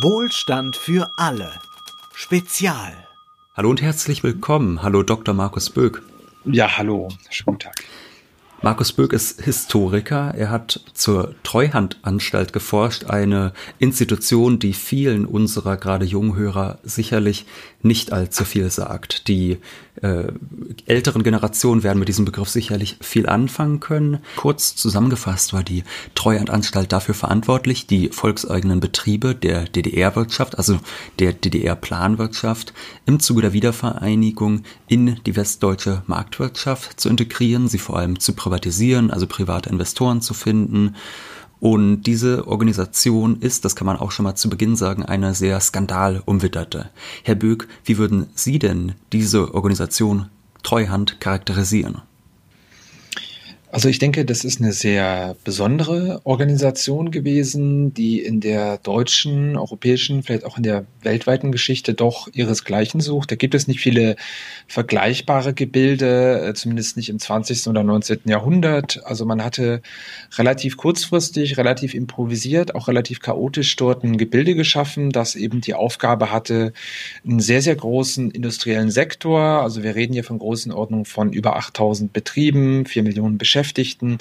Wohlstand 0.00 0.74
für 0.76 1.10
alle. 1.16 1.52
Spezial. 2.14 2.92
Hallo 3.54 3.68
und 3.68 3.82
herzlich 3.82 4.22
willkommen. 4.22 4.82
Hallo 4.82 5.02
Dr. 5.02 5.34
Markus 5.34 5.68
Böck. 5.68 6.02
Ja, 6.46 6.78
hallo. 6.78 7.08
Schönen 7.28 7.58
Tag. 7.58 7.74
Markus 8.62 8.92
Böck 8.92 9.12
ist 9.12 9.42
Historiker. 9.42 10.32
Er 10.34 10.50
hat 10.50 10.80
zur 10.94 11.34
Treuhandanstalt 11.42 12.54
geforscht, 12.54 13.04
eine 13.04 13.52
Institution, 13.78 14.58
die 14.58 14.72
vielen 14.72 15.26
unserer 15.26 15.76
gerade 15.76 16.06
Junghörer 16.06 16.78
sicherlich 16.82 17.44
nicht 17.82 18.12
allzu 18.12 18.44
viel 18.44 18.70
sagt. 18.70 19.28
Die 19.28 19.58
äh, 20.02 20.32
älteren 20.86 21.22
Generationen 21.22 21.82
werden 21.82 21.98
mit 21.98 22.08
diesem 22.08 22.24
Begriff 22.24 22.48
sicherlich 22.48 22.96
viel 23.00 23.28
anfangen 23.28 23.80
können. 23.80 24.18
Kurz 24.36 24.74
zusammengefasst 24.76 25.52
war 25.52 25.62
die 25.62 25.84
Treuhandanstalt 26.14 26.92
dafür 26.92 27.14
verantwortlich, 27.14 27.86
die 27.86 28.08
volkseigenen 28.08 28.80
Betriebe 28.80 29.34
der 29.34 29.64
DDR-Wirtschaft, 29.64 30.58
also 30.58 30.80
der 31.18 31.32
DDR-Planwirtschaft, 31.32 32.74
im 33.06 33.20
Zuge 33.20 33.42
der 33.42 33.52
Wiedervereinigung 33.52 34.62
in 34.88 35.20
die 35.24 35.36
westdeutsche 35.36 36.02
Marktwirtschaft 36.06 37.00
zu 37.00 37.08
integrieren, 37.08 37.68
sie 37.68 37.78
vor 37.78 37.98
allem 37.98 38.18
zu 38.18 38.34
privatisieren, 38.34 39.10
also 39.10 39.26
private 39.26 39.70
Investoren 39.70 40.20
zu 40.20 40.34
finden 40.34 40.96
und 41.62 42.02
diese 42.02 42.48
Organisation 42.48 43.36
ist, 43.38 43.64
das 43.64 43.76
kann 43.76 43.86
man 43.86 43.96
auch 43.96 44.10
schon 44.10 44.24
mal 44.24 44.34
zu 44.34 44.50
Beginn 44.50 44.74
sagen, 44.74 45.04
eine 45.04 45.32
sehr 45.32 45.60
skandalumwitterte. 45.60 46.90
Herr 47.22 47.36
Böck, 47.36 47.68
wie 47.84 47.98
würden 47.98 48.26
Sie 48.34 48.58
denn 48.58 48.96
diese 49.12 49.54
Organisation 49.54 50.26
Treuhand 50.64 51.20
charakterisieren? 51.20 52.02
Also 53.72 53.88
ich 53.88 53.98
denke, 53.98 54.26
das 54.26 54.44
ist 54.44 54.60
eine 54.60 54.74
sehr 54.74 55.34
besondere 55.44 56.20
Organisation 56.24 57.10
gewesen, 57.10 57.94
die 57.94 58.20
in 58.20 58.40
der 58.40 58.76
deutschen, 58.76 59.56
europäischen, 59.56 60.22
vielleicht 60.22 60.44
auch 60.44 60.58
in 60.58 60.62
der 60.62 60.84
weltweiten 61.00 61.52
Geschichte 61.52 61.94
doch 61.94 62.28
ihresgleichen 62.34 63.00
sucht. 63.00 63.30
Da 63.30 63.36
gibt 63.36 63.54
es 63.54 63.68
nicht 63.68 63.80
viele 63.80 64.16
vergleichbare 64.68 65.54
Gebilde, 65.54 66.48
äh, 66.48 66.52
zumindest 66.52 66.98
nicht 66.98 67.08
im 67.08 67.18
20. 67.18 67.66
oder 67.68 67.82
19. 67.82 68.20
Jahrhundert. 68.26 69.06
Also 69.06 69.24
man 69.24 69.42
hatte 69.42 69.80
relativ 70.36 70.76
kurzfristig, 70.76 71.56
relativ 71.56 71.94
improvisiert, 71.94 72.74
auch 72.74 72.88
relativ 72.88 73.20
chaotisch 73.20 73.74
dort 73.76 74.04
ein 74.04 74.18
Gebilde 74.18 74.54
geschaffen, 74.54 75.08
das 75.08 75.34
eben 75.34 75.62
die 75.62 75.72
Aufgabe 75.72 76.30
hatte, 76.30 76.74
einen 77.24 77.40
sehr, 77.40 77.62
sehr 77.62 77.76
großen 77.76 78.32
industriellen 78.32 78.90
Sektor, 78.90 79.40
also 79.40 79.82
wir 79.82 79.94
reden 79.94 80.12
hier 80.12 80.24
von 80.24 80.38
großen 80.38 80.72
Ordnungen 80.72 81.06
von 81.06 81.32
über 81.32 81.56
8000 81.56 82.12
Betrieben, 82.12 82.84
4 82.84 83.02
Millionen 83.02 83.38
Beschäftigten, 83.38 83.61
Beschäftigten 83.62 84.18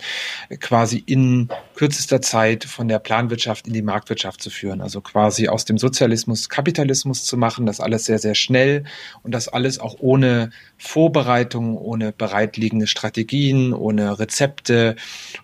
quasi 0.59 1.01
in 1.03 1.49
kürzester 1.73 2.21
Zeit 2.21 2.63
von 2.63 2.87
der 2.87 2.99
Planwirtschaft 2.99 3.65
in 3.65 3.73
die 3.73 3.81
Marktwirtschaft 3.81 4.39
zu 4.39 4.51
führen. 4.51 4.81
Also 4.81 5.01
quasi 5.01 5.47
aus 5.47 5.65
dem 5.65 5.79
Sozialismus 5.79 6.47
Kapitalismus 6.47 7.25
zu 7.25 7.37
machen, 7.37 7.65
das 7.65 7.79
alles 7.79 8.05
sehr, 8.05 8.19
sehr 8.19 8.35
schnell 8.35 8.83
und 9.23 9.33
das 9.33 9.47
alles 9.47 9.79
auch 9.79 9.95
ohne 9.97 10.51
Vorbereitung, 10.83 11.77
ohne 11.77 12.11
bereitliegende 12.11 12.87
Strategien, 12.87 13.71
ohne 13.71 14.17
Rezepte. 14.17 14.95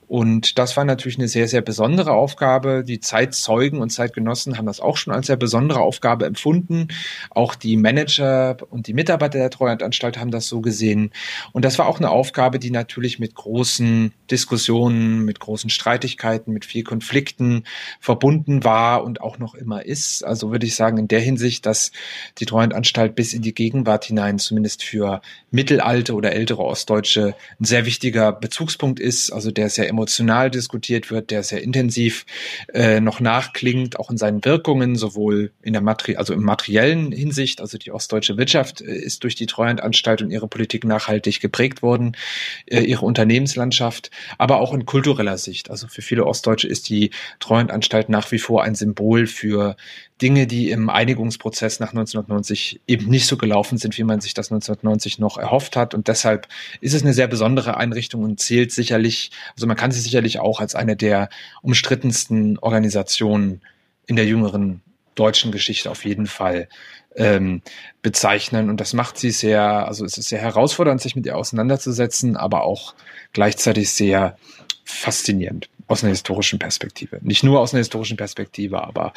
Und 0.08 0.58
das 0.58 0.76
war 0.76 0.84
natürlich 0.84 1.20
eine 1.20 1.28
sehr, 1.28 1.48
sehr 1.48 1.62
besondere 1.62 2.14
Aufgabe. 2.14 2.84
Die 2.84 3.00
Zeitzeugen 3.00 3.80
und 3.80 3.92
Zeitgenossen 3.92 4.58
haben 4.58 4.66
das 4.66 4.80
auch 4.80 4.98
schon 4.98 5.14
als 5.14 5.28
sehr 5.28 5.36
besondere 5.36 5.82
Aufgabe 5.82 6.26
empfunden. 6.26 6.88
Auch 7.30 7.54
die 7.54 7.78
Manager 7.78 8.58
und 8.72 8.88
die 8.88 8.94
Mitarbeiter 8.94 9.38
der 9.38 9.52
Treuhandanstalt 9.52 10.18
haben 10.18 10.32
das 10.32 10.48
so 10.48 10.60
gesehen. 10.62 11.12
Und 11.52 11.66
das 11.66 11.78
war 11.78 11.86
auch 11.88 12.00
eine 12.00 12.10
Aufgabe, 12.10 12.58
die 12.58 12.72
natürlich 12.72 13.20
mit 13.20 13.36
großen 13.36 14.14
Diskussionen, 14.32 15.24
mit 15.24 15.40
großen 15.40 15.70
Streitigkeiten, 15.70 16.52
mit 16.52 16.66
viel 16.66 16.84
Konflikten 16.84 17.64
verbunden 18.00 18.64
war 18.64 19.04
und 19.04 19.22
auch 19.22 19.38
noch 19.38 19.54
immer 19.54 19.86
ist. 19.86 20.26
Also 20.26 20.52
würde 20.52 20.66
ich 20.66 20.76
sagen, 20.76 20.98
in 20.98 21.08
der 21.08 21.22
Hinsicht, 21.22 21.68
dass 21.68 21.92
die 22.40 22.46
Treuhandanstalt 22.48 23.14
bis 23.14 23.34
in 23.34 23.44
die 23.44 23.54
Gegenwart 23.54 24.06
hinein 24.06 24.40
zumindest 24.40 24.84
für 24.84 25.22
mittelalte 25.50 26.14
oder 26.14 26.34
ältere 26.34 26.64
Ostdeutsche 26.64 27.36
ein 27.60 27.64
sehr 27.64 27.86
wichtiger 27.86 28.34
Bezugspunkt 28.34 29.00
ist, 29.00 29.32
also 29.32 29.50
der 29.50 29.70
sehr 29.70 29.88
emotional 29.88 30.52
diskutiert 30.52 31.10
wird, 31.10 31.32
der 31.32 31.44
sehr 31.44 31.64
intensiv 31.64 32.26
äh, 32.74 33.00
noch 33.00 33.20
nachklingt, 33.20 34.00
auch 34.00 34.10
in 34.10 34.18
seinen 34.18 34.44
Wirkungen, 34.44 34.96
sowohl 34.96 35.52
in 35.62 35.74
der 35.74 35.82
Materi 35.82 36.18
also 36.18 36.34
im 36.34 36.44
materiellen 36.44 37.12
Hinsicht, 37.12 37.62
also 37.62 37.78
die 37.78 37.92
ostdeutsche 37.92 38.38
Wirtschaft 38.38 38.82
äh, 38.82 38.94
ist 38.94 39.24
durch 39.24 39.36
die 39.36 39.46
Treuhandanstalt 39.46 40.22
und 40.22 40.32
ihre 40.32 40.48
Politik 40.48 40.84
nachhaltig 40.84 41.40
geprägt 41.40 41.82
worden, 41.82 42.18
äh, 42.66 42.82
ihre 42.82 43.06
Unternehmenslandschaft, 43.06 44.12
aber 44.38 44.60
auch 44.60 44.74
in 44.74 44.86
kultureller 44.86 45.38
Sicht. 45.38 45.70
Also 45.70 45.88
für 45.88 46.02
viele 46.02 46.26
Ostdeutsche 46.26 46.68
ist 46.68 46.90
die 46.90 47.12
Treuhandanstalt 47.40 48.10
nach 48.10 48.32
wie 48.32 48.40
vor 48.40 48.64
ein 48.64 48.76
Symbol 48.76 49.28
für 49.28 49.78
Dinge, 50.22 50.48
die 50.48 50.72
im 50.72 50.90
Einigungsprozess 50.90 51.80
nach 51.80 51.90
1990 51.90 52.82
eben 52.88 53.08
nicht 53.08 53.28
so 53.28 53.38
gelaufen 53.38 53.78
sind, 53.78 53.98
wie 53.98 54.04
man 54.04 54.20
sich 54.20 54.34
das 54.34 54.52
1990 54.52 55.20
noch 55.20 55.38
erhofft 55.38 55.76
hat. 55.76 55.94
Und 55.94 56.08
deshalb 56.08 56.48
ist 56.82 56.94
es 56.94 57.04
eine 57.04 57.14
sehr 57.14 57.28
besondere 57.28 57.78
Einrichtung 57.78 58.24
und 58.24 58.40
zählt 58.40 58.72
sicherlich, 58.72 59.32
also 59.56 59.68
man 59.68 59.78
kann 59.78 59.92
sie 59.92 60.00
sicherlich 60.00 60.40
auch 60.40 60.60
als 60.60 60.74
eine 60.74 60.96
der 60.96 61.30
umstrittensten 61.62 62.58
Organisationen 62.58 63.62
in 64.08 64.16
der 64.16 64.26
jüngeren 64.26 64.82
deutschen 65.14 65.52
Geschichte 65.52 65.92
auf 65.92 66.04
jeden 66.04 66.26
Fall 66.26 66.68
ähm, 67.16 67.62
bezeichnen. 68.02 68.70
Und 68.70 68.82
das 68.82 68.94
macht 68.94 69.18
sie 69.18 69.32
sehr, 69.32 69.88
also 69.88 70.04
es 70.04 70.18
ist 70.18 70.30
sehr 70.30 70.42
herausfordernd, 70.42 71.00
sich 71.00 71.16
mit 71.16 71.28
ihr 71.28 71.38
auseinanderzusetzen, 71.38 72.38
aber 72.38 72.64
auch 72.64 72.96
gleichzeitig 73.34 73.92
sehr 73.92 74.38
faszinierend 74.84 75.70
aus 75.88 76.04
einer 76.04 76.12
historischen 76.12 76.60
Perspektive. 76.60 77.20
Nicht 77.22 77.44
nur 77.44 77.60
aus 77.60 77.74
einer 77.74 77.80
historischen 77.80 78.18
Perspektive, 78.18 78.84
aber, 78.84 79.14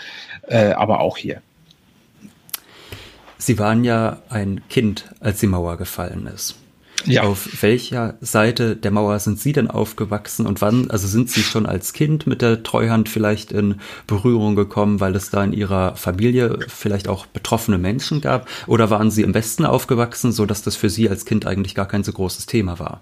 äh, 0.48 0.72
aber 0.72 1.00
auch 1.00 1.16
hier. 1.16 1.42
Sie 3.38 3.58
waren 3.58 3.84
ja 3.84 4.22
ein 4.28 4.62
Kind, 4.68 5.10
als 5.20 5.40
die 5.40 5.46
Mauer 5.46 5.76
gefallen 5.78 6.26
ist. 6.26 6.56
Ja. 7.06 7.22
Auf 7.22 7.62
welcher 7.62 8.18
Seite 8.20 8.76
der 8.76 8.90
Mauer 8.90 9.18
sind 9.20 9.40
Sie 9.40 9.52
denn 9.52 9.68
aufgewachsen 9.68 10.46
und 10.46 10.60
wann, 10.60 10.90
also 10.90 11.06
sind 11.06 11.30
Sie 11.30 11.42
schon 11.42 11.64
als 11.64 11.94
Kind 11.94 12.26
mit 12.26 12.42
der 12.42 12.62
Treuhand 12.62 13.08
vielleicht 13.08 13.52
in 13.52 13.80
Berührung 14.06 14.54
gekommen, 14.54 15.00
weil 15.00 15.16
es 15.16 15.30
da 15.30 15.42
in 15.42 15.52
Ihrer 15.54 15.96
Familie 15.96 16.58
vielleicht 16.68 17.08
auch 17.08 17.24
betroffene 17.24 17.78
Menschen 17.78 18.20
gab? 18.20 18.48
Oder 18.66 18.90
waren 18.90 19.10
Sie 19.10 19.22
im 19.22 19.32
Westen 19.32 19.64
aufgewachsen, 19.64 20.32
so 20.32 20.44
dass 20.44 20.62
das 20.62 20.76
für 20.76 20.90
Sie 20.90 21.08
als 21.08 21.24
Kind 21.24 21.46
eigentlich 21.46 21.74
gar 21.74 21.88
kein 21.88 22.04
so 22.04 22.12
großes 22.12 22.46
Thema 22.46 22.78
war? 22.78 23.00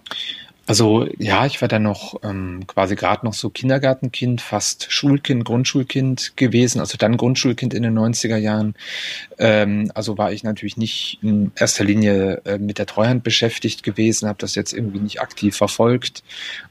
Also 0.68 1.08
ja, 1.16 1.46
ich 1.46 1.62
war 1.62 1.68
dann 1.68 1.84
noch 1.84 2.16
ähm, 2.22 2.66
quasi 2.66 2.94
gerade 2.94 3.24
noch 3.24 3.32
so 3.32 3.48
Kindergartenkind, 3.48 4.42
fast 4.42 4.92
Schulkind, 4.92 5.46
Grundschulkind 5.46 6.36
gewesen, 6.36 6.80
also 6.80 6.98
dann 6.98 7.16
Grundschulkind 7.16 7.72
in 7.72 7.84
den 7.84 7.98
90er 7.98 8.36
Jahren. 8.36 8.74
Ähm, 9.38 9.90
also 9.94 10.18
war 10.18 10.30
ich 10.30 10.44
natürlich 10.44 10.76
nicht 10.76 11.20
in 11.22 11.52
erster 11.56 11.84
Linie 11.84 12.42
äh, 12.44 12.58
mit 12.58 12.76
der 12.76 12.84
Treuhand 12.84 13.24
beschäftigt 13.24 13.82
gewesen, 13.82 14.28
habe 14.28 14.40
das 14.40 14.56
jetzt 14.56 14.74
irgendwie 14.74 14.98
nicht 14.98 15.22
aktiv 15.22 15.56
verfolgt 15.56 16.22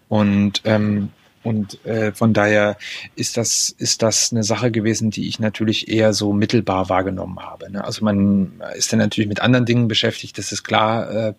und 0.10 0.62
ähm, 0.64 1.10
und 1.48 1.86
äh, 1.86 2.12
von 2.12 2.34
daher 2.34 2.76
ist 3.16 3.38
das, 3.38 3.74
ist 3.78 4.02
das 4.02 4.34
eine 4.34 4.44
Sache 4.44 4.70
gewesen, 4.70 5.12
die 5.12 5.30
ich 5.30 5.40
natürlich 5.40 5.88
eher 5.88 6.12
so 6.12 6.34
mittelbar 6.34 6.90
wahrgenommen 6.90 7.40
habe. 7.40 7.72
Ne? 7.72 7.86
Also 7.86 8.04
man 8.04 8.62
ist 8.76 8.92
dann 8.92 9.00
natürlich 9.00 9.30
mit 9.30 9.40
anderen 9.40 9.66
Dingen 9.66 9.88
beschäftigt, 9.88 10.38
das 10.38 10.52
ist 10.52 10.64
klar. 10.64 11.10
Äh, 11.10 11.34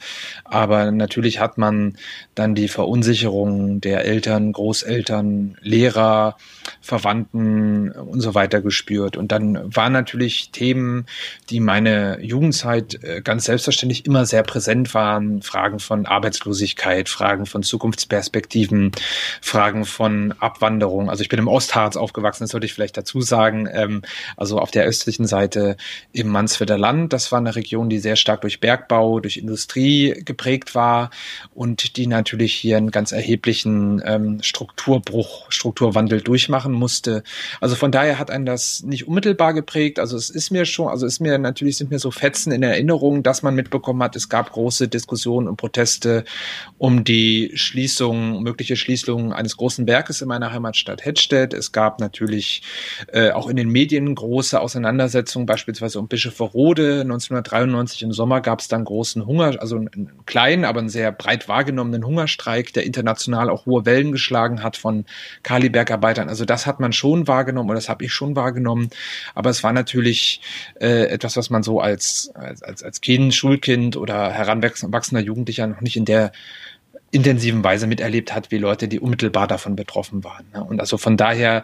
aber 0.45 0.93
natürlich 0.93 1.41
hat 1.41 1.59
man 1.59 1.99
dann 2.35 2.55
die 2.55 2.69
Verunsicherung 2.69 3.83
der 3.83 4.07
Eltern, 4.07 4.53
Großeltern, 4.53 5.59
Lehrer, 5.61 6.39
Verwandten 6.81 7.93
und 7.93 8.23
so 8.23 8.35
weiter 8.35 8.63
gespürt. 8.63 9.19
Und 9.19 9.31
dann 9.31 9.77
waren 9.77 9.93
natürlich 9.93 10.53
Themen, 10.53 11.05
die 11.51 11.61
meine 11.61 12.19
Jugendzeit 12.23 13.05
äh, 13.05 13.21
ganz 13.21 13.45
selbstverständlich 13.45 14.07
immer 14.07 14.25
sehr 14.25 14.43
präsent 14.43 14.95
waren. 14.95 15.43
Fragen 15.43 15.81
von 15.81 16.07
Arbeitslosigkeit, 16.07 17.11
Fragen 17.11 17.45
von 17.45 17.63
Zukunftsperspektiven, 17.63 18.93
Fragen 19.43 19.85
von 19.85 19.98
von 19.99 20.33
Abwanderung. 20.39 21.11
Also 21.11 21.23
ich 21.23 21.29
bin 21.29 21.41
im 21.41 21.49
Ostharz 21.49 21.97
aufgewachsen, 21.97 22.45
das 22.45 22.53
sollte 22.53 22.67
ich 22.67 22.73
vielleicht 22.73 22.97
dazu 22.97 23.21
sagen. 23.21 23.69
Ähm, 23.73 24.03
also 24.37 24.61
auf 24.61 24.71
der 24.71 24.85
östlichen 24.85 25.27
Seite 25.27 25.77
im 26.13 26.29
Mansfelder 26.29 26.79
Land. 26.79 27.13
Das 27.13 27.33
war 27.33 27.41
eine 27.41 27.57
Region, 27.57 27.91
die 27.91 27.99
sehr 27.99 28.15
stark 28.15 28.43
durch 28.43 28.61
Bergbau, 28.61 29.19
durch 29.19 29.39
Industrie 29.39 30.23
geprägt 30.25 30.77
war 30.77 31.11
und 31.53 31.97
die 31.97 32.07
natürlich 32.07 32.55
hier 32.55 32.77
einen 32.77 32.93
ganz 32.93 33.11
erheblichen 33.11 34.01
ähm, 34.07 34.41
Strukturbruch, 34.41 35.51
Strukturwandel 35.51 36.21
durchmachen 36.21 36.73
musste. 36.73 37.25
Also 37.61 37.75
von 37.75 37.91
daher 37.91 38.21
hat 38.21 38.31
einen 38.31 38.47
das 38.47 38.85
nicht 38.85 39.09
unmittelbar 39.09 39.53
geprägt. 39.53 39.99
Also 39.99 40.17
es 40.17 40.31
ist 40.31 40.53
mir 40.53 40.65
schon, 40.65 40.87
also 40.87 41.07
ist 41.07 41.19
mir 41.19 41.37
natürlich 41.39 41.77
sind 41.77 41.91
mir 41.91 41.99
so 41.99 42.13
Fetzen 42.13 42.53
in 42.53 42.63
Erinnerung, 42.63 43.25
dass 43.25 43.43
man 43.43 43.57
mitbekommen 43.57 44.01
hat, 44.05 44.15
es 44.15 44.29
gab 44.29 44.53
große 44.53 44.87
Diskussionen 44.87 45.49
und 45.49 45.57
Proteste 45.57 46.25
um 46.79 47.03
die 47.03 47.51
Schließung, 47.55 48.45
mögliche 48.45 48.77
Schließung 48.77 49.33
eines 49.33 49.57
großen 49.57 49.88
Berges 49.89 50.21
in 50.21 50.29
meiner 50.29 50.53
Heimatstadt 50.53 51.03
Hettstedt. 51.03 51.55
Es 51.55 51.73
gab 51.73 51.99
natürlich 51.99 52.61
äh, 53.11 53.31
auch 53.31 53.49
in 53.49 53.57
den 53.57 53.71
Medien 53.71 54.15
große 54.15 54.61
Auseinandersetzungen, 54.61 55.47
beispielsweise 55.47 55.99
um 55.99 56.09
Bischofferode. 56.09 57.01
1993 57.01 58.03
im 58.03 58.13
Sommer 58.13 58.43
gab 58.43 58.61
es 58.61 58.69
dann 58.69 58.85
großen 58.85 59.25
Hunger, 59.25 59.57
also 59.59 59.77
einen 59.77 60.27
kleinen, 60.27 60.67
aber 60.67 60.81
einen 60.81 60.91
sehr 60.91 61.11
breit 61.11 61.49
wahrgenommenen 61.49 62.05
Hungerstreik, 62.05 62.75
der 62.75 62.85
international 62.85 63.49
auch 63.49 63.65
hohe 63.65 63.87
Wellen 63.87 64.13
geschlagen 64.13 64.63
hat 64.63 64.77
von 64.77 65.07
Kalibergarbeitern. 65.43 66.29
Also 66.29 66.45
das 66.45 66.67
hat 66.67 66.81
man 66.81 66.93
schon 66.93 67.27
wahrgenommen 67.27 67.71
oder 67.71 67.79
das 67.79 67.89
habe 67.89 68.05
ich 68.05 68.13
schon 68.13 68.37
wahrgenommen. 68.37 68.91
Aber 69.35 69.49
es 69.49 69.65
war 69.65 69.73
natürlich 69.73 70.43
äh, 70.83 71.05
etwas, 71.07 71.39
was 71.39 71.49
man 71.49 71.63
so 71.63 71.81
als, 71.81 72.31
als, 72.35 72.83
als 72.83 73.01
Kind, 73.01 73.35
Schulkind 73.35 73.97
oder 73.97 74.33
heranwachsender 74.33 75.23
Jugendlicher 75.23 75.67
noch 75.67 75.81
nicht 75.81 75.97
in 75.97 76.05
der 76.05 76.33
intensiven 77.11 77.65
Weise 77.65 77.87
miterlebt 77.87 78.35
hat, 78.35 78.51
wie 78.51 78.59
Leute, 78.59 78.89
die 78.89 79.01
unmittelbar 79.01 79.47
davon 79.47 79.77
betroffen 79.77 80.25
waren. 80.25 80.47
Ne? 80.53 80.63
Und 80.63 80.81
also 80.81 80.99
von 80.99 81.17
daher 81.17 81.63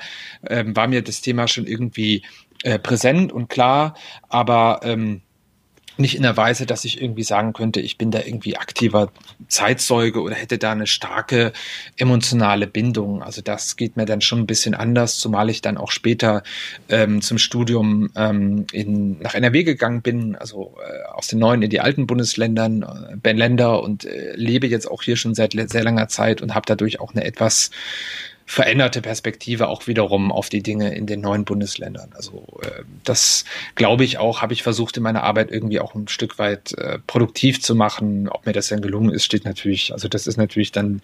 ähm, 0.49 0.75
war 0.75 0.87
mir 0.87 1.03
das 1.03 1.21
Thema 1.21 1.49
schon 1.49 1.67
irgendwie 1.67 2.23
äh, 2.63 2.79
präsent 2.79 3.33
und 3.33 3.49
klar, 3.49 3.95
aber 4.29 4.81
ähm, 4.85 5.21
nicht 5.97 6.17
in 6.17 6.23
der 6.23 6.37
Weise, 6.37 6.67
dass 6.67 6.85
ich 6.85 7.01
irgendwie 7.01 7.23
sagen 7.23 7.53
könnte, 7.53 7.81
ich 7.81 7.99
bin 7.99 8.11
da 8.11 8.21
irgendwie 8.21 8.57
aktiver 8.57 9.11
Zeitzeuge 9.49 10.21
oder 10.21 10.35
hätte 10.35 10.59
da 10.59 10.73
eine 10.73 10.87
starke 10.87 11.53
emotionale 11.97 12.67
Bindung. 12.67 13.23
Also 13.23 13.43
das 13.43 13.77
geht 13.77 13.97
mir 13.97 14.05
dann 14.05 14.21
schon 14.21 14.41
ein 14.41 14.47
bisschen 14.47 14.75
anders, 14.75 15.19
zumal 15.19 15.51
ich 15.51 15.63
dann 15.63 15.77
auch 15.77 15.91
später 15.91 16.43
ähm, 16.89 17.23
zum 17.23 17.39
Studium 17.39 18.11
ähm, 18.17 18.67
in, 18.73 19.21
nach 19.21 19.35
NRW 19.35 19.65
gegangen 19.65 20.03
bin, 20.03 20.37
also 20.37 20.77
äh, 20.81 21.13
aus 21.13 21.29
den 21.29 21.39
neuen 21.39 21.63
in 21.63 21.71
die 21.71 21.81
alten 21.81 22.07
Bundesländern, 22.07 22.83
äh, 23.23 23.33
Länder 23.35 23.83
und 23.83 24.05
äh, 24.05 24.35
lebe 24.37 24.67
jetzt 24.69 24.91
auch 24.91 25.03
hier 25.03 25.17
schon 25.17 25.35
seit 25.35 25.53
sehr 25.53 25.85
langer 25.85 26.09
Zeit 26.09 26.41
und 26.41 26.55
habe 26.55 26.67
dadurch 26.67 27.01
auch 27.01 27.13
eine 27.13 27.25
etwas 27.25 27.71
veränderte 28.47 29.01
Perspektive 29.01 29.69
auch 29.69 29.87
wiederum 29.87 30.31
auf 30.31 30.49
die 30.49 30.63
Dinge 30.63 30.95
in 30.95 31.07
den 31.07 31.21
neuen 31.21 31.45
Bundesländern. 31.45 32.11
Also 32.15 32.47
äh, 32.63 32.83
das 33.03 33.45
glaube 33.75 34.05
ich 34.05 34.19
auch, 34.19 34.43
habe 34.43 34.53
ich 34.53 34.63
versucht 34.63 34.97
in 34.97 35.03
meiner 35.03 35.23
Arbeit 35.23 35.51
irgendwie 35.51 35.81
auch 35.81 35.95
ein 35.95 36.09
Stück 36.09 36.39
weit 36.39 36.73
äh, 36.73 36.99
produktiv 37.07 37.63
zu 37.63 37.75
machen. 37.75 38.29
Ob 38.29 38.45
mir 38.45 38.53
das 38.53 38.69
dann 38.69 38.83
gelungen 38.83 39.11
ist, 39.11 39.25
steht 39.25 39.45
natürlich, 39.45 39.93
also 39.93 40.09
das 40.09 40.27
ist 40.27 40.37
natürlich 40.37 40.73
dann, 40.73 41.01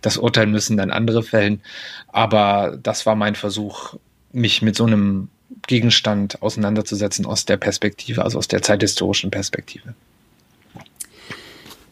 das 0.00 0.16
Urteil 0.16 0.46
müssen 0.46 0.76
dann 0.76 0.90
andere 0.90 1.22
fällen. 1.22 1.60
Aber 2.08 2.78
das 2.82 3.04
war 3.04 3.14
mein 3.14 3.34
Versuch, 3.34 3.94
mich 4.32 4.62
mit 4.62 4.76
so 4.76 4.86
einem 4.86 5.28
Gegenstand 5.66 6.42
auseinanderzusetzen 6.42 7.26
aus 7.26 7.44
der 7.44 7.56
Perspektive, 7.56 8.24
also 8.24 8.38
aus 8.38 8.48
der 8.48 8.62
zeithistorischen 8.62 9.30
Perspektive. 9.30 9.94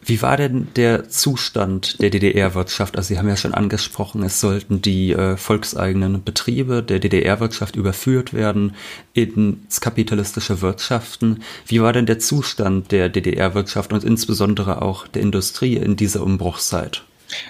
Wie 0.09 0.23
war 0.23 0.37
denn 0.37 0.69
der 0.75 1.07
Zustand 1.07 2.01
der 2.01 2.09
DDR-Wirtschaft? 2.09 2.97
Also 2.97 3.09
Sie 3.09 3.19
haben 3.19 3.29
ja 3.29 3.37
schon 3.37 3.53
angesprochen, 3.53 4.23
es 4.23 4.39
sollten 4.39 4.81
die 4.81 5.11
äh, 5.11 5.37
volkseigenen 5.37 6.23
Betriebe 6.23 6.81
der 6.81 6.97
DDR-Wirtschaft 6.97 7.75
überführt 7.75 8.33
werden 8.33 8.75
ins 9.13 9.81
kapitalistische 9.81 10.61
Wirtschaften. 10.61 11.43
Wie 11.67 11.79
war 11.79 11.93
denn 11.93 12.07
der 12.07 12.17
Zustand 12.17 12.91
der 12.91 13.09
DDR-Wirtschaft 13.09 13.93
und 13.93 14.03
insbesondere 14.03 14.81
auch 14.81 15.05
der 15.05 15.21
Industrie 15.21 15.75
in 15.75 15.95
dieser 15.95 16.23
Umbruchszeit? 16.23 17.03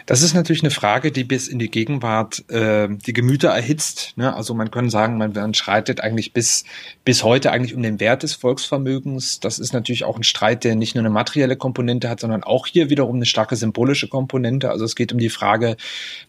Das 0.06 0.22
ist 0.22 0.34
natürlich 0.34 0.64
eine 0.64 0.72
Frage, 0.72 1.12
die 1.12 1.24
bis 1.24 1.48
in 1.48 1.60
die 1.60 1.70
Gegenwart 1.70 2.50
äh, 2.50 2.88
die 2.90 3.14
Gemüter 3.14 3.50
erhitzt. 3.50 4.14
Ne? 4.18 4.34
Also 4.34 4.54
man 4.54 4.72
kann 4.72 4.90
sagen, 4.90 5.18
man, 5.18 5.34
man 5.34 5.54
schreitet 5.54 6.02
eigentlich 6.02 6.34
bis, 6.34 6.64
bis 7.06 7.24
heute 7.24 7.52
eigentlich 7.52 7.76
um 7.76 7.84
den 7.84 8.00
Wert 8.00 8.24
des 8.24 8.34
Volksvermögens. 8.34 9.40
Das 9.40 9.60
ist 9.60 9.74
natürlich 9.74 10.04
auch 10.04 10.18
ein 10.18 10.24
Streit, 10.24 10.64
der 10.64 10.76
nicht 10.76 10.96
nur 10.96 11.02
eine 11.04 11.10
materielle 11.10 11.56
Komponente 11.56 12.10
hat, 12.10 12.20
sondern 12.20 12.44
auch 12.44 12.68
hier 12.68 12.90
wiederum 12.90 13.18
eine 13.18 13.26
starke 13.26 13.56
symbolische 13.56 14.08
Komponente. 14.08 14.70
Also 14.70 14.86
es 14.86 14.96
geht 14.96 15.12
um 15.14 15.20
die 15.20 15.30
Frage, 15.30 15.78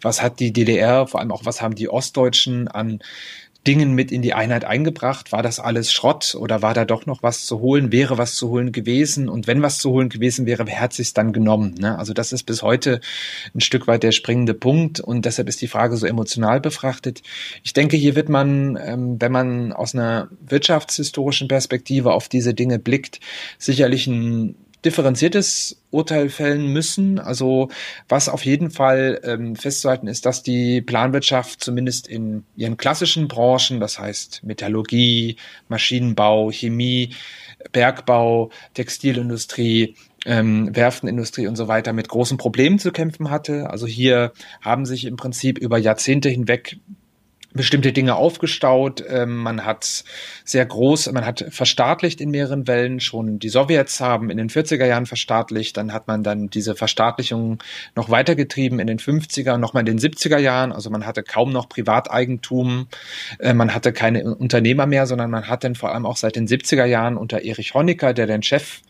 was 0.00 0.22
hat 0.22 0.40
die 0.40 0.52
DDR, 0.52 1.06
vor 1.06 1.20
allem 1.20 1.32
auch 1.32 1.44
was 1.44 1.60
haben 1.60 1.74
die 1.74 1.88
Ostdeutschen 1.88 2.68
an 2.68 3.00
Dingen 3.66 3.94
mit 3.94 4.10
in 4.10 4.22
die 4.22 4.32
Einheit 4.32 4.64
eingebracht? 4.64 5.32
War 5.32 5.42
das 5.42 5.60
alles 5.60 5.92
Schrott 5.92 6.34
oder 6.34 6.62
war 6.62 6.72
da 6.72 6.84
doch 6.84 7.04
noch 7.04 7.22
was 7.22 7.44
zu 7.44 7.60
holen? 7.60 7.92
Wäre 7.92 8.16
was 8.16 8.34
zu 8.34 8.48
holen 8.48 8.72
gewesen? 8.72 9.28
Und 9.28 9.46
wenn 9.46 9.60
was 9.60 9.78
zu 9.78 9.90
holen 9.90 10.08
gewesen 10.08 10.46
wäre, 10.46 10.66
wer 10.66 10.80
hat 10.80 10.94
sich 10.94 11.12
dann 11.12 11.32
genommen? 11.32 11.74
Ne? 11.78 11.98
Also 11.98 12.14
das 12.14 12.32
ist 12.32 12.44
bis 12.44 12.62
heute 12.62 13.00
ein 13.54 13.60
Stück 13.60 13.86
weit 13.86 14.02
der 14.02 14.12
springende 14.12 14.54
Punkt 14.54 15.00
und 15.00 15.26
deshalb 15.26 15.48
ist 15.48 15.60
die 15.60 15.68
Frage 15.68 15.96
so 15.96 16.06
emotional 16.06 16.60
befrachtet. 16.60 17.22
Ich 17.62 17.74
denke, 17.74 17.96
hier 17.96 18.14
wird 18.14 18.30
man, 18.30 18.78
ähm, 18.82 19.16
wenn 19.20 19.32
man 19.32 19.72
aus 19.72 19.94
einer 19.94 20.28
wirtschaftshistorischen 20.40 21.48
Perspektive 21.48 22.12
auf 22.12 22.28
diese 22.28 22.54
Dinge 22.54 22.78
blickt, 22.78 23.20
sicherlich 23.58 24.06
ein 24.06 24.54
differenziertes 24.84 25.82
Urteil 25.90 26.30
fällen 26.30 26.66
müssen. 26.66 27.18
Also 27.18 27.68
was 28.08 28.28
auf 28.28 28.44
jeden 28.44 28.70
Fall 28.70 29.20
ähm, 29.24 29.56
festzuhalten 29.56 30.06
ist, 30.06 30.26
dass 30.26 30.42
die 30.42 30.80
Planwirtschaft 30.80 31.62
zumindest 31.62 32.08
in 32.08 32.44
ihren 32.56 32.76
klassischen 32.76 33.28
Branchen, 33.28 33.80
das 33.80 33.98
heißt 33.98 34.42
Metallurgie, 34.44 35.36
Maschinenbau, 35.68 36.50
Chemie, 36.50 37.14
Bergbau, 37.72 38.50
Textilindustrie, 38.74 39.96
ähm, 40.26 40.74
Werftenindustrie 40.74 41.46
und 41.46 41.56
so 41.56 41.68
weiter 41.68 41.92
mit 41.92 42.08
großen 42.08 42.36
Problemen 42.36 42.78
zu 42.78 42.92
kämpfen 42.92 43.30
hatte. 43.30 43.70
Also 43.70 43.86
hier 43.86 44.32
haben 44.60 44.86
sich 44.86 45.04
im 45.04 45.16
Prinzip 45.16 45.58
über 45.58 45.78
Jahrzehnte 45.78 46.28
hinweg 46.28 46.78
bestimmte 47.52 47.92
Dinge 47.92 48.14
aufgestaut. 48.14 49.02
Ähm, 49.08 49.36
man 49.36 49.64
hat 49.64 50.04
sehr 50.44 50.64
groß, 50.64 51.10
man 51.12 51.26
hat 51.26 51.44
verstaatlicht 51.50 52.20
in 52.20 52.30
mehreren 52.30 52.66
Wellen. 52.66 53.00
Schon 53.00 53.38
die 53.38 53.48
Sowjets 53.48 54.00
haben 54.00 54.30
in 54.30 54.36
den 54.36 54.50
40er 54.50 54.86
Jahren 54.86 55.06
verstaatlicht. 55.06 55.76
Dann 55.76 55.92
hat 55.92 56.06
man 56.06 56.22
dann 56.22 56.48
diese 56.48 56.76
Verstaatlichung 56.76 57.62
noch 57.96 58.10
weitergetrieben 58.10 58.78
in 58.78 58.86
den 58.86 58.98
50er, 58.98 59.56
nochmal 59.56 59.86
in 59.86 59.98
den 59.98 59.98
70er 59.98 60.38
Jahren. 60.38 60.72
Also 60.72 60.90
man 60.90 61.06
hatte 61.06 61.22
kaum 61.22 61.50
noch 61.50 61.68
Privateigentum. 61.68 62.86
Äh, 63.38 63.54
man 63.54 63.74
hatte 63.74 63.92
keine 63.92 64.34
Unternehmer 64.34 64.86
mehr, 64.86 65.06
sondern 65.06 65.30
man 65.30 65.48
hat 65.48 65.64
dann 65.64 65.74
vor 65.74 65.92
allem 65.92 66.06
auch 66.06 66.16
seit 66.16 66.36
den 66.36 66.46
70er 66.46 66.84
Jahren 66.84 67.16
unter 67.16 67.42
Erich 67.42 67.74
Honecker, 67.74 68.14
der 68.14 68.26
den 68.26 68.42
Chef 68.42 68.80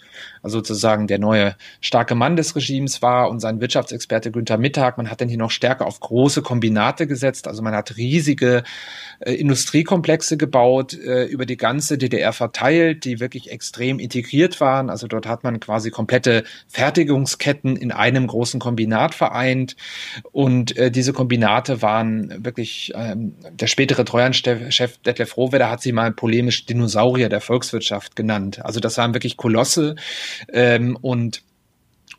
also 0.43 0.59
sozusagen 0.59 1.07
der 1.07 1.19
neue 1.19 1.57
starke 1.81 2.15
Mann 2.15 2.37
des 2.37 2.57
Regimes 2.57 3.03
war 3.03 3.31
und 3.31 3.41
sein 3.41 3.61
Wirtschaftsexperte 3.61 4.31
Günther 4.31 4.59
Mittag. 4.59 4.97
Man 4.97 5.11
hat 5.11 5.21
dann 5.21 5.29
hier 5.29 5.39
noch 5.39 5.51
stärker 5.51 5.87
auf 5.87 6.01
große 6.01 6.43
Kombinate 6.43 7.07
gesetzt. 7.07 7.47
Also 7.49 7.63
man 7.63 7.75
hat 7.75 7.97
riesige 7.97 8.63
äh, 9.21 9.35
Industriekomplexe 9.35 10.37
gebaut, 10.37 10.95
äh, 10.95 11.25
über 11.25 11.47
die 11.47 11.57
ganze 11.57 11.99
DDR 11.99 12.33
verteilt, 12.33 13.05
die 13.05 13.21
wirklich 13.21 13.51
extrem 13.51 13.99
integriert 13.99 14.61
waren. 14.61 14.91
Also 14.91 15.07
dort 15.07 15.27
hat 15.27 15.45
man 15.45 15.61
quasi 15.61 15.91
komplette 15.91 16.45
Fertigungsketten 16.69 17.77
in 17.77 17.93
einem 17.93 18.27
großen 18.27 18.61
Kombinat 18.61 19.15
vereint. 19.15 19.77
Und 20.33 20.77
äh, 20.77 20.91
diese 20.91 21.13
Kombinate 21.13 21.83
waren 21.83 22.45
wirklich, 22.45 22.93
ähm, 22.95 23.35
der 23.53 23.67
spätere 23.67 24.05
Treuhandchef 24.05 24.99
Detlef 24.99 25.37
Rohwedder 25.37 25.71
hat 25.71 25.83
sie 25.83 25.93
mal 25.93 26.13
polemisch 26.13 26.67
Dinosaurier 26.67 27.29
der 27.29 27.41
Volkswirtschaft 27.41 28.17
genannt. 28.17 28.65
Also 28.65 28.81
das 28.81 28.99
waren 28.99 29.15
wirklich 29.15 29.37
Kolosse, 29.37 29.97
ähm, 30.53 30.97
und 31.01 31.43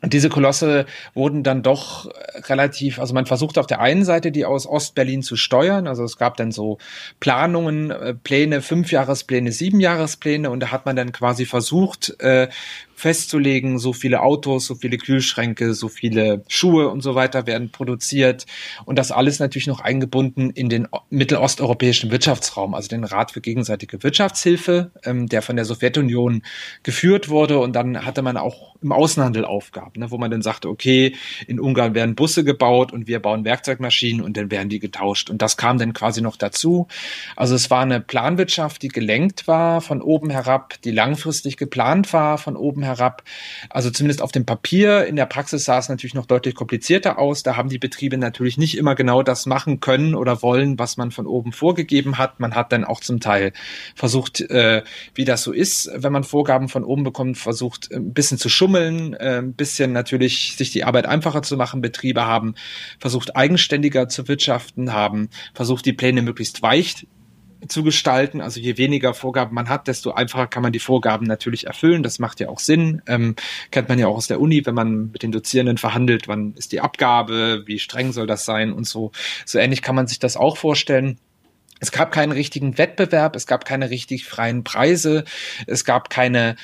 und 0.02 0.12
diese 0.12 0.28
Kolosse 0.28 0.84
wurden 1.14 1.44
dann 1.44 1.62
doch 1.62 2.10
relativ, 2.48 2.98
also 2.98 3.14
man 3.14 3.24
versuchte 3.24 3.60
auf 3.60 3.68
der 3.68 3.80
einen 3.80 4.04
Seite 4.04 4.32
die 4.32 4.44
aus 4.44 4.66
Ostberlin 4.66 5.22
zu 5.22 5.36
steuern. 5.36 5.86
Also 5.86 6.02
es 6.02 6.18
gab 6.18 6.36
dann 6.36 6.50
so 6.50 6.78
Planungen, 7.20 7.92
äh, 7.92 8.12
Pläne, 8.12 8.62
Fünfjahrespläne, 8.62 9.52
Siebenjahrespläne 9.52 10.50
und 10.50 10.58
da 10.58 10.72
hat 10.72 10.86
man 10.86 10.96
dann 10.96 11.12
quasi 11.12 11.46
versucht, 11.46 12.20
äh, 12.20 12.48
festzulegen, 13.02 13.80
so 13.80 13.92
viele 13.92 14.22
Autos, 14.22 14.66
so 14.66 14.76
viele 14.76 14.96
Kühlschränke, 14.96 15.74
so 15.74 15.88
viele 15.88 16.44
Schuhe 16.46 16.88
und 16.88 17.00
so 17.00 17.16
weiter 17.16 17.48
werden 17.48 17.72
produziert. 17.72 18.46
Und 18.84 18.96
das 18.96 19.10
alles 19.10 19.40
natürlich 19.40 19.66
noch 19.66 19.80
eingebunden 19.80 20.50
in 20.50 20.68
den 20.68 20.86
mittelosteuropäischen 21.10 22.12
Wirtschaftsraum, 22.12 22.74
also 22.74 22.88
den 22.88 23.02
Rat 23.02 23.32
für 23.32 23.40
gegenseitige 23.40 24.04
Wirtschaftshilfe, 24.04 24.92
ähm, 25.04 25.26
der 25.26 25.42
von 25.42 25.56
der 25.56 25.64
Sowjetunion 25.64 26.44
geführt 26.84 27.28
wurde. 27.28 27.58
Und 27.58 27.74
dann 27.74 28.06
hatte 28.06 28.22
man 28.22 28.36
auch 28.36 28.76
im 28.80 28.92
Außenhandel 28.92 29.44
Aufgaben, 29.44 29.98
ne, 29.98 30.12
wo 30.12 30.18
man 30.18 30.30
dann 30.30 30.42
sagte, 30.42 30.68
okay, 30.68 31.16
in 31.48 31.58
Ungarn 31.58 31.96
werden 31.96 32.14
Busse 32.14 32.44
gebaut 32.44 32.92
und 32.92 33.08
wir 33.08 33.18
bauen 33.18 33.44
Werkzeugmaschinen 33.44 34.24
und 34.24 34.36
dann 34.36 34.52
werden 34.52 34.68
die 34.68 34.78
getauscht. 34.78 35.28
Und 35.28 35.42
das 35.42 35.56
kam 35.56 35.76
dann 35.76 35.92
quasi 35.92 36.22
noch 36.22 36.36
dazu. 36.36 36.86
Also 37.34 37.56
es 37.56 37.68
war 37.68 37.82
eine 37.82 38.00
Planwirtschaft, 38.00 38.80
die 38.80 38.88
gelenkt 38.88 39.48
war 39.48 39.80
von 39.80 40.00
oben 40.00 40.30
herab, 40.30 40.80
die 40.84 40.92
langfristig 40.92 41.56
geplant 41.56 42.12
war 42.12 42.38
von 42.38 42.56
oben 42.56 42.82
herab 42.82 42.91
herab. 42.98 43.22
Also 43.70 43.90
zumindest 43.90 44.22
auf 44.22 44.32
dem 44.32 44.44
Papier. 44.44 45.06
In 45.06 45.16
der 45.16 45.26
Praxis 45.26 45.64
sah 45.64 45.78
es 45.78 45.88
natürlich 45.88 46.14
noch 46.14 46.26
deutlich 46.26 46.54
komplizierter 46.54 47.18
aus. 47.18 47.42
Da 47.42 47.56
haben 47.56 47.68
die 47.68 47.78
Betriebe 47.78 48.18
natürlich 48.18 48.58
nicht 48.58 48.76
immer 48.76 48.94
genau 48.94 49.22
das 49.22 49.46
machen 49.46 49.80
können 49.80 50.14
oder 50.14 50.42
wollen, 50.42 50.78
was 50.78 50.96
man 50.96 51.10
von 51.10 51.26
oben 51.26 51.52
vorgegeben 51.52 52.18
hat. 52.18 52.40
Man 52.40 52.54
hat 52.54 52.72
dann 52.72 52.84
auch 52.84 53.00
zum 53.00 53.20
Teil 53.20 53.52
versucht, 53.94 54.40
äh, 54.40 54.82
wie 55.14 55.24
das 55.24 55.42
so 55.42 55.52
ist, 55.52 55.90
wenn 55.94 56.12
man 56.12 56.24
Vorgaben 56.24 56.68
von 56.68 56.84
oben 56.84 57.04
bekommt, 57.04 57.38
versucht 57.38 57.92
ein 57.92 58.12
bisschen 58.12 58.38
zu 58.38 58.48
schummeln, 58.48 59.14
äh, 59.14 59.38
ein 59.38 59.54
bisschen 59.54 59.92
natürlich 59.92 60.56
sich 60.56 60.72
die 60.72 60.84
Arbeit 60.84 61.06
einfacher 61.06 61.42
zu 61.42 61.56
machen. 61.56 61.80
Betriebe 61.80 62.26
haben 62.26 62.54
versucht, 62.98 63.36
eigenständiger 63.36 64.08
zu 64.08 64.28
wirtschaften, 64.28 64.92
haben 64.92 65.28
versucht, 65.54 65.86
die 65.86 65.92
Pläne 65.92 66.22
möglichst 66.22 66.62
weich 66.62 67.06
zu 67.68 67.82
gestalten. 67.82 68.40
Also 68.40 68.60
je 68.60 68.76
weniger 68.78 69.14
Vorgaben 69.14 69.54
man 69.54 69.68
hat, 69.68 69.88
desto 69.88 70.12
einfacher 70.12 70.46
kann 70.46 70.62
man 70.62 70.72
die 70.72 70.78
Vorgaben 70.78 71.26
natürlich 71.26 71.66
erfüllen. 71.66 72.02
Das 72.02 72.18
macht 72.18 72.40
ja 72.40 72.48
auch 72.48 72.58
Sinn. 72.58 73.02
Ähm, 73.06 73.36
kennt 73.70 73.88
man 73.88 73.98
ja 73.98 74.06
auch 74.06 74.16
aus 74.16 74.26
der 74.26 74.40
Uni, 74.40 74.64
wenn 74.66 74.74
man 74.74 75.10
mit 75.12 75.22
den 75.22 75.32
Dozierenden 75.32 75.78
verhandelt, 75.78 76.28
wann 76.28 76.54
ist 76.56 76.72
die 76.72 76.80
Abgabe, 76.80 77.62
wie 77.66 77.78
streng 77.78 78.12
soll 78.12 78.26
das 78.26 78.44
sein 78.44 78.72
und 78.72 78.86
so. 78.86 79.12
So 79.44 79.58
ähnlich 79.58 79.82
kann 79.82 79.94
man 79.94 80.06
sich 80.06 80.18
das 80.18 80.36
auch 80.36 80.56
vorstellen. 80.56 81.18
Es 81.80 81.90
gab 81.90 82.12
keinen 82.12 82.30
richtigen 82.30 82.78
Wettbewerb, 82.78 83.34
es 83.34 83.48
gab 83.48 83.64
keine 83.64 83.90
richtig 83.90 84.24
freien 84.24 84.62
Preise, 84.62 85.24
es 85.66 85.84
gab 85.84 86.10
keine 86.10 86.54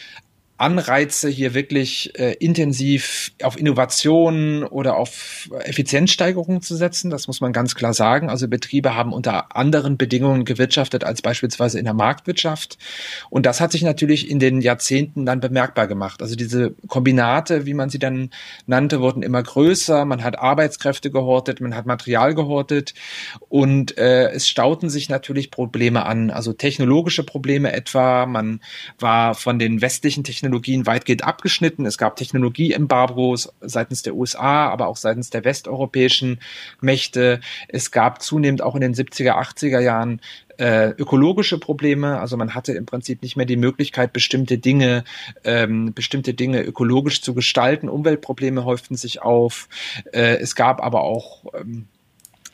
Anreize, 0.58 1.28
hier 1.28 1.54
wirklich 1.54 2.18
äh, 2.18 2.32
intensiv 2.34 3.30
auf 3.42 3.56
Innovationen 3.56 4.64
oder 4.64 4.96
auf 4.96 5.48
Effizienzsteigerung 5.60 6.62
zu 6.62 6.74
setzen. 6.74 7.10
Das 7.10 7.28
muss 7.28 7.40
man 7.40 7.52
ganz 7.52 7.76
klar 7.76 7.94
sagen. 7.94 8.28
Also 8.28 8.48
Betriebe 8.48 8.96
haben 8.96 9.12
unter 9.12 9.54
anderen 9.56 9.96
Bedingungen 9.96 10.44
gewirtschaftet 10.44 11.04
als 11.04 11.22
beispielsweise 11.22 11.78
in 11.78 11.84
der 11.84 11.94
Marktwirtschaft. 11.94 12.76
Und 13.30 13.46
das 13.46 13.60
hat 13.60 13.70
sich 13.70 13.82
natürlich 13.82 14.28
in 14.28 14.40
den 14.40 14.60
Jahrzehnten 14.60 15.24
dann 15.24 15.38
bemerkbar 15.38 15.86
gemacht. 15.86 16.22
Also 16.22 16.34
diese 16.34 16.74
Kombinate, 16.88 17.64
wie 17.64 17.74
man 17.74 17.88
sie 17.88 18.00
dann 18.00 18.30
nannte, 18.66 19.00
wurden 19.00 19.22
immer 19.22 19.44
größer. 19.44 20.04
Man 20.06 20.24
hat 20.24 20.40
Arbeitskräfte 20.40 21.12
gehortet, 21.12 21.60
man 21.60 21.76
hat 21.76 21.86
Material 21.86 22.34
gehortet 22.34 22.94
und 23.48 23.96
äh, 23.96 24.30
es 24.32 24.48
stauten 24.48 24.90
sich 24.90 25.08
natürlich 25.08 25.52
Probleme 25.52 26.04
an. 26.04 26.30
Also 26.30 26.52
technologische 26.52 27.22
Probleme 27.22 27.72
etwa. 27.72 28.26
Man 28.26 28.60
war 28.98 29.36
von 29.36 29.60
den 29.60 29.80
westlichen 29.80 30.24
Technologien 30.24 30.47
Technologien 30.48 30.86
weitgehend 30.86 31.24
abgeschnitten. 31.24 31.84
Es 31.84 31.98
gab 31.98 32.16
Technologieembargos 32.16 33.52
seitens 33.60 34.02
der 34.02 34.14
USA, 34.14 34.70
aber 34.70 34.86
auch 34.86 34.96
seitens 34.96 35.28
der 35.28 35.44
westeuropäischen 35.44 36.40
Mächte. 36.80 37.40
Es 37.68 37.90
gab 37.90 38.22
zunehmend 38.22 38.62
auch 38.62 38.74
in 38.74 38.80
den 38.80 38.94
70er, 38.94 39.32
80er 39.32 39.80
Jahren 39.80 40.22
äh, 40.58 40.90
ökologische 40.90 41.58
Probleme. 41.58 42.18
Also 42.18 42.38
man 42.38 42.54
hatte 42.54 42.72
im 42.72 42.86
Prinzip 42.86 43.22
nicht 43.22 43.36
mehr 43.36 43.46
die 43.46 43.56
Möglichkeit, 43.56 44.14
bestimmte 44.14 44.56
Dinge, 44.56 45.04
ähm, 45.44 45.92
bestimmte 45.92 46.32
Dinge 46.32 46.62
ökologisch 46.62 47.20
zu 47.20 47.34
gestalten. 47.34 47.90
Umweltprobleme 47.90 48.64
häuften 48.64 48.96
sich 48.96 49.20
auf. 49.20 49.68
Äh, 50.12 50.38
es 50.38 50.54
gab 50.54 50.82
aber 50.82 51.02
auch 51.02 51.44
ähm, 51.54 51.88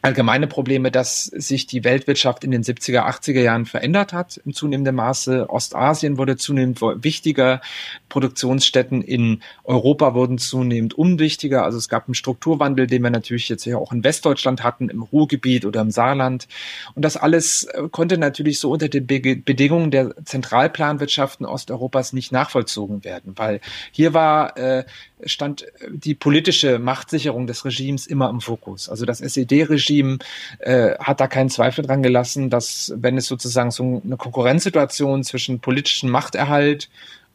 allgemeine 0.05 0.47
Probleme, 0.47 0.91
dass 0.91 1.25
sich 1.25 1.67
die 1.67 1.83
Weltwirtschaft 1.83 2.45
in 2.45 2.51
den 2.51 2.63
70er, 2.63 3.07
80er 3.09 3.41
Jahren 3.41 3.65
verändert 3.65 4.13
hat 4.13 4.39
im 4.45 4.53
zunehmenden 4.53 4.95
Maße. 4.95 5.49
Ostasien 5.49 6.19
wurde 6.19 6.37
zunehmend 6.37 6.83
wichtiger. 6.83 7.63
Produktionsstätten 8.11 9.01
in 9.01 9.41
Europa 9.65 10.13
wurden 10.15 10.37
zunehmend 10.37 10.93
unwichtiger. 10.93 11.65
Also 11.65 11.79
es 11.79 11.89
gab 11.89 12.07
einen 12.07 12.15
Strukturwandel, 12.15 12.87
den 12.87 13.03
wir 13.03 13.09
natürlich 13.09 13.49
jetzt 13.49 13.65
ja 13.65 13.79
auch 13.79 13.93
in 13.93 14.05
Westdeutschland 14.05 14.63
hatten, 14.63 14.91
im 14.91 15.03
Ruhrgebiet 15.03 15.65
oder 15.65 15.81
im 15.81 15.91
Saarland. 15.91 16.49
Und 16.95 17.03
das 17.03 17.17
alles 17.17 17.65
äh, 17.65 17.89
konnte 17.91 18.19
natürlich 18.19 18.61
so 18.61 18.71
unter 18.71 18.91
den 18.91 19.07
Be 19.07 19.21
Bedingungen 19.37 19.91
der 19.91 20.15
Zentralplanwirtschaften 20.23 21.47
Osteuropas 21.47 22.13
nicht 22.13 22.31
nachvollzogen 22.31 23.05
werden, 23.05 23.33
weil 23.37 23.61
hier 23.91 24.13
war 24.13 24.59
äh, 24.59 24.85
stand 25.27 25.67
die 25.89 26.15
politische 26.15 26.79
Machtsicherung 26.79 27.47
des 27.47 27.65
Regimes 27.65 28.07
immer 28.07 28.31
im 28.31 28.41
Fokus. 28.41 28.89
Also 28.89 29.05
das 29.07 29.21
SED-Regime 29.21 30.19
äh, 30.61 30.97
hat 30.99 31.21
da 31.21 31.27
keinen 31.27 31.51
Zweifel 31.51 31.85
dran 31.85 32.03
gelassen, 32.03 32.51
dass 32.51 32.93
wenn 32.97 33.17
es 33.17 33.27
sozusagen 33.27 33.71
so 33.71 34.03
eine 34.05 34.17
Konkurrenzsituation 34.17 35.25
zwischen 35.25 35.61
politischem 35.61 36.11
Machterhalt 36.11 36.89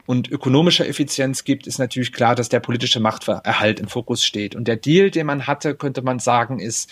und 0.09 0.27
ökonomischer 0.31 0.87
Effizienz 0.87 1.43
gibt, 1.43 1.67
ist 1.67 1.77
natürlich 1.77 2.11
klar, 2.11 2.33
dass 2.33 2.49
der 2.49 2.59
politische 2.59 2.99
Machterhalt 2.99 3.79
im 3.79 3.87
Fokus 3.87 4.23
steht. 4.23 4.55
Und 4.55 4.67
der 4.67 4.75
Deal, 4.75 5.11
den 5.11 5.27
man 5.27 5.45
hatte, 5.45 5.75
könnte 5.75 6.01
man 6.01 6.17
sagen, 6.17 6.59
ist, 6.59 6.89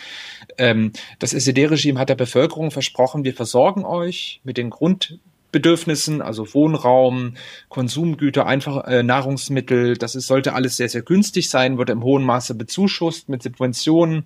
ähm, 0.59 0.91
das 1.17 1.33
SED-Regime 1.33 1.99
hat 1.99 2.09
der 2.09 2.15
Bevölkerung 2.15 2.69
versprochen, 2.69 3.23
wir 3.23 3.33
versorgen 3.33 3.85
euch 3.85 4.39
mit 4.43 4.57
den 4.57 4.69
Grund 4.69 5.17
Bedürfnissen, 5.51 6.21
also 6.21 6.53
Wohnraum, 6.53 7.35
Konsumgüter, 7.69 8.45
einfach 8.45 8.85
äh, 8.85 9.03
Nahrungsmittel. 9.03 9.97
Das 9.97 10.15
ist, 10.15 10.27
sollte 10.27 10.53
alles 10.53 10.77
sehr, 10.77 10.89
sehr 10.89 11.01
günstig 11.01 11.49
sein, 11.49 11.77
wurde 11.77 11.93
im 11.93 12.03
hohen 12.03 12.23
Maße 12.23 12.55
bezuschusst 12.55 13.29
mit 13.29 13.43
Subventionen. 13.43 14.25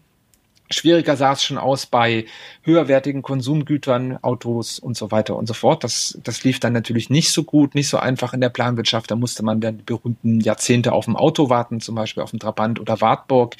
Schwieriger 0.71 1.15
sah 1.15 1.33
es 1.33 1.43
schon 1.43 1.57
aus 1.57 1.85
bei 1.85 2.25
höherwertigen 2.63 3.21
Konsumgütern, 3.21 4.17
Autos 4.21 4.79
und 4.79 4.97
so 4.97 5.11
weiter 5.11 5.35
und 5.35 5.47
so 5.47 5.53
fort. 5.53 5.83
Das, 5.83 6.17
das 6.23 6.43
lief 6.43 6.59
dann 6.59 6.73
natürlich 6.73 7.09
nicht 7.09 7.31
so 7.31 7.43
gut, 7.43 7.75
nicht 7.75 7.89
so 7.89 7.97
einfach 7.97 8.33
in 8.33 8.41
der 8.41 8.49
Planwirtschaft. 8.49 9.11
Da 9.11 9.15
musste 9.15 9.43
man 9.43 9.61
dann 9.61 9.77
die 9.77 9.83
berühmten 9.83 10.39
Jahrzehnte 10.39 10.93
auf 10.93 11.05
dem 11.05 11.15
Auto 11.15 11.49
warten, 11.49 11.79
zum 11.79 11.95
Beispiel 11.95 12.23
auf 12.23 12.31
dem 12.31 12.39
Trabant 12.39 12.79
oder 12.79 13.01
Wartburg. 13.01 13.55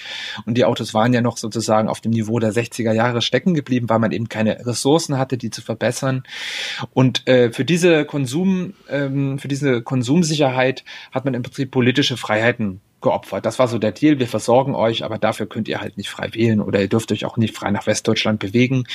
Und 0.46 0.58
die 0.58 0.65
Autos 0.65 0.94
waren 0.94 1.13
ja 1.13 1.22
noch 1.22 1.38
sozusagen 1.38 1.88
auf 1.88 2.01
dem 2.01 2.12
Niveau 2.12 2.39
der 2.39 2.53
60er 2.53 2.94
Jahre 2.94 3.22
stecken 3.22 3.53
geblieben, 3.53 3.89
weil 3.89 4.00
man 4.00 4.12
eben 4.12 4.30
keine 4.30 4.65
Ressourcen 4.65 5.18
hatte, 5.18 5.38
die 5.38 5.50
zu 5.50 5.62
verbessern. 5.62 6.24
Und 6.94 7.27
äh, 7.27 7.51
für 7.51 7.65
diese 7.65 8.06
Konsum, 8.06 8.74
ähm, 8.89 9.39
für 9.39 9.48
diese 9.48 9.82
Konsumsicherheit 9.82 10.84
hat 11.12 11.25
man 11.25 11.34
im 11.34 11.44
Prinzip 11.44 11.72
politische 11.72 12.18
Freiheiten 12.18 12.82
geopfert. 13.01 13.46
Das 13.46 13.60
war 13.60 13.67
so 13.67 13.77
der 13.77 13.91
Deal. 13.91 14.20
Wir 14.20 14.27
versorgen 14.27 14.75
euch, 14.75 15.03
aber 15.03 15.17
dafür 15.17 15.48
könnt 15.48 15.67
ihr 15.67 15.81
halt 15.81 15.98
nicht 15.98 16.10
frei 16.10 16.29
wählen 16.34 16.62
oder 16.62 16.81
ihr 16.81 16.88
dürft 16.88 17.12
euch 17.12 17.25
auch 17.25 17.38
nicht 17.38 17.55
frei 17.55 17.72
nach 17.72 17.88
Westdeutschland 17.88 18.39
bewegen. 18.39 18.86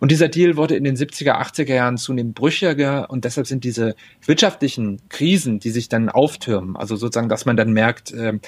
Und 0.00 0.10
dieser 0.10 0.28
Deal 0.28 0.56
wurde 0.56 0.76
in 0.76 0.84
den 0.84 0.96
70er, 0.96 1.40
80er 1.40 1.74
Jahren 1.74 1.96
zunehmend 1.96 2.34
brüchiger 2.34 3.10
und 3.10 3.24
deshalb 3.24 3.46
sind 3.46 3.64
diese 3.64 3.94
wirtschaftlichen 4.24 5.00
Krisen, 5.08 5.58
die 5.60 5.70
sich 5.70 5.88
dann 5.88 6.08
auftürmen, 6.08 6.76
also 6.76 6.96
sozusagen, 6.96 7.28
dass 7.28 7.46
man 7.46 7.56
dann 7.56 7.72
merkt, 7.72 8.12
äh, 8.12 8.38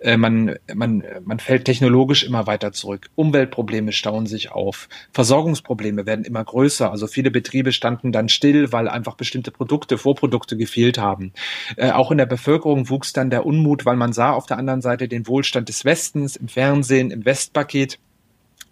äh, 0.00 0.16
man, 0.16 0.56
man, 0.74 1.04
man 1.24 1.38
fällt 1.38 1.64
technologisch 1.64 2.24
immer 2.24 2.46
weiter 2.46 2.72
zurück. 2.72 3.10
Umweltprobleme 3.16 3.92
stauen 3.92 4.26
sich 4.26 4.52
auf. 4.52 4.88
Versorgungsprobleme 5.12 6.06
werden 6.06 6.24
immer 6.24 6.44
größer. 6.44 6.90
Also 6.90 7.06
viele 7.06 7.30
Betriebe 7.30 7.72
standen 7.72 8.12
dann 8.12 8.28
still, 8.28 8.72
weil 8.72 8.88
einfach 8.88 9.16
bestimmte 9.16 9.50
Produkte, 9.50 9.98
Vorprodukte 9.98 10.56
gefehlt 10.56 10.98
haben. 10.98 11.32
Äh, 11.76 11.90
auch 11.90 12.10
in 12.10 12.18
der 12.18 12.26
Bevölkerung 12.26 12.88
wuchs 12.88 13.12
dann 13.12 13.30
der 13.30 13.46
Unmut, 13.46 13.84
weil 13.84 13.96
man 13.96 14.12
sah 14.12 14.30
auf 14.30 14.46
der 14.46 14.58
anderen 14.60 14.82
Seite 14.82 15.08
den 15.08 15.26
Wohlstand 15.26 15.68
des 15.68 15.84
Westens 15.84 16.36
im 16.36 16.48
Fernsehen, 16.48 17.10
im 17.10 17.24
Westpaket 17.24 17.98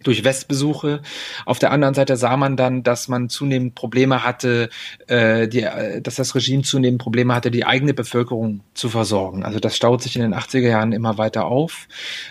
durch 0.03 0.23
Westbesuche. 0.23 1.01
Auf 1.45 1.59
der 1.59 1.71
anderen 1.71 1.93
Seite 1.93 2.15
sah 2.17 2.37
man 2.37 2.55
dann, 2.55 2.83
dass 2.83 3.07
man 3.07 3.29
zunehmend 3.29 3.75
Probleme 3.75 4.23
hatte, 4.23 4.69
äh, 5.07 5.47
die, 5.47 5.63
äh, 5.63 6.01
dass 6.01 6.15
das 6.15 6.35
Regime 6.35 6.63
zunehmend 6.63 7.01
Probleme 7.01 7.35
hatte, 7.35 7.51
die 7.51 7.65
eigene 7.65 7.93
Bevölkerung 7.93 8.61
zu 8.73 8.89
versorgen. 8.89 9.43
Also 9.43 9.59
das 9.59 9.75
staut 9.75 10.01
sich 10.01 10.15
in 10.15 10.21
den 10.21 10.33
80er 10.33 10.69
Jahren 10.69 10.93
immer 10.93 11.17
weiter 11.17 11.45
auf. 11.45 11.87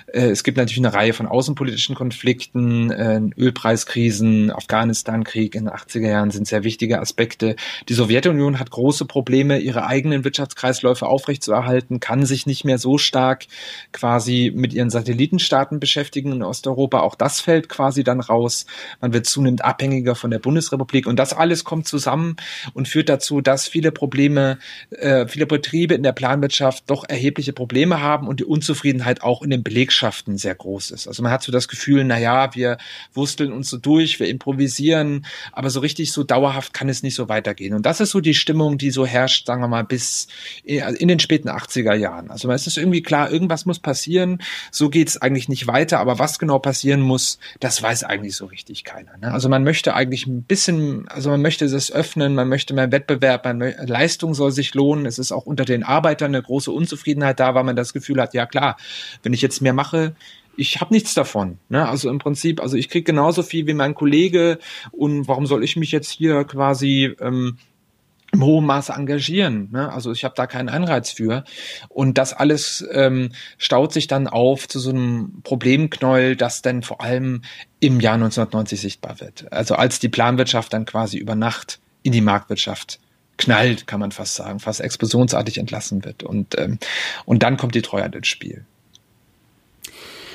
Äh, 0.06 0.28
es 0.28 0.44
gibt 0.44 0.56
natürlich 0.56 0.78
eine 0.78 0.94
Reihe 0.94 1.12
von 1.12 1.26
außenpolitischen 1.26 1.94
Konflikten, 1.94 2.90
äh, 2.90 3.20
Ölpreiskrisen, 3.36 4.50
Afghanistan-Krieg 4.50 5.54
in 5.54 5.64
den 5.64 5.74
80er 5.74 6.08
Jahren 6.08 6.30
sind 6.30 6.46
sehr 6.46 6.64
wichtige 6.64 7.00
Aspekte. 7.00 7.56
Die 7.88 7.94
Sowjetunion 7.94 8.58
hat 8.58 8.70
große 8.70 9.04
Probleme, 9.04 9.58
ihre 9.58 9.86
eigenen 9.86 10.24
Wirtschaftskreisläufe 10.24 11.06
aufrechtzuerhalten, 11.06 12.00
kann 12.00 12.24
sich 12.24 12.46
nicht 12.46 12.64
mehr 12.64 12.78
so 12.78 12.98
stark 12.98 13.46
quasi 13.92 14.52
mit 14.54 14.72
ihren 14.72 14.90
Satellitenstaaten 14.90 15.80
beschäftigen 15.80 16.32
in 16.32 16.42
Osteuropa. 16.42 17.00
Auch 17.00 17.14
das 17.14 17.40
fällt 17.40 17.57
fällt 17.58 17.68
quasi 17.68 18.04
dann 18.04 18.20
raus. 18.20 18.66
Man 19.00 19.12
wird 19.12 19.26
zunehmend 19.26 19.64
abhängiger 19.64 20.14
von 20.14 20.30
der 20.30 20.38
Bundesrepublik 20.38 21.06
und 21.06 21.18
das 21.18 21.32
alles 21.32 21.64
kommt 21.64 21.88
zusammen 21.88 22.36
und 22.74 22.86
führt 22.86 23.08
dazu, 23.08 23.40
dass 23.40 23.66
viele 23.66 23.90
Probleme, 23.90 24.58
äh, 24.90 25.26
viele 25.26 25.46
Betriebe 25.46 25.94
in 25.94 26.02
der 26.02 26.12
Planwirtschaft 26.12 26.84
doch 26.86 27.04
erhebliche 27.08 27.52
Probleme 27.52 28.00
haben 28.00 28.28
und 28.28 28.40
die 28.40 28.44
Unzufriedenheit 28.44 29.22
auch 29.22 29.42
in 29.42 29.50
den 29.50 29.62
Belegschaften 29.62 30.38
sehr 30.38 30.54
groß 30.54 30.92
ist. 30.92 31.08
Also 31.08 31.22
man 31.22 31.32
hat 31.32 31.42
so 31.42 31.50
das 31.50 31.68
Gefühl, 31.68 32.04
na 32.04 32.18
ja, 32.18 32.54
wir 32.54 32.78
wursteln 33.12 33.52
uns 33.52 33.70
so 33.70 33.76
durch, 33.76 34.20
wir 34.20 34.28
improvisieren, 34.28 35.26
aber 35.52 35.70
so 35.70 35.80
richtig 35.80 36.12
so 36.12 36.22
dauerhaft 36.22 36.72
kann 36.72 36.88
es 36.88 37.02
nicht 37.02 37.14
so 37.14 37.28
weitergehen. 37.28 37.74
Und 37.74 37.86
das 37.86 38.00
ist 38.00 38.10
so 38.10 38.20
die 38.20 38.34
Stimmung, 38.34 38.78
die 38.78 38.90
so 38.90 39.04
herrscht, 39.04 39.46
sagen 39.46 39.62
wir 39.62 39.68
mal, 39.68 39.84
bis 39.84 40.28
in 40.64 41.08
den 41.08 41.18
späten 41.18 41.48
80er 41.48 41.94
Jahren. 41.94 42.30
Also 42.30 42.50
es 42.50 42.66
ist 42.66 42.78
irgendwie 42.78 43.02
klar, 43.02 43.30
irgendwas 43.30 43.66
muss 43.66 43.78
passieren. 43.78 44.38
So 44.70 44.90
geht 44.90 45.08
es 45.08 45.20
eigentlich 45.20 45.48
nicht 45.48 45.66
weiter, 45.66 45.98
aber 45.98 46.18
was 46.18 46.38
genau 46.38 46.58
passieren 46.58 47.00
muss, 47.00 47.38
das 47.60 47.82
weiß 47.82 48.04
eigentlich 48.04 48.36
so 48.36 48.46
richtig 48.46 48.84
keiner. 48.84 49.16
Ne? 49.18 49.32
Also 49.32 49.48
man 49.48 49.64
möchte 49.64 49.94
eigentlich 49.94 50.26
ein 50.26 50.42
bisschen, 50.42 51.08
also 51.08 51.30
man 51.30 51.42
möchte 51.42 51.68
das 51.68 51.90
öffnen, 51.90 52.34
man 52.34 52.48
möchte 52.48 52.74
mehr 52.74 52.90
Wettbewerb, 52.92 53.44
man, 53.44 53.60
Leistung 53.60 54.34
soll 54.34 54.52
sich 54.52 54.74
lohnen. 54.74 55.06
Es 55.06 55.18
ist 55.18 55.32
auch 55.32 55.46
unter 55.46 55.64
den 55.64 55.82
Arbeitern 55.82 56.34
eine 56.34 56.42
große 56.42 56.70
Unzufriedenheit 56.70 57.40
da, 57.40 57.54
weil 57.54 57.64
man 57.64 57.76
das 57.76 57.92
Gefühl 57.92 58.20
hat, 58.20 58.34
ja 58.34 58.46
klar, 58.46 58.76
wenn 59.22 59.32
ich 59.32 59.42
jetzt 59.42 59.60
mehr 59.60 59.72
mache, 59.72 60.14
ich 60.56 60.80
habe 60.80 60.92
nichts 60.92 61.14
davon. 61.14 61.58
Ne? 61.68 61.88
Also 61.88 62.10
im 62.10 62.18
Prinzip, 62.18 62.60
also 62.60 62.76
ich 62.76 62.88
kriege 62.88 63.04
genauso 63.04 63.42
viel 63.42 63.66
wie 63.66 63.74
mein 63.74 63.94
Kollege 63.94 64.58
und 64.90 65.28
warum 65.28 65.46
soll 65.46 65.62
ich 65.62 65.76
mich 65.76 65.92
jetzt 65.92 66.10
hier 66.10 66.44
quasi 66.44 67.14
ähm, 67.20 67.58
im 68.32 68.44
hohen 68.44 68.66
Maße 68.66 68.92
engagieren. 68.92 69.68
Ne? 69.72 69.90
Also 69.90 70.12
ich 70.12 70.24
habe 70.24 70.34
da 70.36 70.46
keinen 70.46 70.68
Anreiz 70.68 71.10
für. 71.10 71.44
Und 71.88 72.18
das 72.18 72.32
alles 72.34 72.86
ähm, 72.92 73.32
staut 73.56 73.92
sich 73.92 74.06
dann 74.06 74.26
auf 74.26 74.68
zu 74.68 74.78
so 74.78 74.90
einem 74.90 75.40
Problemknäuel, 75.42 76.36
das 76.36 76.62
dann 76.62 76.82
vor 76.82 77.00
allem 77.00 77.42
im 77.80 78.00
Jahr 78.00 78.14
1990 78.14 78.80
sichtbar 78.80 79.20
wird. 79.20 79.50
Also 79.52 79.76
als 79.76 79.98
die 79.98 80.08
Planwirtschaft 80.08 80.72
dann 80.72 80.84
quasi 80.84 81.16
über 81.16 81.34
Nacht 81.34 81.80
in 82.02 82.12
die 82.12 82.20
Marktwirtschaft 82.20 83.00
knallt, 83.38 83.86
kann 83.86 84.00
man 84.00 84.12
fast 84.12 84.34
sagen, 84.34 84.58
fast 84.60 84.80
explosionsartig 84.80 85.58
entlassen 85.58 86.04
wird. 86.04 86.22
Und, 86.22 86.58
ähm, 86.58 86.78
und 87.24 87.42
dann 87.42 87.56
kommt 87.56 87.74
die 87.74 87.82
Treuhand 87.82 88.14
ins 88.14 88.28
Spiel. 88.28 88.64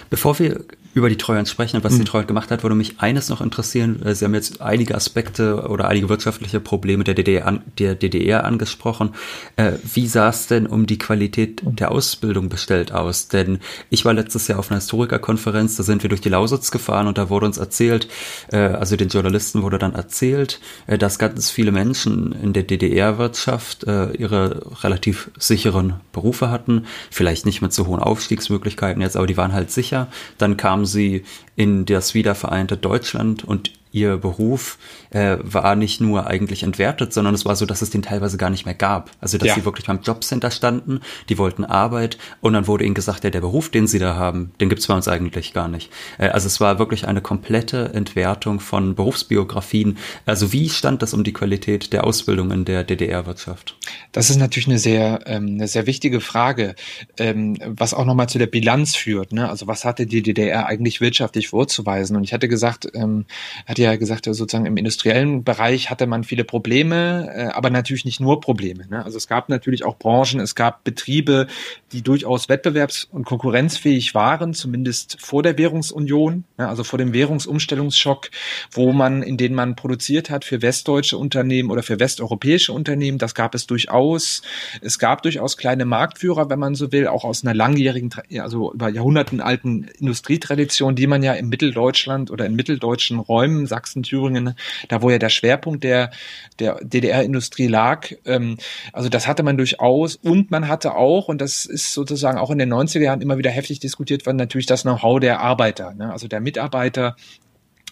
Bevor 0.10 0.40
wir 0.40 0.64
über 0.94 1.10
die 1.10 1.18
Treuhand 1.18 1.50
sprechen 1.50 1.78
und 1.78 1.84
was 1.84 1.94
mhm. 1.94 2.00
die 2.00 2.04
Treuhand 2.06 2.28
gemacht 2.28 2.52
hat, 2.52 2.64
würde 2.64 2.76
mich 2.76 3.00
eines 3.00 3.30
noch 3.30 3.42
interessieren. 3.42 4.02
Äh, 4.04 4.16
Sie 4.16 4.26
haben 4.26 4.34
jetzt 4.34 4.62
einige 4.62 4.96
Aspekte 4.96 5.68
oder 5.68 5.88
einige 5.88 6.10
wirtschaftliche 6.10 6.60
Probleme 6.60 7.04
der 7.04 7.16
DDR, 7.16 7.62
der 7.80 7.96
DDR 7.96 8.44
angesprochen. 8.44 9.14
Äh, 9.56 9.74
wie 9.94 10.08
sah 10.08 10.30
es 10.30 10.48
denn 10.48 10.68
um 10.68 10.86
die 10.86 11.00
Qualität 11.00 11.62
der 11.66 11.92
Ausbildung 11.92 12.50
bestellt 12.50 12.92
aus? 12.92 13.28
Denn 13.28 13.60
ich 13.90 14.06
war 14.06 14.14
letztes 14.14 14.48
Jahr 14.48 14.60
auf 14.60 14.70
einer 14.70 14.80
Historikerkonferenz, 14.80 15.76
da 15.76 15.84
sind 15.84 16.04
wir 16.04 16.10
durch 16.10 16.22
die 16.22 16.30
Lausitz 16.30 16.70
gefahren 16.70 17.08
und 17.08 17.18
da 17.18 17.30
wurde 17.30 17.48
uns 17.48 17.58
erzählt, 17.58 18.08
äh, 18.52 18.58
also 18.58 18.96
den 18.96 19.10
Journalisten 19.10 19.64
wurde 19.64 19.80
dann 19.80 19.94
erzählt, 19.94 20.60
dass 20.88 21.18
ganz 21.18 21.50
viele 21.50 21.72
Menschen 21.72 22.32
in 22.32 22.54
der 22.54 22.64
DDR-Wirtschaft 22.64 23.84
ihre 23.84 24.84
relativ 24.84 25.32
sicheren 25.38 25.96
Berufe 26.12 26.50
hatten, 26.50 26.86
vielleicht 27.10 27.46
nicht 27.46 27.62
mit 27.62 27.74
so 27.74 27.88
hohen 27.88 28.00
Aufstiegsmöglichkeiten 28.00 29.02
jetzt, 29.02 29.16
aber 29.16 29.28
die 29.28 29.38
waren 29.38 29.54
halt 29.54 29.72
sicher. 29.72 30.08
Dann 30.38 30.58
kamen 30.58 30.83
sie 30.86 31.24
in 31.56 31.86
das 31.86 32.14
wiedervereinte 32.14 32.78
Deutschland 32.78 33.44
und 33.44 33.72
ihr 33.94 34.18
Beruf 34.18 34.78
äh, 35.12 35.38
war 35.42 35.76
nicht 35.76 36.02
nur 36.02 36.28
eigentlich 36.28 36.64
entwertet, 36.64 37.14
sondern 37.14 37.34
es 37.34 37.46
war 37.46 37.56
so, 37.56 37.66
dass 37.66 37.82
es 37.82 37.92
den 37.92 38.02
teilweise 38.02 38.38
gar 38.38 38.50
nicht 38.50 38.66
mehr 38.66 38.74
gab. 38.74 39.12
Also 39.22 39.38
dass 39.38 39.48
ja. 39.48 39.56
sie 39.56 39.66
wirklich 39.66 39.86
beim 39.86 40.02
Jobcenter 40.02 40.52
standen, 40.52 41.00
die 41.30 41.38
wollten 41.38 41.64
Arbeit 41.64 42.18
und 42.42 42.54
dann 42.54 42.68
wurde 42.68 42.86
ihnen 42.86 42.96
gesagt, 42.96 43.24
ja, 43.24 43.30
der 43.30 43.42
Beruf, 43.42 43.70
den 43.70 43.88
sie 43.88 44.00
da 44.00 44.16
haben, 44.16 44.52
den 44.60 44.70
gibt's 44.70 44.88
bei 44.88 44.96
uns 44.96 45.08
eigentlich 45.08 45.54
gar 45.54 45.68
nicht. 45.68 45.92
Äh, 46.18 46.30
also 46.30 46.48
es 46.48 46.60
war 46.60 46.80
wirklich 46.80 47.08
eine 47.08 47.22
komplette 47.22 47.94
Entwertung 47.94 48.60
von 48.60 48.96
Berufsbiografien. 48.96 49.98
Also 50.26 50.52
wie 50.52 50.70
stand 50.70 51.04
das 51.04 51.14
um 51.14 51.24
die 51.24 51.34
Qualität 51.34 51.94
der 51.94 52.04
Ausbildung 52.04 52.52
in 52.52 52.66
der 52.66 52.84
DDR-Wirtschaft? 52.84 53.78
Das 54.12 54.32
ist 54.32 54.38
natürlich 54.38 54.68
eine 54.68 54.80
sehr, 54.80 55.22
ähm, 55.28 55.48
eine 55.56 55.68
sehr 55.68 55.86
wichtige 55.86 56.20
Frage, 56.20 56.74
ähm, 57.18 57.58
was 57.64 57.94
auch 57.94 58.06
nochmal 58.06 58.28
zu 58.28 58.40
der 58.40 58.48
Bilanz 58.48 58.96
führt. 58.96 59.34
Ne? 59.34 59.48
Also 59.48 59.68
was 59.68 59.86
hatte 59.86 60.08
die 60.08 60.24
DDR 60.24 60.66
eigentlich 60.66 61.00
wirtschaftlich 61.00 61.50
vorzuweisen? 61.50 62.16
Und 62.16 62.24
ich 62.24 62.34
hatte 62.34 62.48
gesagt, 62.48 62.88
ähm, 62.96 63.26
hatte 63.68 63.83
ja 63.84 63.96
gesagt, 63.96 64.26
sozusagen 64.26 64.66
im 64.66 64.78
industriellen 64.78 65.44
Bereich 65.44 65.90
hatte 65.90 66.08
man 66.08 66.24
viele 66.24 66.44
Probleme, 66.44 67.30
äh, 67.34 67.44
aber 67.46 67.70
natürlich 67.70 68.06
nicht 68.06 68.20
nur 68.20 68.42
Probleme. 68.42 68.88
Ne? 68.88 69.04
Also 69.04 69.18
es 69.18 69.28
gab 69.28 69.50
natürlich 69.50 69.84
auch 69.84 69.98
Branchen, 69.98 70.40
es 70.40 70.56
gab 70.56 70.84
Betriebe, 70.84 71.48
die 71.92 72.02
durchaus 72.02 72.50
wettbewerbs- 72.50 73.08
und 73.12 73.26
konkurrenzfähig 73.26 74.16
waren, 74.16 74.54
zumindest 74.54 75.18
vor 75.20 75.44
der 75.44 75.58
Währungsunion, 75.58 76.46
ne? 76.58 76.68
also 76.68 76.84
vor 76.84 76.98
dem 77.00 77.14
Währungsumstellungsschock, 77.14 78.30
wo 78.72 78.92
man, 78.92 79.22
in 79.22 79.38
denen 79.38 79.56
man 79.56 79.76
produziert 79.76 80.30
hat 80.30 80.46
für 80.46 80.62
westdeutsche 80.62 81.18
Unternehmen 81.18 81.70
oder 81.70 81.84
für 81.84 82.00
westeuropäische 82.00 82.74
Unternehmen. 82.74 83.18
Das 83.18 83.36
gab 83.36 83.56
es 83.56 83.68
durchaus. 83.68 84.42
Es 84.82 85.00
gab 85.00 85.22
durchaus 85.22 85.58
kleine 85.58 85.86
Marktführer, 85.86 86.50
wenn 86.50 86.60
man 86.60 86.76
so 86.76 86.92
will, 86.92 87.08
auch 87.08 87.24
aus 87.24 87.44
einer 87.44 87.54
langjährigen, 87.54 88.10
also 88.40 88.74
über 88.74 88.90
Jahrhunderten 88.90 89.42
alten 89.42 89.84
Industrietradition, 90.00 90.96
die 90.96 91.08
man 91.08 91.24
ja 91.24 91.34
im 91.34 91.50
Mitteldeutschland 91.50 92.32
oder 92.32 92.46
in 92.46 92.56
mitteldeutschen 92.56 93.20
Räumen 93.20 93.68
Sachsen, 93.74 94.04
Thüringen, 94.04 94.56
da 94.88 95.02
wo 95.02 95.10
ja 95.10 95.18
der 95.18 95.30
Schwerpunkt 95.30 95.84
der, 95.84 96.12
der 96.60 96.78
DDR-Industrie 96.84 97.68
lag. 97.68 98.12
Ähm, 98.26 98.58
also 98.92 99.10
das 99.10 99.28
hatte 99.28 99.42
man 99.42 99.58
durchaus 99.58 100.16
und 100.16 100.52
man 100.52 100.68
hatte 100.68 100.96
auch, 100.96 101.28
und 101.28 101.42
das 101.42 101.66
ist 101.66 101.94
sozusagen 101.94 102.38
auch 102.38 102.52
in 102.52 102.60
den 102.60 102.72
90er 102.72 103.02
Jahren 103.02 103.22
immer 103.22 103.40
wieder 103.40 103.50
heftig 103.50 103.80
diskutiert 103.80 104.26
worden, 104.26 104.38
natürlich 104.38 104.68
das 104.68 104.84
Know-how 104.84 105.20
der 105.20 105.40
Arbeiter, 105.40 105.94
ne? 105.96 106.12
also 106.12 106.28
der 106.28 106.40
Mitarbeiter, 106.40 107.16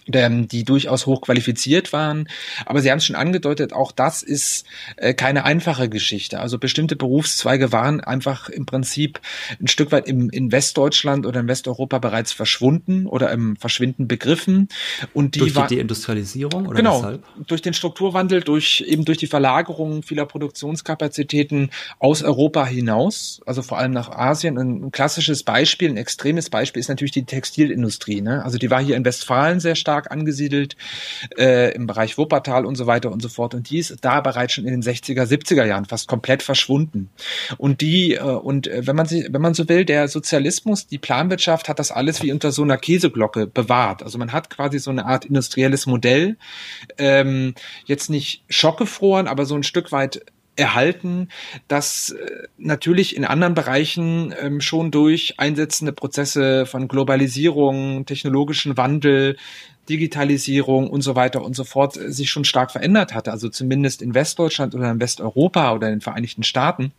die 0.08 0.64
durchaus 0.64 1.06
hochqualifiziert 1.06 1.94
waren. 1.94 2.28
Aber 2.66 2.82
Sie 2.82 2.90
haben 2.90 2.98
es 2.98 3.06
schon 3.06 3.16
angedeutet, 3.16 3.74
auch 3.74 3.92
das 3.92 4.24
ist 4.24 4.66
äh, 4.98 5.14
keine 5.14 5.46
einfache 5.46 5.90
Geschichte. 5.90 6.40
Also 6.40 6.58
bestimmte 6.58 6.96
Berufszweige 6.96 7.72
waren 7.72 8.02
einfach 8.02 8.50
im 8.50 8.66
Prinzip 8.66 9.20
ein 9.60 9.68
Stück 9.68 9.92
weit 9.92 10.08
im, 10.08 10.30
in 10.30 10.52
Westdeutschland 10.52 11.26
oder 11.26 11.42
in 11.42 11.48
Westeuropa 11.48 12.00
bereits 12.00 12.32
verschwunden 12.32 13.06
oder 13.06 13.32
im 13.32 13.56
Verschwinden 13.58 14.08
begriffen. 14.08 14.70
Und 15.14 15.36
die 15.36 15.40
durch 15.40 15.54
die 15.68 15.78
Deindustrialisierung 15.78 16.68
oder 16.68 16.78
genau, 16.78 16.98
weshalb? 16.98 17.24
durch 17.48 17.62
den 17.62 17.74
Strukturwandel, 17.74 18.42
durch 18.42 18.84
eben 18.88 19.06
durch 19.06 19.20
die 19.20 19.28
Verlagerung 19.28 20.04
vieler 20.04 20.26
Produktionskapazitäten 20.26 21.70
aus 22.00 22.24
Europa 22.24 22.66
hinaus, 22.66 23.42
also 23.46 23.62
vor 23.62 23.78
allem 23.78 23.92
nach 23.92 24.10
Asien. 24.10 24.58
Ein 24.58 24.92
klassisches 24.92 25.44
Beispiel, 25.44 25.90
ein 25.90 25.98
extremes 25.98 26.50
Beispiel 26.50 26.80
ist 26.80 26.90
natürlich 26.90 27.12
die 27.12 27.26
Textilindustrie. 27.26 28.22
Ne? 28.22 28.44
Also 28.44 28.58
die 28.58 28.72
war 28.72 28.82
hier 28.82 28.96
in 28.96 29.06
Westfalen 29.06 29.60
sehr 29.60 29.76
stark 29.76 29.91
stark 29.92 30.10
angesiedelt, 30.10 30.78
äh, 31.38 31.76
im 31.76 31.86
Bereich 31.86 32.18
Wuppertal 32.18 32.66
und 32.66 32.76
so 32.76 32.88
weiter 32.88 33.12
und 33.12 33.22
so 33.22 33.28
fort. 33.28 33.54
Und 33.54 33.70
die 33.70 33.78
ist 33.78 33.98
da 34.02 34.22
bereits 34.22 34.54
schon 34.54 34.66
in 34.66 34.72
den 34.72 34.82
60er, 34.82 35.24
70er 35.24 35.66
Jahren 35.66 35.84
fast 35.86 36.08
komplett 36.08 36.44
verschwunden. 36.44 37.10
Und 37.58 37.82
die, 37.82 38.14
äh, 38.14 38.22
und 38.22 38.68
äh, 38.68 38.88
wenn 38.88 38.96
man 38.96 39.06
sich, 39.06 39.28
wenn 39.30 39.42
man 39.42 39.54
so 39.54 39.68
will, 39.68 39.84
der 39.84 40.08
Sozialismus, 40.08 40.88
die 40.88 40.98
Planwirtschaft 40.98 41.68
hat 41.68 41.80
das 41.80 41.92
alles 41.92 42.24
wie 42.24 42.32
unter 42.32 42.54
so 42.54 42.64
einer 42.64 42.78
Käseglocke 42.78 43.48
bewahrt. 43.48 44.02
Also 44.02 44.18
man 44.18 44.32
hat 44.32 44.50
quasi 44.50 44.80
so 44.80 44.92
eine 44.92 45.06
Art 45.06 45.26
industrielles 45.26 45.86
Modell, 45.86 46.38
ähm, 46.98 47.54
jetzt 47.86 48.10
nicht 48.10 48.44
schockgefroren, 48.48 49.28
aber 49.28 49.46
so 49.46 49.56
ein 49.56 49.64
Stück 49.64 49.92
weit 49.92 50.22
erhalten, 50.56 51.30
das 51.68 52.12
äh, 52.12 52.48
natürlich 52.58 53.16
in 53.16 53.26
anderen 53.26 53.54
Bereichen 53.54 54.34
ähm, 54.40 54.62
schon 54.62 54.92
durch 54.92 55.36
einsetzende 55.38 55.94
Prozesse 55.94 56.66
von 56.66 56.88
Globalisierung, 56.88 58.06
technologischen 58.06 58.76
Wandel, 58.78 59.38
Digitalisierung 59.90 60.90
und 60.90 61.02
so 61.02 61.16
weiter 61.16 61.44
und 61.44 61.56
so 61.56 61.64
fort 61.64 61.98
äh, 61.98 62.12
sich 62.12 62.30
schon 62.30 62.46
stark 62.46 62.72
verändert 62.72 63.14
hatte. 63.14 63.32
Also 63.32 63.50
zumindest 63.50 64.02
in 64.02 64.14
Westdeutschland 64.14 64.76
oder 64.76 64.92
in 64.92 65.00
Westeuropa 65.00 65.74
oder 65.74 65.88
in 65.88 65.96
den 65.96 66.02
Vereinigten 66.02 66.44
Staaten. 66.44 66.92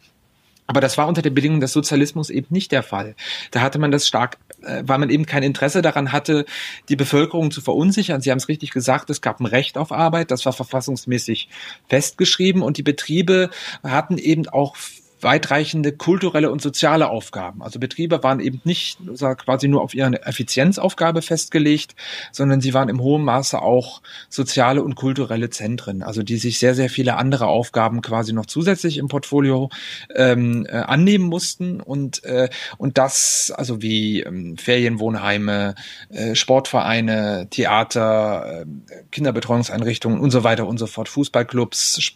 Aber 0.67 0.81
das 0.81 0.97
war 0.97 1.09
unter 1.09 1.23
der 1.23 1.31
Bedingung 1.31 1.61
des 1.61 1.73
Sozialismus 1.73 2.31
eben 2.31 2.47
nicht 2.51 2.73
der 2.73 2.83
Fall. 2.83 3.15
Da 3.51 3.61
hatte 3.61 3.79
man 3.79 3.91
das 3.91 4.07
stark, 4.07 4.39
äh, 4.63 4.83
weil 4.87 4.99
man 4.99 5.11
eben 5.11 5.27
kein 5.27 5.43
Interesse 5.43 5.83
daran 5.83 6.13
hatte, 6.13 6.47
die 6.89 6.97
Bevölkerung 6.97 7.51
zu 7.51 7.61
verunsichern. 7.61 8.21
Sie 8.21 8.31
haben 8.31 8.39
es 8.39 8.49
richtig 8.49 8.71
gesagt, 8.71 9.11
es 9.11 9.21
gab 9.21 9.41
ein 9.41 9.47
Recht 9.47 9.77
auf 9.77 9.93
Arbeit, 9.93 10.31
das 10.31 10.47
war 10.47 10.53
verfassungsmäßig 10.53 11.49
festgeschrieben 11.89 12.63
und 12.63 12.79
die 12.79 12.83
Betriebe 12.83 13.51
hatten 13.83 14.19
eben 14.19 14.49
auch 14.49 14.77
weitreichende 15.23 15.93
kulturelle 15.93 16.51
und 16.51 16.61
soziale 16.61 17.09
Aufgaben. 17.09 17.63
Also 17.63 17.79
Betriebe 17.79 18.23
waren 18.23 18.41
eben 18.41 18.61
nicht 18.65 18.99
quasi 19.39 19.69
nur 19.69 19.83
auf 19.83 19.95
ihre 19.95 20.23
Effizienzaufgabe 20.27 21.23
festgelegt, 21.23 21.95
sondern 22.33 22.61
sie 22.61 22.75
waren 22.75 22.89
im 22.89 23.01
hohen 23.01 23.25
Maße 23.25 23.61
auch 23.61 24.03
soziale 24.29 24.83
und 24.83 24.95
kulturelle 24.95 25.51
Zentren, 25.51 26.03
also 26.03 26.23
die 26.23 26.37
sich 26.37 26.59
sehr, 26.59 26.75
sehr 26.75 26.91
viele 26.91 27.17
andere 27.17 27.47
Aufgaben 27.47 28.03
quasi 28.03 28.33
noch 28.33 28.47
zusätzlich 28.47 28.99
im 28.99 29.09
Portfolio 29.09 29.71
ähm, 30.15 30.67
äh, 30.67 30.77
annehmen 30.77 31.27
mussten 31.27 31.81
und, 31.81 32.25
äh, 32.25 32.49
und 32.79 32.99
das, 32.99 33.53
also 33.57 33.81
wie 33.81 34.21
ähm, 34.21 34.57
Ferienwohnheime, 34.59 35.75
äh, 36.11 36.35
Sportvereine, 36.35 37.47
Theater, 37.51 38.63
äh, 38.63 39.05
Kinderbetreuungseinrichtungen 39.11 40.21
und 40.21 40.31
so 40.31 40.45
weiter 40.45 40.67
und 40.67 40.79
so 40.79 40.87
fort, 40.87 41.09
Fußballclubs, 41.09 42.13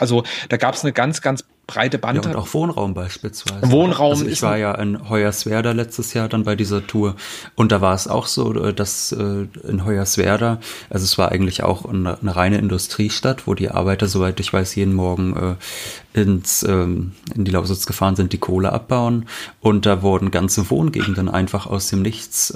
also 0.00 0.24
da 0.48 0.56
gab 0.56 0.74
es 0.74 0.82
eine 0.82 0.92
ganz, 0.92 1.20
ganz 1.20 1.44
breite 1.70 1.98
Bandbreite. 1.98 2.30
Ja, 2.30 2.36
und 2.36 2.42
auch 2.42 2.54
Wohnraum 2.54 2.94
beispielsweise. 2.94 3.70
Wohnraum 3.70 4.10
also 4.10 4.26
ich 4.26 4.42
war 4.42 4.56
ja 4.56 4.74
in 4.74 5.08
Hoyerswerda 5.08 5.72
letztes 5.72 6.14
Jahr 6.14 6.28
dann 6.28 6.44
bei 6.44 6.56
dieser 6.56 6.86
Tour 6.86 7.14
und 7.54 7.72
da 7.72 7.80
war 7.80 7.94
es 7.94 8.08
auch 8.08 8.26
so, 8.26 8.52
äh, 8.54 8.74
dass 8.74 9.12
äh, 9.12 9.46
in 9.68 9.84
Hoyerswerda, 9.84 10.58
also 10.90 11.04
es 11.04 11.16
war 11.18 11.30
eigentlich 11.30 11.62
auch 11.62 11.84
eine, 11.84 12.18
eine 12.20 12.34
reine 12.34 12.58
Industriestadt, 12.58 13.46
wo 13.46 13.54
die 13.54 13.70
Arbeiter, 13.70 14.08
soweit 14.08 14.40
ich 14.40 14.52
weiß, 14.52 14.74
jeden 14.74 14.94
Morgen 14.94 15.56
äh, 16.14 16.20
ins, 16.20 16.62
ähm, 16.64 17.12
in 17.34 17.44
die 17.44 17.52
Lausitz 17.52 17.86
gefahren 17.86 18.16
sind, 18.16 18.32
die 18.32 18.38
Kohle 18.38 18.72
abbauen 18.72 19.26
und 19.60 19.86
da 19.86 20.02
wurden 20.02 20.30
ganze 20.30 20.68
Wohngegenden 20.70 21.28
einfach 21.28 21.66
aus 21.66 21.88
dem 21.88 22.02
Nichts 22.02 22.52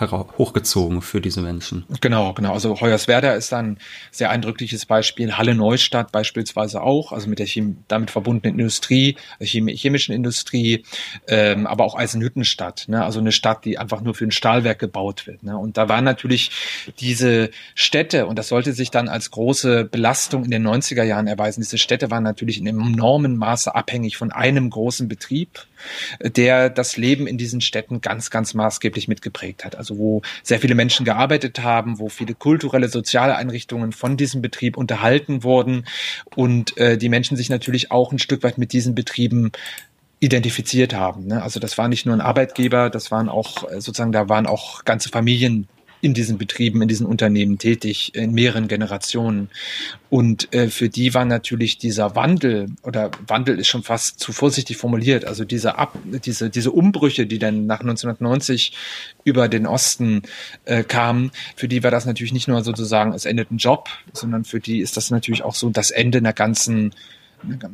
hochgezogen 0.00 1.02
für 1.02 1.20
diese 1.20 1.40
Menschen. 1.40 1.84
Genau, 2.00 2.32
genau. 2.32 2.52
Also 2.52 2.80
Hoyerswerda 2.80 3.34
ist 3.34 3.52
ein 3.52 3.78
sehr 4.10 4.30
eindrückliches 4.30 4.86
Beispiel. 4.86 5.36
Halle 5.36 5.54
Neustadt 5.54 6.12
beispielsweise 6.12 6.82
auch, 6.82 7.12
also 7.12 7.28
mit 7.28 7.38
der 7.38 7.46
Chem 7.46 7.78
damit 7.88 8.10
verbundenen 8.10 8.58
Industrie, 8.58 9.16
Chem 9.40 9.68
chemischen 9.68 10.14
Industrie, 10.14 10.84
ähm, 11.28 11.66
aber 11.66 11.84
auch 11.84 11.94
Eisenhüttenstadt, 11.94 12.86
ne? 12.88 13.04
also 13.04 13.20
eine 13.20 13.32
Stadt, 13.32 13.64
die 13.64 13.78
einfach 13.78 14.00
nur 14.00 14.14
für 14.14 14.24
ein 14.24 14.30
Stahlwerk 14.30 14.78
gebaut 14.78 15.26
wird. 15.26 15.42
Ne? 15.42 15.56
Und 15.56 15.76
da 15.76 15.88
waren 15.88 16.04
natürlich 16.04 16.50
diese 16.98 17.50
Städte, 17.74 18.26
und 18.26 18.38
das 18.38 18.48
sollte 18.48 18.72
sich 18.72 18.90
dann 18.90 19.08
als 19.08 19.30
große 19.30 19.84
Belastung 19.84 20.44
in 20.44 20.50
den 20.50 20.66
90er 20.66 21.04
Jahren 21.04 21.26
erweisen, 21.26 21.60
diese 21.60 21.78
Städte 21.78 22.10
waren 22.10 22.24
natürlich 22.24 22.58
in 22.58 22.68
einem 22.68 22.80
enormen 22.80 23.36
Maße 23.36 23.74
abhängig 23.74 24.16
von 24.16 24.32
einem 24.32 24.70
großen 24.70 25.08
Betrieb, 25.08 25.66
der 26.20 26.70
das 26.70 26.96
Leben 26.96 27.26
in 27.26 27.38
diesen 27.38 27.60
Städten 27.60 28.00
ganz, 28.00 28.30
ganz 28.30 28.54
maßgeblich 28.54 29.08
mitgeprägt 29.08 29.64
hat. 29.64 29.76
Also 29.76 29.83
wo 29.90 30.22
sehr 30.42 30.60
viele 30.60 30.74
Menschen 30.74 31.04
gearbeitet 31.04 31.60
haben, 31.62 31.98
wo 31.98 32.08
viele 32.08 32.34
kulturelle, 32.34 32.88
soziale 32.88 33.36
Einrichtungen 33.36 33.92
von 33.92 34.16
diesem 34.16 34.42
Betrieb 34.42 34.76
unterhalten 34.76 35.42
wurden 35.42 35.84
und 36.34 36.76
äh, 36.78 36.96
die 36.98 37.08
Menschen 37.08 37.36
sich 37.36 37.50
natürlich 37.50 37.90
auch 37.90 38.12
ein 38.12 38.18
Stück 38.18 38.42
weit 38.42 38.58
mit 38.58 38.72
diesen 38.72 38.94
Betrieben 38.94 39.52
identifiziert 40.20 40.94
haben. 40.94 41.26
Ne? 41.26 41.42
Also 41.42 41.60
das 41.60 41.76
war 41.76 41.88
nicht 41.88 42.06
nur 42.06 42.14
ein 42.14 42.20
Arbeitgeber, 42.20 42.88
das 42.88 43.10
waren 43.10 43.28
auch 43.28 43.70
äh, 43.70 43.80
sozusagen, 43.80 44.12
da 44.12 44.28
waren 44.28 44.46
auch 44.46 44.84
ganze 44.84 45.10
Familien 45.10 45.68
in 46.04 46.12
diesen 46.12 46.36
Betrieben, 46.36 46.82
in 46.82 46.88
diesen 46.88 47.06
Unternehmen 47.06 47.56
tätig, 47.56 48.14
in 48.14 48.32
mehreren 48.32 48.68
Generationen. 48.68 49.48
Und 50.10 50.52
äh, 50.52 50.68
für 50.68 50.90
die 50.90 51.14
war 51.14 51.24
natürlich 51.24 51.78
dieser 51.78 52.14
Wandel, 52.14 52.66
oder 52.82 53.10
Wandel 53.26 53.58
ist 53.58 53.68
schon 53.68 53.82
fast 53.82 54.20
zu 54.20 54.34
vorsichtig 54.34 54.76
formuliert, 54.76 55.24
also 55.24 55.46
diese, 55.46 55.78
Ab 55.78 55.96
diese, 56.04 56.50
diese 56.50 56.72
Umbrüche, 56.72 57.26
die 57.26 57.38
dann 57.38 57.64
nach 57.64 57.80
1990 57.80 58.74
über 59.24 59.48
den 59.48 59.66
Osten 59.66 60.22
äh, 60.66 60.84
kamen, 60.84 61.32
für 61.56 61.68
die 61.68 61.82
war 61.82 61.90
das 61.90 62.04
natürlich 62.04 62.34
nicht 62.34 62.48
nur 62.48 62.62
sozusagen, 62.62 63.14
es 63.14 63.24
endet 63.24 63.50
ein 63.50 63.56
Job, 63.56 63.88
sondern 64.12 64.44
für 64.44 64.60
die 64.60 64.80
ist 64.80 64.98
das 64.98 65.10
natürlich 65.10 65.42
auch 65.42 65.54
so 65.54 65.70
das 65.70 65.90
Ende 65.90 66.18
einer 66.18 66.34
ganzen 66.34 66.94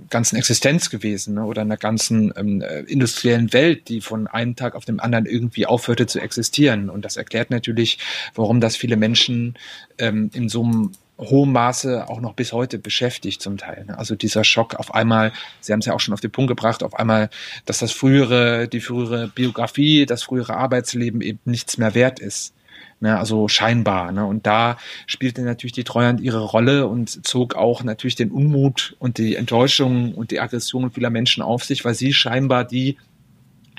ganzen 0.09 0.37
Existenz 0.37 0.91
gewesen 0.91 1.35
ne? 1.35 1.45
oder 1.45 1.63
einer 1.63 1.77
ganzen 1.77 2.33
ähm, 2.37 2.63
äh, 2.63 2.81
industriellen 2.81 3.53
Welt, 3.53 3.89
die 3.89 4.01
von 4.01 4.27
einem 4.27 4.57
Tag 4.57 4.75
auf 4.75 4.85
den 4.85 5.01
anderen 5.01 5.27
irgendwie 5.27 5.67
aufhörte 5.67 6.07
zu 6.07 6.21
existieren. 6.21 6.91
Und 6.91 7.05
das 7.05 7.17
erklärt 7.17 7.51
natürlich, 7.51 7.99
warum 8.35 8.61
das 8.61 8.77
viele 8.77 8.97
Menschen 8.97 9.57
ähm, 9.99 10.31
in 10.35 10.49
so 10.49 10.65
einem 10.65 10.93
hohem 11.21 11.53
Maße 11.53 12.09
auch 12.09 12.21
noch 12.21 12.35
bis 12.35 12.53
heute 12.53 12.79
beschäftigt 12.79 13.43
zum 13.43 13.59
Teil. 13.59 13.85
Ne? 13.87 13.99
Also 13.99 14.15
dieser 14.15 14.45
Schock 14.45 14.75
auf 14.77 14.95
einmal, 14.95 15.33
Sie 15.61 15.73
haben 15.73 15.81
es 15.81 15.87
ja 15.87 15.93
auch 15.93 16.01
schon 16.01 16.15
auf 16.15 16.21
den 16.21 16.31
Punkt 16.31 16.49
gebracht, 16.49 16.83
auf 16.83 16.95
einmal, 16.95 17.29
dass 17.67 17.79
das 17.79 17.93
frühere, 17.93 18.69
die 18.69 18.81
frühere 18.81 19.29
Biografie, 19.29 20.07
das 20.07 20.23
frühere 20.23 20.57
Arbeitsleben 20.57 21.21
eben 21.21 21.41
nichts 21.45 21.77
mehr 21.77 21.95
wert 21.95 22.21
ist. 22.21 22.55
Ne, 23.03 23.19
also 23.19 23.49
scheinbar. 23.49 24.13
Ne? 24.13 24.27
Und 24.27 24.47
da 24.47 24.77
spielte 25.07 25.41
natürlich 25.41 25.73
die 25.73 25.85
Treuhand 25.85 26.21
ihre 26.21 26.41
Rolle 26.41 26.87
und 26.87 27.27
zog 27.27 27.55
auch 27.55 27.83
natürlich 27.83 28.15
den 28.15 28.31
Unmut 28.31 28.95
und 28.99 29.17
die 29.17 29.37
Enttäuschung 29.37 30.13
und 30.15 30.31
die 30.31 30.39
Aggression 30.39 30.91
vieler 30.91 31.09
Menschen 31.09 31.43
auf 31.43 31.65
sich, 31.65 31.83
weil 31.87 31.95
sie 31.95 32.13
scheinbar 32.13 32.65
die 32.65 32.99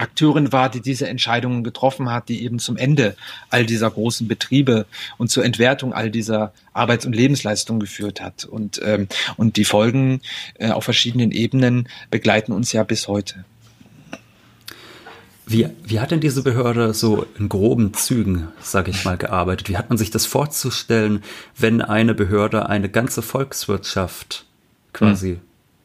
Akteurin 0.01 0.51
war, 0.51 0.69
die 0.69 0.81
diese 0.81 1.07
Entscheidungen 1.07 1.63
getroffen 1.63 2.11
hat, 2.11 2.29
die 2.29 2.43
eben 2.43 2.57
zum 2.57 2.77
Ende 2.77 3.15
all 3.49 3.65
dieser 3.65 3.91
großen 3.91 4.27
Betriebe 4.27 4.87
und 5.19 5.29
zur 5.29 5.45
Entwertung 5.45 5.93
all 5.93 6.09
dieser 6.09 6.53
Arbeits- 6.73 7.05
und 7.05 7.15
Lebensleistung 7.15 7.79
geführt 7.79 8.21
hat. 8.21 8.45
Und, 8.45 8.81
ähm, 8.83 9.07
und 9.37 9.57
die 9.57 9.65
Folgen 9.65 10.21
äh, 10.57 10.71
auf 10.71 10.83
verschiedenen 10.83 11.31
Ebenen 11.31 11.87
begleiten 12.09 12.51
uns 12.51 12.71
ja 12.71 12.83
bis 12.83 13.07
heute. 13.07 13.45
Wie, 15.45 15.67
wie 15.83 15.99
hat 15.99 16.11
denn 16.11 16.21
diese 16.21 16.43
Behörde 16.43 16.93
so 16.93 17.25
in 17.37 17.49
groben 17.49 17.93
Zügen, 17.93 18.49
sage 18.61 18.91
ich 18.91 19.03
mal, 19.05 19.17
gearbeitet? 19.17 19.69
Wie 19.69 19.77
hat 19.77 19.89
man 19.89 19.97
sich 19.97 20.11
das 20.11 20.25
vorzustellen, 20.25 21.23
wenn 21.57 21.81
eine 21.81 22.13
Behörde 22.13 22.69
eine 22.69 22.89
ganze 22.89 23.21
Volkswirtschaft 23.21 24.45
quasi 24.93 25.35
hm 25.35 25.41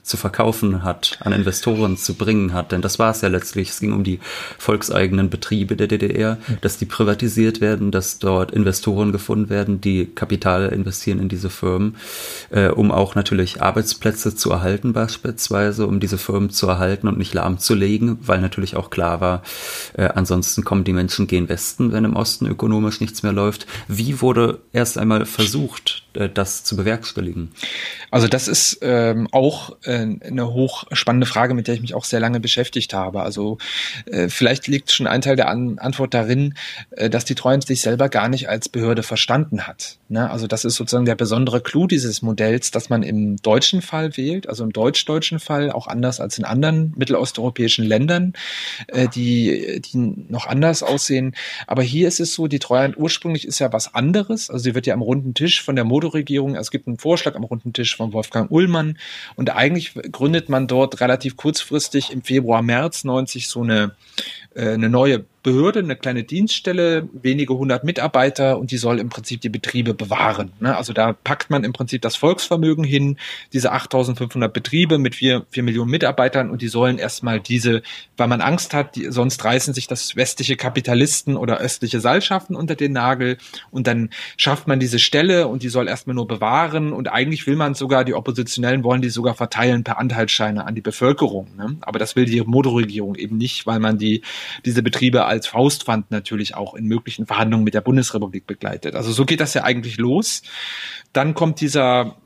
zu 0.06 0.16
verkaufen 0.16 0.84
hat, 0.84 1.18
an 1.20 1.32
Investoren 1.32 1.96
zu 1.96 2.14
bringen 2.14 2.52
hat. 2.52 2.72
Denn 2.72 2.80
das 2.80 2.98
war 2.98 3.10
es 3.10 3.20
ja 3.20 3.28
letztlich. 3.28 3.70
Es 3.70 3.80
ging 3.80 3.92
um 3.92 4.04
die 4.04 4.20
volkseigenen 4.58 5.30
Betriebe 5.30 5.76
der 5.76 5.88
DDR, 5.88 6.38
dass 6.60 6.78
die 6.78 6.86
privatisiert 6.86 7.60
werden, 7.60 7.90
dass 7.90 8.18
dort 8.18 8.52
Investoren 8.52 9.10
gefunden 9.10 9.50
werden, 9.50 9.80
die 9.80 10.06
Kapital 10.06 10.68
investieren 10.68 11.18
in 11.18 11.28
diese 11.28 11.50
Firmen, 11.50 11.96
äh, 12.50 12.68
um 12.68 12.92
auch 12.92 13.16
natürlich 13.16 13.62
Arbeitsplätze 13.62 14.36
zu 14.36 14.50
erhalten 14.50 14.92
beispielsweise, 14.92 15.86
um 15.86 15.98
diese 15.98 16.18
Firmen 16.18 16.50
zu 16.50 16.68
erhalten 16.68 17.08
und 17.08 17.18
nicht 17.18 17.34
lahmzulegen, 17.34 18.18
weil 18.22 18.40
natürlich 18.40 18.76
auch 18.76 18.90
klar 18.90 19.20
war, 19.20 19.42
äh, 19.94 20.04
ansonsten 20.14 20.64
kommen 20.64 20.84
die 20.84 20.92
Menschen 20.92 21.26
gehen 21.26 21.48
Westen, 21.48 21.92
wenn 21.92 22.04
im 22.04 22.16
Osten 22.16 22.46
ökonomisch 22.46 23.00
nichts 23.00 23.24
mehr 23.24 23.32
läuft. 23.32 23.66
Wie 23.88 24.20
wurde 24.20 24.60
erst 24.72 24.98
einmal 24.98 25.26
versucht, 25.26 26.05
das 26.32 26.64
zu 26.64 26.76
bewerkstelligen? 26.76 27.50
Also 28.10 28.28
das 28.28 28.48
ist 28.48 28.78
ähm, 28.82 29.28
auch 29.32 29.76
äh, 29.84 29.92
eine 29.92 30.52
hochspannende 30.52 31.26
Frage, 31.26 31.54
mit 31.54 31.66
der 31.66 31.74
ich 31.74 31.80
mich 31.80 31.94
auch 31.94 32.04
sehr 32.04 32.20
lange 32.20 32.40
beschäftigt 32.40 32.94
habe. 32.94 33.22
Also 33.22 33.58
äh, 34.06 34.28
vielleicht 34.28 34.68
liegt 34.68 34.90
schon 34.92 35.06
ein 35.06 35.20
Teil 35.20 35.36
der 35.36 35.48
An 35.48 35.78
Antwort 35.78 36.14
darin, 36.14 36.54
äh, 36.90 37.10
dass 37.10 37.24
die 37.24 37.34
Treuhand 37.34 37.66
sich 37.66 37.80
selber 37.80 38.08
gar 38.08 38.28
nicht 38.28 38.48
als 38.48 38.68
Behörde 38.68 39.02
verstanden 39.02 39.66
hat. 39.66 39.98
Ne? 40.08 40.30
Also 40.30 40.46
das 40.46 40.64
ist 40.64 40.76
sozusagen 40.76 41.04
der 41.04 41.14
besondere 41.14 41.60
Clou 41.60 41.86
dieses 41.86 42.22
Modells, 42.22 42.70
dass 42.70 42.88
man 42.88 43.02
im 43.02 43.36
deutschen 43.36 43.82
Fall 43.82 44.16
wählt, 44.16 44.48
also 44.48 44.64
im 44.64 44.72
deutsch-deutschen 44.72 45.40
Fall, 45.40 45.70
auch 45.72 45.86
anders 45.86 46.20
als 46.20 46.38
in 46.38 46.44
anderen 46.44 46.94
mittelosteuropäischen 46.96 47.84
Ländern, 47.84 48.34
äh, 48.88 49.08
die, 49.08 49.80
die 49.80 49.98
noch 50.28 50.46
anders 50.46 50.82
aussehen. 50.82 51.34
Aber 51.66 51.82
hier 51.82 52.08
ist 52.08 52.20
es 52.20 52.34
so, 52.34 52.46
die 52.46 52.58
Treuhand 52.58 52.96
ursprünglich 52.96 53.46
ist 53.46 53.58
ja 53.58 53.72
was 53.72 53.94
anderes. 53.94 54.50
Also 54.50 54.64
sie 54.64 54.74
wird 54.74 54.86
ja 54.86 54.94
am 54.94 55.02
runden 55.02 55.34
Tisch 55.34 55.62
von 55.62 55.74
der 55.74 55.84
Modo-Regierung, 56.06 56.54
es 56.54 56.70
gibt 56.70 56.86
einen 56.86 56.98
Vorschlag 56.98 57.34
am 57.34 57.44
runden 57.44 57.72
Tisch 57.72 57.96
von 57.96 58.12
Wolfgang 58.12 58.50
Ullmann. 58.50 58.98
Und 59.34 59.50
eigentlich 59.50 59.94
gründet 59.94 60.48
man 60.48 60.66
dort 60.66 61.00
relativ 61.00 61.36
kurzfristig 61.36 62.12
im 62.12 62.22
Februar, 62.22 62.62
März 62.62 63.04
90 63.04 63.48
so 63.48 63.62
eine, 63.62 63.94
eine 64.56 64.88
neue 64.88 65.24
Behörde, 65.46 65.78
eine 65.78 65.94
kleine 65.94 66.24
Dienststelle, 66.24 67.08
wenige 67.12 67.54
hundert 67.54 67.84
Mitarbeiter 67.84 68.58
und 68.58 68.72
die 68.72 68.78
soll 68.78 68.98
im 68.98 69.10
Prinzip 69.10 69.40
die 69.42 69.48
Betriebe 69.48 69.94
bewahren. 69.94 70.50
Ne? 70.58 70.76
Also 70.76 70.92
da 70.92 71.12
packt 71.12 71.50
man 71.50 71.62
im 71.62 71.72
Prinzip 71.72 72.02
das 72.02 72.16
Volksvermögen 72.16 72.82
hin, 72.82 73.16
diese 73.52 73.70
8500 73.70 74.52
Betriebe 74.52 74.98
mit 74.98 75.14
vier, 75.14 75.46
vier 75.50 75.62
Millionen 75.62 75.92
Mitarbeitern 75.92 76.50
und 76.50 76.62
die 76.62 76.68
sollen 76.68 76.98
erstmal 76.98 77.38
diese, 77.38 77.82
weil 78.16 78.26
man 78.26 78.40
Angst 78.40 78.74
hat, 78.74 78.96
die, 78.96 79.12
sonst 79.12 79.44
reißen 79.44 79.72
sich 79.72 79.86
das 79.86 80.16
westliche 80.16 80.56
Kapitalisten 80.56 81.36
oder 81.36 81.58
östliche 81.58 82.00
Seilschaften 82.00 82.56
unter 82.56 82.74
den 82.74 82.90
Nagel 82.90 83.38
und 83.70 83.86
dann 83.86 84.10
schafft 84.36 84.66
man 84.66 84.80
diese 84.80 84.98
Stelle 84.98 85.46
und 85.46 85.62
die 85.62 85.68
soll 85.68 85.86
erstmal 85.86 86.16
nur 86.16 86.26
bewahren 86.26 86.92
und 86.92 87.06
eigentlich 87.06 87.46
will 87.46 87.54
man 87.54 87.74
sogar, 87.74 88.04
die 88.04 88.14
Oppositionellen 88.14 88.82
wollen 88.82 89.00
die 89.00 89.10
sogar 89.10 89.36
verteilen 89.36 89.84
per 89.84 89.98
Anteilsscheine 89.98 90.66
an 90.66 90.74
die 90.74 90.80
Bevölkerung. 90.80 91.46
Ne? 91.56 91.76
Aber 91.82 92.00
das 92.00 92.16
will 92.16 92.24
die 92.24 92.40
Modo-Regierung 92.40 93.14
eben 93.14 93.36
nicht, 93.36 93.64
weil 93.68 93.78
man 93.78 93.96
die, 93.96 94.22
diese 94.64 94.82
Betriebe 94.82 95.24
als 95.26 95.46
Faustpfand 95.46 96.10
natürlich 96.10 96.54
auch 96.54 96.74
in 96.74 96.86
möglichen 96.86 97.26
Verhandlungen 97.26 97.64
mit 97.64 97.74
der 97.74 97.80
Bundesrepublik 97.80 98.46
begleitet. 98.46 98.94
Also 98.94 99.12
so 99.12 99.24
geht 99.24 99.40
das 99.40 99.54
ja 99.54 99.64
eigentlich 99.64 99.98
los. 99.98 100.42
Dann 101.12 101.34
kommt 101.34 101.60
dieser 101.60 102.16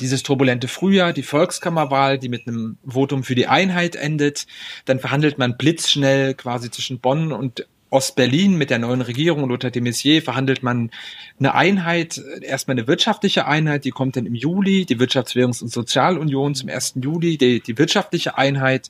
dieses 0.00 0.22
turbulente 0.22 0.68
Frühjahr, 0.68 1.12
die 1.12 1.24
Volkskammerwahl, 1.24 2.18
die 2.18 2.28
mit 2.28 2.46
einem 2.46 2.78
Votum 2.86 3.24
für 3.24 3.34
die 3.34 3.48
Einheit 3.48 3.96
endet. 3.96 4.46
Dann 4.84 5.00
verhandelt 5.00 5.36
man 5.36 5.56
blitzschnell 5.56 6.34
quasi 6.34 6.70
zwischen 6.70 7.00
Bonn 7.00 7.32
und 7.32 7.66
Ostberlin 7.90 8.56
mit 8.56 8.70
der 8.70 8.78
neuen 8.78 9.00
Regierung 9.00 9.42
und 9.42 9.52
unter 9.52 9.70
de 9.70 9.82
Maizière 9.82 10.22
verhandelt 10.22 10.62
man 10.62 10.90
eine 11.38 11.54
Einheit, 11.54 12.20
erstmal 12.42 12.76
eine 12.76 12.86
wirtschaftliche 12.86 13.46
Einheit, 13.46 13.84
die 13.84 13.90
kommt 13.90 14.16
dann 14.16 14.26
im 14.26 14.34
Juli, 14.34 14.84
die 14.84 14.98
Wirtschaftswährungs- 14.98 15.62
und 15.62 15.70
Sozialunion 15.70 16.54
zum 16.54 16.68
1. 16.68 16.94
Juli, 16.96 17.38
die, 17.38 17.60
die 17.60 17.78
wirtschaftliche 17.78 18.36
Einheit. 18.36 18.88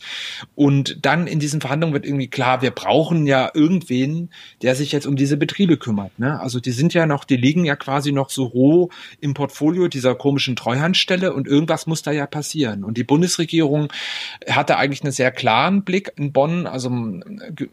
Und 0.55 0.99
dann 1.03 1.27
in 1.27 1.39
diesen 1.39 1.61
Verhandlungen 1.61 1.95
wird 1.95 2.07
irgendwie 2.07 2.29
klar, 2.29 2.63
wir 2.63 2.71
brauchen 2.71 3.27
ja 3.27 3.51
irgendwen, 3.55 4.31
der 4.63 4.75
sich 4.75 4.93
jetzt 4.93 5.07
um 5.07 5.17
diese 5.17 5.37
Betriebe 5.37 5.77
kümmert. 5.77 6.19
Ne? 6.19 6.41
Also 6.41 6.59
die 6.59 6.73
sind 6.73 6.95
ja 6.95 7.07
noch, 7.07 7.25
die 7.25 7.37
liegen 7.37 7.65
ja 7.65 7.77
quasi 7.77 8.13
noch 8.13 8.31
so 8.31 8.45
roh 8.45 8.89
im 9.21 9.35
Portfolio 9.35 9.89
dieser 9.89 10.15
komischen 10.15 10.57
Treuhandstelle 10.57 11.33
und 11.33 11.47
irgendwas 11.47 11.87
muss 11.87 12.03
da 12.03 12.11
ja 12.11 12.27
passieren. 12.27 12.83
Und 12.83 12.97
die 12.97 13.05
Bundesregierung 13.05 13.93
hatte 14.49 14.77
eigentlich 14.77 15.03
einen 15.03 15.13
sehr 15.13 15.31
klaren 15.31 15.85
Blick 15.85 16.13
in 16.17 16.33
Bonn, 16.33 16.67
also 16.67 16.91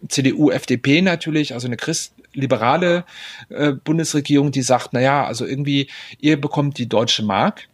CDU, 0.08 0.52
FDP 0.52 1.02
natürlich, 1.16 1.54
also 1.54 1.68
eine 1.68 1.78
christliberale 1.78 3.06
äh, 3.50 3.72
Bundesregierung, 3.72 4.52
die 4.52 4.62
sagt, 4.62 4.90
na 4.92 5.02
ja, 5.02 5.26
also 5.26 5.46
irgendwie, 5.46 5.88
ihr 6.20 6.40
bekommt 6.40 6.78
die 6.78 6.88
deutsche 6.88 7.24
Mark, 7.24 7.68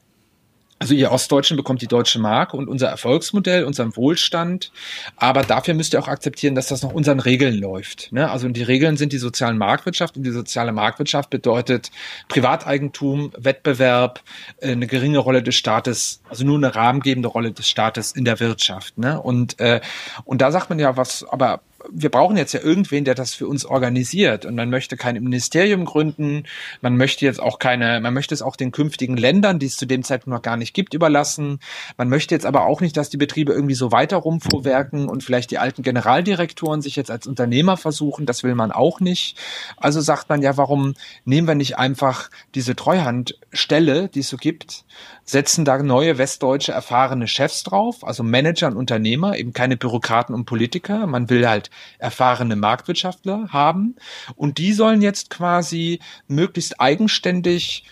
also 0.81 0.95
ihr 0.95 1.11
Ostdeutschen 1.11 1.57
bekommt 1.57 1.83
die 1.83 1.87
deutsche 1.87 2.17
Mark 2.17 2.55
und 2.55 2.67
unser 2.67 2.87
Erfolgsmodell, 2.87 3.65
unseren 3.65 3.95
Wohlstand. 3.95 4.71
Aber 5.15 5.43
dafür 5.43 5.75
müsst 5.75 5.93
ihr 5.93 5.99
auch 5.99 6.07
akzeptieren, 6.07 6.55
dass 6.55 6.69
das 6.69 6.81
nach 6.81 6.91
unseren 6.91 7.19
Regeln 7.19 7.53
läuft. 7.53 8.11
Ne? 8.11 8.31
Also 8.31 8.49
die 8.49 8.63
Regeln 8.63 8.97
sind 8.97 9.13
die 9.13 9.19
sozialen 9.19 9.59
Marktwirtschaft 9.59 10.17
und 10.17 10.23
die 10.23 10.31
soziale 10.31 10.71
Marktwirtschaft 10.71 11.29
bedeutet 11.29 11.91
Privateigentum, 12.29 13.31
Wettbewerb, 13.37 14.21
äh, 14.57 14.71
eine 14.71 14.87
geringe 14.87 15.19
Rolle 15.19 15.43
des 15.43 15.53
Staates, 15.53 16.19
also 16.27 16.45
nur 16.45 16.57
eine 16.57 16.73
rahmengebende 16.73 17.29
Rolle 17.29 17.51
des 17.51 17.69
Staates 17.69 18.13
in 18.13 18.25
der 18.25 18.39
Wirtschaft. 18.39 18.97
Ne? 18.97 19.21
Und, 19.21 19.59
äh, 19.59 19.81
und 20.25 20.41
da 20.41 20.51
sagt 20.51 20.71
man 20.71 20.79
ja, 20.79 20.97
was, 20.97 21.23
aber 21.29 21.61
wir 21.89 22.09
brauchen 22.09 22.37
jetzt 22.37 22.53
ja 22.53 22.61
irgendwen, 22.61 23.05
der 23.05 23.15
das 23.15 23.33
für 23.33 23.47
uns 23.47 23.65
organisiert. 23.65 24.45
Und 24.45 24.55
man 24.55 24.69
möchte 24.69 24.97
kein 24.97 25.21
Ministerium 25.21 25.85
gründen. 25.85 26.43
Man 26.81 26.97
möchte 26.97 27.25
jetzt 27.25 27.41
auch 27.41 27.59
keine, 27.59 27.99
man 28.01 28.13
möchte 28.13 28.33
es 28.33 28.41
auch 28.41 28.55
den 28.55 28.71
künftigen 28.71 29.17
Ländern, 29.17 29.59
die 29.59 29.65
es 29.65 29.77
zu 29.77 29.85
dem 29.85 30.03
Zeitpunkt 30.03 30.35
noch 30.35 30.41
gar 30.41 30.57
nicht 30.57 30.73
gibt, 30.73 30.93
überlassen. 30.93 31.59
Man 31.97 32.09
möchte 32.09 32.35
jetzt 32.35 32.45
aber 32.45 32.65
auch 32.65 32.81
nicht, 32.81 32.97
dass 32.97 33.09
die 33.09 33.17
Betriebe 33.17 33.53
irgendwie 33.53 33.75
so 33.75 33.91
weiter 33.91 34.17
rumfuhrwerken 34.17 35.09
und 35.09 35.23
vielleicht 35.23 35.51
die 35.51 35.57
alten 35.57 35.83
Generaldirektoren 35.83 36.81
sich 36.81 36.95
jetzt 36.95 37.11
als 37.11 37.27
Unternehmer 37.27 37.77
versuchen. 37.77 38.25
Das 38.25 38.43
will 38.43 38.55
man 38.55 38.71
auch 38.71 38.99
nicht. 38.99 39.37
Also 39.77 40.01
sagt 40.01 40.29
man 40.29 40.41
ja, 40.41 40.57
warum 40.57 40.93
nehmen 41.25 41.47
wir 41.47 41.55
nicht 41.55 41.77
einfach 41.77 42.29
diese 42.55 42.75
Treuhandstelle, 42.75 44.09
die 44.09 44.19
es 44.19 44.29
so 44.29 44.37
gibt, 44.37 44.85
setzen 45.23 45.65
da 45.65 45.81
neue 45.81 46.17
westdeutsche 46.17 46.71
erfahrene 46.71 47.27
Chefs 47.27 47.63
drauf, 47.63 48.05
also 48.05 48.21
Manager 48.23 48.67
und 48.67 48.77
Unternehmer, 48.77 49.37
eben 49.37 49.53
keine 49.53 49.77
Bürokraten 49.77 50.35
und 50.35 50.45
Politiker. 50.45 51.07
Man 51.07 51.29
will 51.29 51.47
halt 51.47 51.70
erfahrene 51.99 52.55
Marktwirtschaftler 52.55 53.47
haben 53.49 53.95
und 54.35 54.57
die 54.57 54.73
sollen 54.73 55.01
jetzt 55.01 55.29
quasi 55.29 55.99
möglichst 56.27 56.79
eigenständig 56.79 57.83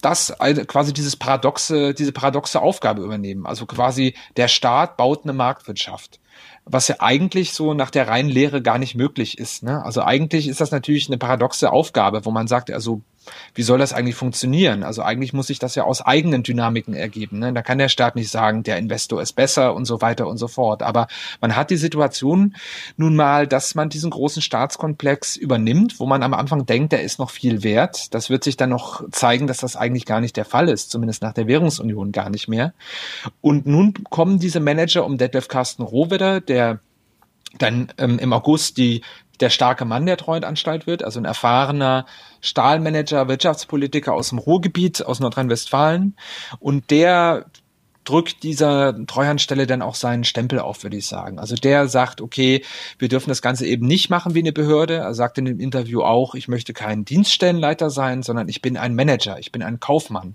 das 0.00 0.32
quasi 0.68 0.92
dieses 0.92 1.16
paradoxe, 1.16 1.92
diese 1.92 2.12
paradoxe 2.12 2.60
Aufgabe 2.62 3.02
übernehmen. 3.02 3.46
Also 3.46 3.66
quasi 3.66 4.14
der 4.36 4.46
Staat 4.46 4.96
baut 4.96 5.24
eine 5.24 5.32
Marktwirtschaft. 5.32 6.20
was 6.64 6.88
ja 6.88 6.96
eigentlich 6.98 7.52
so 7.52 7.74
nach 7.74 7.90
der 7.90 8.08
reinen 8.08 8.28
Lehre 8.28 8.62
gar 8.62 8.78
nicht 8.78 8.94
möglich 8.94 9.38
ist. 9.38 9.62
Ne? 9.62 9.82
Also 9.84 10.02
eigentlich 10.02 10.48
ist 10.48 10.60
das 10.60 10.70
natürlich 10.70 11.08
eine 11.08 11.18
paradoxe 11.18 11.72
Aufgabe, 11.72 12.24
wo 12.24 12.30
man 12.30 12.46
sagt, 12.46 12.70
also 12.70 13.00
wie 13.54 13.62
soll 13.62 13.78
das 13.78 13.92
eigentlich 13.92 14.14
funktionieren? 14.14 14.82
Also 14.82 15.02
eigentlich 15.02 15.32
muss 15.32 15.48
sich 15.48 15.58
das 15.58 15.74
ja 15.74 15.84
aus 15.84 16.02
eigenen 16.02 16.42
Dynamiken 16.42 16.94
ergeben. 16.94 17.38
Ne? 17.38 17.52
Da 17.52 17.62
kann 17.62 17.78
der 17.78 17.88
Staat 17.88 18.16
nicht 18.16 18.30
sagen, 18.30 18.62
der 18.62 18.78
Investor 18.78 19.20
ist 19.22 19.32
besser 19.32 19.74
und 19.74 19.84
so 19.84 20.00
weiter 20.00 20.26
und 20.26 20.38
so 20.38 20.48
fort. 20.48 20.82
Aber 20.82 21.08
man 21.40 21.56
hat 21.56 21.70
die 21.70 21.76
Situation 21.76 22.56
nun 22.96 23.16
mal, 23.16 23.46
dass 23.46 23.74
man 23.74 23.88
diesen 23.88 24.10
großen 24.10 24.42
Staatskomplex 24.42 25.36
übernimmt, 25.36 26.00
wo 26.00 26.06
man 26.06 26.22
am 26.22 26.34
Anfang 26.34 26.66
denkt, 26.66 26.92
der 26.92 27.02
ist 27.02 27.18
noch 27.18 27.30
viel 27.30 27.62
wert. 27.62 28.14
Das 28.14 28.30
wird 28.30 28.44
sich 28.44 28.56
dann 28.56 28.70
noch 28.70 29.02
zeigen, 29.10 29.46
dass 29.46 29.58
das 29.58 29.76
eigentlich 29.76 30.06
gar 30.06 30.20
nicht 30.20 30.36
der 30.36 30.44
Fall 30.44 30.68
ist, 30.68 30.90
zumindest 30.90 31.22
nach 31.22 31.32
der 31.32 31.46
Währungsunion 31.46 32.12
gar 32.12 32.30
nicht 32.30 32.48
mehr. 32.48 32.72
Und 33.40 33.66
nun 33.66 33.94
kommen 34.10 34.38
diese 34.38 34.60
Manager 34.60 35.04
um 35.04 35.18
Detlef 35.18 35.48
Carsten 35.48 35.82
Rohwedder, 35.82 36.40
der 36.40 36.80
dann 37.58 37.92
ähm, 37.98 38.18
im 38.18 38.32
August 38.32 38.76
die 38.76 39.02
der 39.40 39.50
starke 39.50 39.84
Mann 39.84 40.06
der 40.06 40.16
Treuhandanstalt 40.16 40.86
wird, 40.86 41.04
also 41.04 41.20
ein 41.20 41.24
erfahrener 41.24 42.06
Stahlmanager, 42.40 43.28
Wirtschaftspolitiker 43.28 44.12
aus 44.12 44.30
dem 44.30 44.38
Ruhrgebiet, 44.38 45.04
aus 45.04 45.20
Nordrhein-Westfalen. 45.20 46.16
Und 46.58 46.90
der 46.90 47.46
drückt 48.08 48.42
dieser 48.42 48.94
Treuhandstelle 49.06 49.66
dann 49.66 49.82
auch 49.82 49.94
seinen 49.94 50.24
Stempel 50.24 50.60
auf, 50.60 50.82
würde 50.82 50.96
ich 50.96 51.06
sagen. 51.06 51.38
Also 51.38 51.56
der 51.56 51.88
sagt, 51.88 52.22
okay, 52.22 52.64
wir 52.98 53.08
dürfen 53.08 53.28
das 53.28 53.42
Ganze 53.42 53.66
eben 53.66 53.86
nicht 53.86 54.08
machen 54.08 54.34
wie 54.34 54.38
eine 54.38 54.52
Behörde. 54.52 54.94
Er 54.94 55.12
sagt 55.12 55.36
in 55.36 55.44
dem 55.44 55.60
Interview 55.60 56.00
auch, 56.00 56.34
ich 56.34 56.48
möchte 56.48 56.72
kein 56.72 57.04
Dienststellenleiter 57.04 57.90
sein, 57.90 58.22
sondern 58.22 58.48
ich 58.48 58.62
bin 58.62 58.78
ein 58.78 58.94
Manager, 58.94 59.38
ich 59.38 59.52
bin 59.52 59.62
ein 59.62 59.78
Kaufmann. 59.78 60.34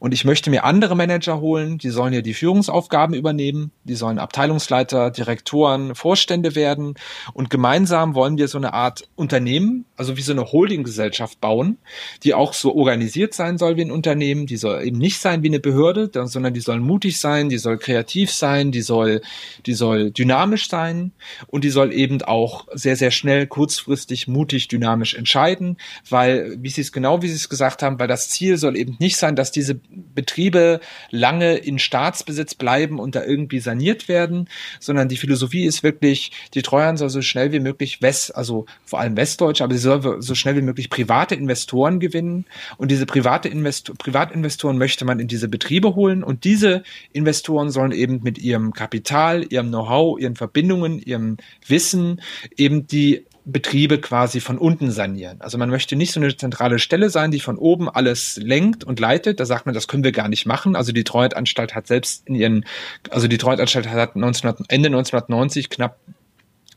Und 0.00 0.12
ich 0.12 0.26
möchte 0.26 0.50
mir 0.50 0.64
andere 0.64 0.96
Manager 0.96 1.40
holen, 1.40 1.78
die 1.78 1.88
sollen 1.88 2.12
ja 2.12 2.20
die 2.20 2.34
Führungsaufgaben 2.34 3.14
übernehmen, 3.14 3.72
die 3.84 3.94
sollen 3.94 4.18
Abteilungsleiter, 4.18 5.10
Direktoren, 5.10 5.94
Vorstände 5.94 6.54
werden. 6.54 6.94
Und 7.32 7.48
gemeinsam 7.48 8.14
wollen 8.14 8.36
wir 8.36 8.48
so 8.48 8.58
eine 8.58 8.74
Art 8.74 9.08
Unternehmen, 9.16 9.86
also 9.96 10.18
wie 10.18 10.22
so 10.22 10.32
eine 10.32 10.52
Holdinggesellschaft 10.52 11.40
bauen, 11.40 11.78
die 12.22 12.34
auch 12.34 12.52
so 12.52 12.74
organisiert 12.74 13.32
sein 13.32 13.56
soll 13.56 13.78
wie 13.78 13.82
ein 13.82 13.90
Unternehmen, 13.90 14.44
die 14.46 14.58
soll 14.58 14.84
eben 14.84 14.98
nicht 14.98 15.20
sein 15.20 15.42
wie 15.42 15.48
eine 15.48 15.60
Behörde, 15.60 16.10
sondern 16.12 16.52
die 16.52 16.60
sollen 16.60 16.82
mutig 16.82 17.13
mutig 17.14 17.20
sein, 17.20 17.48
die 17.48 17.58
soll 17.58 17.78
kreativ 17.78 18.32
sein, 18.32 18.72
die 18.72 18.82
soll, 18.82 19.20
die 19.66 19.74
soll 19.74 20.10
dynamisch 20.10 20.68
sein 20.68 21.12
und 21.46 21.64
die 21.64 21.70
soll 21.70 21.92
eben 21.92 22.22
auch 22.22 22.66
sehr, 22.72 22.96
sehr 22.96 23.10
schnell, 23.10 23.46
kurzfristig, 23.46 24.28
mutig, 24.28 24.68
dynamisch 24.68 25.14
entscheiden, 25.14 25.76
weil, 26.08 26.56
wie 26.60 26.70
Sie 26.70 26.80
es 26.80 26.92
genau, 26.92 27.22
wie 27.22 27.28
Sie 27.28 27.36
es 27.36 27.48
gesagt 27.48 27.82
haben, 27.82 27.98
weil 27.98 28.08
das 28.08 28.28
Ziel 28.28 28.56
soll 28.56 28.76
eben 28.76 28.96
nicht 28.98 29.16
sein, 29.16 29.36
dass 29.36 29.52
diese 29.52 29.76
Betriebe 30.14 30.80
lange 31.10 31.56
in 31.56 31.78
Staatsbesitz 31.78 32.54
bleiben 32.54 32.98
und 32.98 33.14
da 33.14 33.24
irgendwie 33.24 33.60
saniert 33.60 34.08
werden, 34.08 34.48
sondern 34.80 35.08
die 35.08 35.16
Philosophie 35.16 35.64
ist 35.64 35.82
wirklich, 35.82 36.32
die 36.54 36.62
Treuhand 36.62 36.98
soll 36.98 37.10
so 37.10 37.22
schnell 37.22 37.52
wie 37.52 37.60
möglich 37.60 38.02
West, 38.02 38.34
also 38.34 38.66
vor 38.84 39.00
allem 39.00 39.16
Westdeutsche, 39.16 39.64
aber 39.64 39.74
sie 39.74 39.80
soll 39.80 40.22
so 40.22 40.34
schnell 40.34 40.56
wie 40.56 40.62
möglich 40.62 40.90
private 40.90 41.34
Investoren 41.34 42.00
gewinnen 42.00 42.44
und 42.76 42.90
diese 42.90 43.06
private 43.06 43.48
Investor, 43.48 43.94
Privatinvestoren 43.96 44.78
möchte 44.78 45.04
man 45.04 45.20
in 45.20 45.28
diese 45.28 45.48
Betriebe 45.48 45.94
holen 45.94 46.24
und 46.24 46.44
diese 46.44 46.82
Investoren 47.12 47.70
sollen 47.70 47.92
eben 47.92 48.20
mit 48.22 48.38
ihrem 48.38 48.72
Kapital, 48.72 49.44
ihrem 49.50 49.68
Know-how, 49.68 50.18
ihren 50.18 50.36
Verbindungen, 50.36 50.98
ihrem 50.98 51.36
Wissen 51.66 52.20
eben 52.56 52.86
die 52.86 53.24
Betriebe 53.46 54.00
quasi 54.00 54.40
von 54.40 54.56
unten 54.56 54.90
sanieren. 54.90 55.40
Also 55.40 55.58
man 55.58 55.68
möchte 55.68 55.96
nicht 55.96 56.12
so 56.12 56.20
eine 56.20 56.34
zentrale 56.34 56.78
Stelle 56.78 57.10
sein, 57.10 57.30
die 57.30 57.40
von 57.40 57.58
oben 57.58 57.90
alles 57.90 58.36
lenkt 58.36 58.84
und 58.84 59.00
leitet. 59.00 59.38
Da 59.38 59.44
sagt 59.44 59.66
man, 59.66 59.74
das 59.74 59.86
können 59.86 60.02
wir 60.02 60.12
gar 60.12 60.28
nicht 60.28 60.46
machen. 60.46 60.76
Also 60.76 60.92
die 60.92 61.04
Treuhandanstalt 61.04 61.74
hat 61.74 61.86
selbst 61.86 62.26
in 62.26 62.36
ihren, 62.36 62.64
also 63.10 63.28
die 63.28 63.36
Treuhandanstalt 63.36 63.88
hat 63.88 64.16
19, 64.16 64.48
Ende 64.68 64.88
1990 64.88 65.68
knapp 65.68 65.98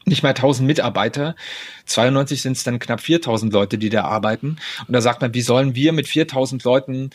nicht 0.03 0.23
mal 0.23 0.29
1000 0.29 0.67
Mitarbeiter. 0.67 1.35
92 1.85 2.41
sind 2.41 2.57
es 2.57 2.63
dann 2.63 2.79
knapp 2.79 3.01
4000 3.01 3.51
Leute, 3.53 3.77
die 3.77 3.89
da 3.89 4.03
arbeiten. 4.03 4.57
Und 4.87 4.93
da 4.93 5.01
sagt 5.01 5.21
man, 5.21 5.33
wie 5.33 5.41
sollen 5.41 5.73
wir 5.75 5.93
mit 5.93 6.07
4000 6.07 6.63
Leuten 6.63 7.11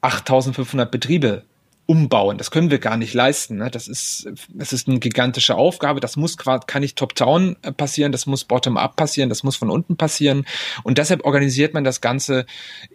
8500 0.00 0.90
Betriebe 0.90 1.44
umbauen. 1.86 2.38
Das 2.38 2.50
können 2.50 2.70
wir 2.70 2.78
gar 2.78 2.96
nicht 2.96 3.12
leisten. 3.12 3.56
Ne? 3.56 3.70
Das 3.70 3.88
ist, 3.88 4.28
das 4.48 4.72
ist 4.72 4.88
eine 4.88 5.00
gigantische 5.00 5.56
Aufgabe. 5.56 6.00
Das 6.00 6.16
muss 6.16 6.38
quasi, 6.38 6.62
kann 6.66 6.82
nicht 6.82 6.96
top-down 6.96 7.56
äh, 7.62 7.72
passieren. 7.72 8.12
Das 8.12 8.26
muss 8.26 8.44
bottom-up 8.44 8.96
passieren. 8.96 9.28
Das 9.28 9.42
muss 9.42 9.56
von 9.56 9.70
unten 9.70 9.96
passieren. 9.96 10.46
Und 10.84 10.98
deshalb 10.98 11.24
organisiert 11.24 11.74
man 11.74 11.84
das 11.84 12.00
Ganze 12.00 12.46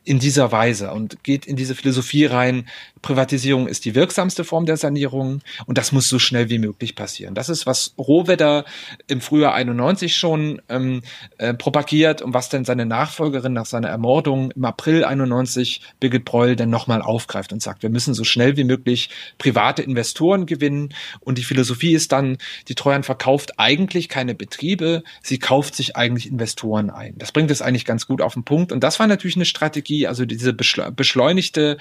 in 0.03 0.19
dieser 0.19 0.51
Weise 0.51 0.91
und 0.91 1.23
geht 1.23 1.45
in 1.45 1.55
diese 1.55 1.75
Philosophie 1.75 2.25
rein. 2.25 2.67
Privatisierung 3.07 3.69
ist 3.69 3.85
die 3.85 3.95
wirksamste 3.95 4.43
Form 4.43 4.65
der 4.65 4.75
Sanierung 4.75 5.39
und 5.65 5.77
das 5.77 5.93
muss 5.93 6.09
so 6.09 6.19
schnell 6.19 6.49
wie 6.49 6.59
möglich 6.59 6.93
passieren. 6.93 7.35
Das 7.35 7.47
ist, 7.47 7.65
was 7.65 7.93
Rohwedder 7.97 8.65
im 9.07 9.21
Frühjahr 9.21 9.53
91 9.53 10.13
schon 10.13 10.61
ähm, 10.67 11.03
äh, 11.37 11.53
propagiert 11.53 12.21
und 12.21 12.33
was 12.33 12.49
dann 12.49 12.65
seine 12.65 12.85
Nachfolgerin 12.85 13.53
nach 13.53 13.65
seiner 13.65 13.87
Ermordung 13.87 14.51
im 14.51 14.65
April 14.65 15.05
91 15.05 15.83
Birgit 16.01 16.25
Breul 16.25 16.57
dann 16.57 16.69
nochmal 16.69 17.01
aufgreift 17.01 17.53
und 17.53 17.61
sagt, 17.61 17.81
wir 17.81 17.89
müssen 17.89 18.13
so 18.13 18.25
schnell 18.25 18.57
wie 18.57 18.65
möglich 18.65 19.09
private 19.37 19.83
Investoren 19.83 20.45
gewinnen. 20.45 20.93
Und 21.21 21.37
die 21.37 21.45
Philosophie 21.45 21.93
ist 21.93 22.11
dann, 22.11 22.37
die 22.67 22.75
Treuhand 22.75 23.05
verkauft 23.05 23.57
eigentlich 23.57 24.09
keine 24.09 24.35
Betriebe, 24.35 25.03
sie 25.23 25.39
kauft 25.39 25.75
sich 25.75 25.95
eigentlich 25.95 26.27
Investoren 26.27 26.89
ein. 26.89 27.13
Das 27.17 27.31
bringt 27.31 27.51
es 27.51 27.61
eigentlich 27.61 27.85
ganz 27.85 28.05
gut 28.05 28.21
auf 28.21 28.33
den 28.33 28.43
Punkt. 28.43 28.73
Und 28.73 28.83
das 28.83 28.99
war 28.99 29.07
natürlich 29.07 29.37
eine 29.37 29.45
Strategie, 29.45 30.07
also 30.07 30.25
diese 30.25 30.51
beschleunigte 30.51 31.77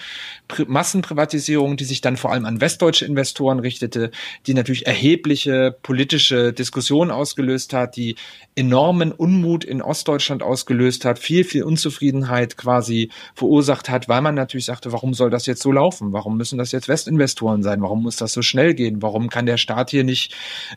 Massenprivatisierung, 0.69 1.16
die 1.17 1.85
sich 1.85 2.01
dann 2.01 2.17
vor 2.17 2.33
allem 2.33 2.45
an 2.45 2.61
westdeutsche 2.61 3.07
Investoren 3.07 3.59
richtete, 3.59 4.11
die 4.47 4.55
natürlich 4.55 4.87
erhebliche 4.87 5.77
politische 5.83 6.53
Diskussionen 6.53 7.11
ausgelöst 7.11 7.73
hat, 7.73 7.97
die 7.97 8.17
enormen 8.55 9.13
Unmut 9.13 9.65
in 9.65 9.83
Ostdeutschland 9.83 10.43
ausgelöst 10.43 11.05
hat, 11.05 11.19
viel, 11.19 11.45
viel 11.45 11.63
Unzufriedenheit 11.63 12.57
quasi 12.57 13.11
verursacht 13.35 13.89
hat, 13.89 14.09
weil 14.09 14.21
man 14.21 14.35
natürlich 14.35 14.67
sagte, 14.67 14.93
warum 14.93 15.15
soll 15.15 15.31
das 15.31 15.47
jetzt 15.47 15.63
so 15.63 15.73
laufen? 15.73 16.13
Warum 16.13 16.37
müssen 16.37 16.59
das 16.59 16.73
jetzt 16.73 16.89
Westinvestoren 16.89 17.63
sein? 17.63 17.83
Warum 17.83 18.03
muss 18.03 18.17
das 18.17 18.33
so 18.33 18.43
schnell 18.43 18.75
gehen? 18.75 19.03
Warum 19.03 19.29
kann 19.29 19.47
der 19.47 19.57
Staat 19.57 19.91
hier 19.91 20.05
nicht 20.05 20.35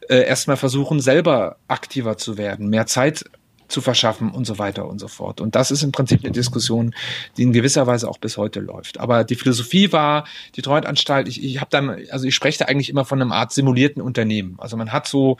äh, 0.10 0.26
erstmal 0.26 0.58
versuchen, 0.58 1.00
selber 1.00 1.58
aktiver 1.68 2.18
zu 2.18 2.38
werden, 2.38 2.70
mehr 2.70 2.86
Zeit 2.86 3.26
zu 3.70 3.82
verschaffen 3.82 4.32
und 4.32 4.46
so 4.46 4.58
weiter 4.58 4.88
und 4.88 5.00
so 5.00 5.08
fort. 5.08 5.40
Und 5.40 5.56
das 5.56 5.72
ist 5.72 5.84
im 5.84 5.92
Prinzip 5.92 6.24
eine 6.24 6.32
Diskussion, 6.32 6.94
die 7.38 7.44
in 7.44 7.54
gewisser 7.54 7.88
Weise 7.88 8.10
auch 8.10 8.18
bis 8.18 8.38
heute 8.38 8.60
läuft. 8.60 9.00
Aber 9.00 9.24
die 9.24 9.36
Philosophie 9.36 9.92
war, 9.92 10.26
die 10.56 10.62
Treuhandanstalt, 10.62 11.28
ich, 11.28 11.44
ich 11.44 11.62
habe 11.62 11.70
dann, 11.70 11.90
also 12.12 12.26
ich 12.26 12.36
spreche 12.36 12.60
da 12.60 12.66
eigentlich 12.66 12.90
immer 12.90 13.06
von 13.06 13.22
einem 13.22 13.32
Art 13.32 13.54
simulierten 13.54 14.02
Unternehmen. 14.02 14.56
Also 14.58 14.76
man 14.76 14.92
hat 14.92 15.08
so, 15.08 15.38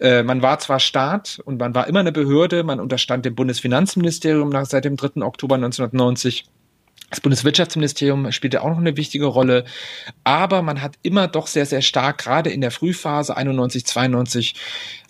äh, 0.00 0.22
man 0.22 0.42
war 0.42 0.58
zwar 0.58 0.80
Staat 0.80 1.40
und 1.44 1.58
man 1.58 1.74
war 1.74 1.86
immer 1.86 2.00
eine 2.00 2.12
Behörde, 2.12 2.64
man 2.64 2.80
unterstand 2.80 3.24
dem 3.24 3.34
Bundesfinanzministerium 3.34 4.48
nach, 4.48 4.66
seit 4.66 4.84
dem 4.84 4.96
3. 4.96 5.22
Oktober 5.22 5.54
1990. 5.54 6.44
Das 7.10 7.20
Bundeswirtschaftsministerium 7.22 8.30
spielte 8.32 8.60
auch 8.60 8.68
noch 8.68 8.78
eine 8.78 8.98
wichtige 8.98 9.24
Rolle, 9.24 9.64
aber 10.24 10.60
man 10.60 10.82
hat 10.82 10.96
immer 11.00 11.26
doch 11.26 11.46
sehr, 11.46 11.64
sehr 11.64 11.80
stark, 11.80 12.18
gerade 12.18 12.50
in 12.50 12.60
der 12.60 12.70
Frühphase 12.70 13.34
91, 13.34 13.86
92, 13.86 14.54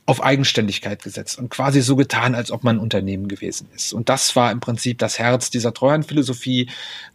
auf 0.08 0.22
Eigenständigkeit 0.22 1.02
gesetzt 1.02 1.38
und 1.38 1.50
quasi 1.50 1.82
so 1.82 1.94
getan, 1.94 2.34
als 2.34 2.50
ob 2.50 2.64
man 2.64 2.76
ein 2.76 2.80
Unternehmen 2.80 3.28
gewesen 3.28 3.68
ist. 3.76 3.92
Und 3.92 4.08
das 4.08 4.34
war 4.36 4.50
im 4.50 4.58
Prinzip 4.58 4.96
das 4.96 5.18
Herz 5.18 5.50
dieser 5.50 5.74
Treuhandphilosophie, 5.74 6.70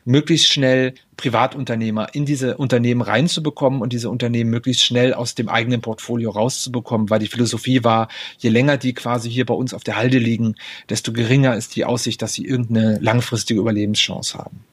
möglichst 0.05 0.53
schnell 0.53 0.93
Privatunternehmer 1.17 2.13
in 2.13 2.25
diese 2.25 2.55
Unternehmen 2.55 3.01
reinzubekommen 3.01 3.81
und 3.81 3.93
diese 3.93 4.11
Unternehmen 4.11 4.51
möglichst 4.51 4.85
schnell 4.85 5.15
aus 5.15 5.33
dem 5.33 5.49
eigenen 5.49 5.81
Portfolio 5.81 6.29
rauszubekommen, 6.29 7.09
weil 7.09 7.19
die 7.19 7.27
Philosophie 7.27 7.83
war, 7.83 8.09
je 8.37 8.51
länger 8.51 8.77
die 8.77 8.93
quasi 8.93 9.31
hier 9.31 9.47
bei 9.47 9.55
uns 9.55 9.73
auf 9.73 9.83
der 9.83 9.95
Halde 9.95 10.19
liegen, 10.19 10.53
desto 10.87 11.13
geringer 11.13 11.55
ist 11.55 11.75
die 11.75 11.85
Aussicht, 11.85 12.21
dass 12.21 12.33
sie 12.33 12.45
irgendeine 12.45 12.99
langfristige 12.99 13.59
Überlebenschance 13.59 14.37
haben. 14.37 14.63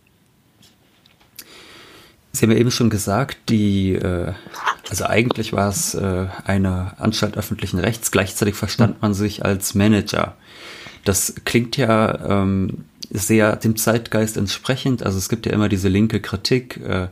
Sie 2.33 2.45
haben 2.45 2.53
ja 2.53 2.59
eben 2.59 2.71
schon 2.71 2.91
gesagt, 2.91 3.37
die, 3.49 3.95
äh, 3.95 4.33
also 4.89 5.05
eigentlich 5.05 5.53
war 5.53 5.69
es 5.69 5.95
äh, 5.95 6.27
eine 6.45 6.93
Anstalt 6.99 7.37
öffentlichen 7.37 7.79
Rechts, 7.79 8.11
gleichzeitig 8.11 8.55
verstand 8.55 9.03
man 9.03 9.15
sich 9.15 9.45
als 9.45 9.75
Manager. 9.75 10.37
Das 11.05 11.35
klingt 11.45 11.77
ja 11.77 12.43
ähm, 12.43 12.85
sehr 13.11 13.57
dem 13.57 13.77
Zeitgeist 13.77 14.37
entsprechend. 14.37 15.03
Also 15.03 15.19
es 15.19 15.29
gibt 15.29 15.47
ja 15.47 15.53
immer 15.53 15.69
diese 15.69 15.89
linke 15.89 16.21
Kritik. 16.21 16.77
Äh, 16.77 17.09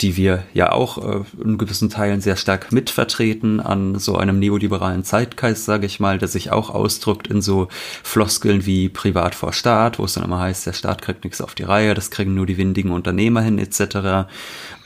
die 0.00 0.16
wir 0.16 0.44
ja 0.52 0.72
auch 0.72 0.98
äh, 0.98 1.24
in 1.42 1.58
gewissen 1.58 1.88
Teilen 1.88 2.20
sehr 2.20 2.36
stark 2.36 2.72
mitvertreten 2.72 3.60
an 3.60 3.98
so 3.98 4.16
einem 4.16 4.38
neoliberalen 4.38 5.04
Zeitgeist, 5.04 5.64
sage 5.64 5.86
ich 5.86 6.00
mal, 6.00 6.18
der 6.18 6.28
sich 6.28 6.52
auch 6.52 6.70
ausdrückt 6.70 7.28
in 7.28 7.40
so 7.40 7.68
Floskeln 8.02 8.66
wie 8.66 8.88
Privat 8.88 9.34
vor 9.34 9.52
Staat, 9.52 9.98
wo 9.98 10.04
es 10.04 10.14
dann 10.14 10.24
immer 10.24 10.40
heißt, 10.40 10.66
der 10.66 10.74
Staat 10.74 11.02
kriegt 11.02 11.24
nichts 11.24 11.40
auf 11.40 11.54
die 11.54 11.62
Reihe, 11.62 11.94
das 11.94 12.10
kriegen 12.10 12.34
nur 12.34 12.46
die 12.46 12.58
windigen 12.58 12.90
Unternehmer 12.90 13.40
hin 13.40 13.58
etc. 13.58 14.28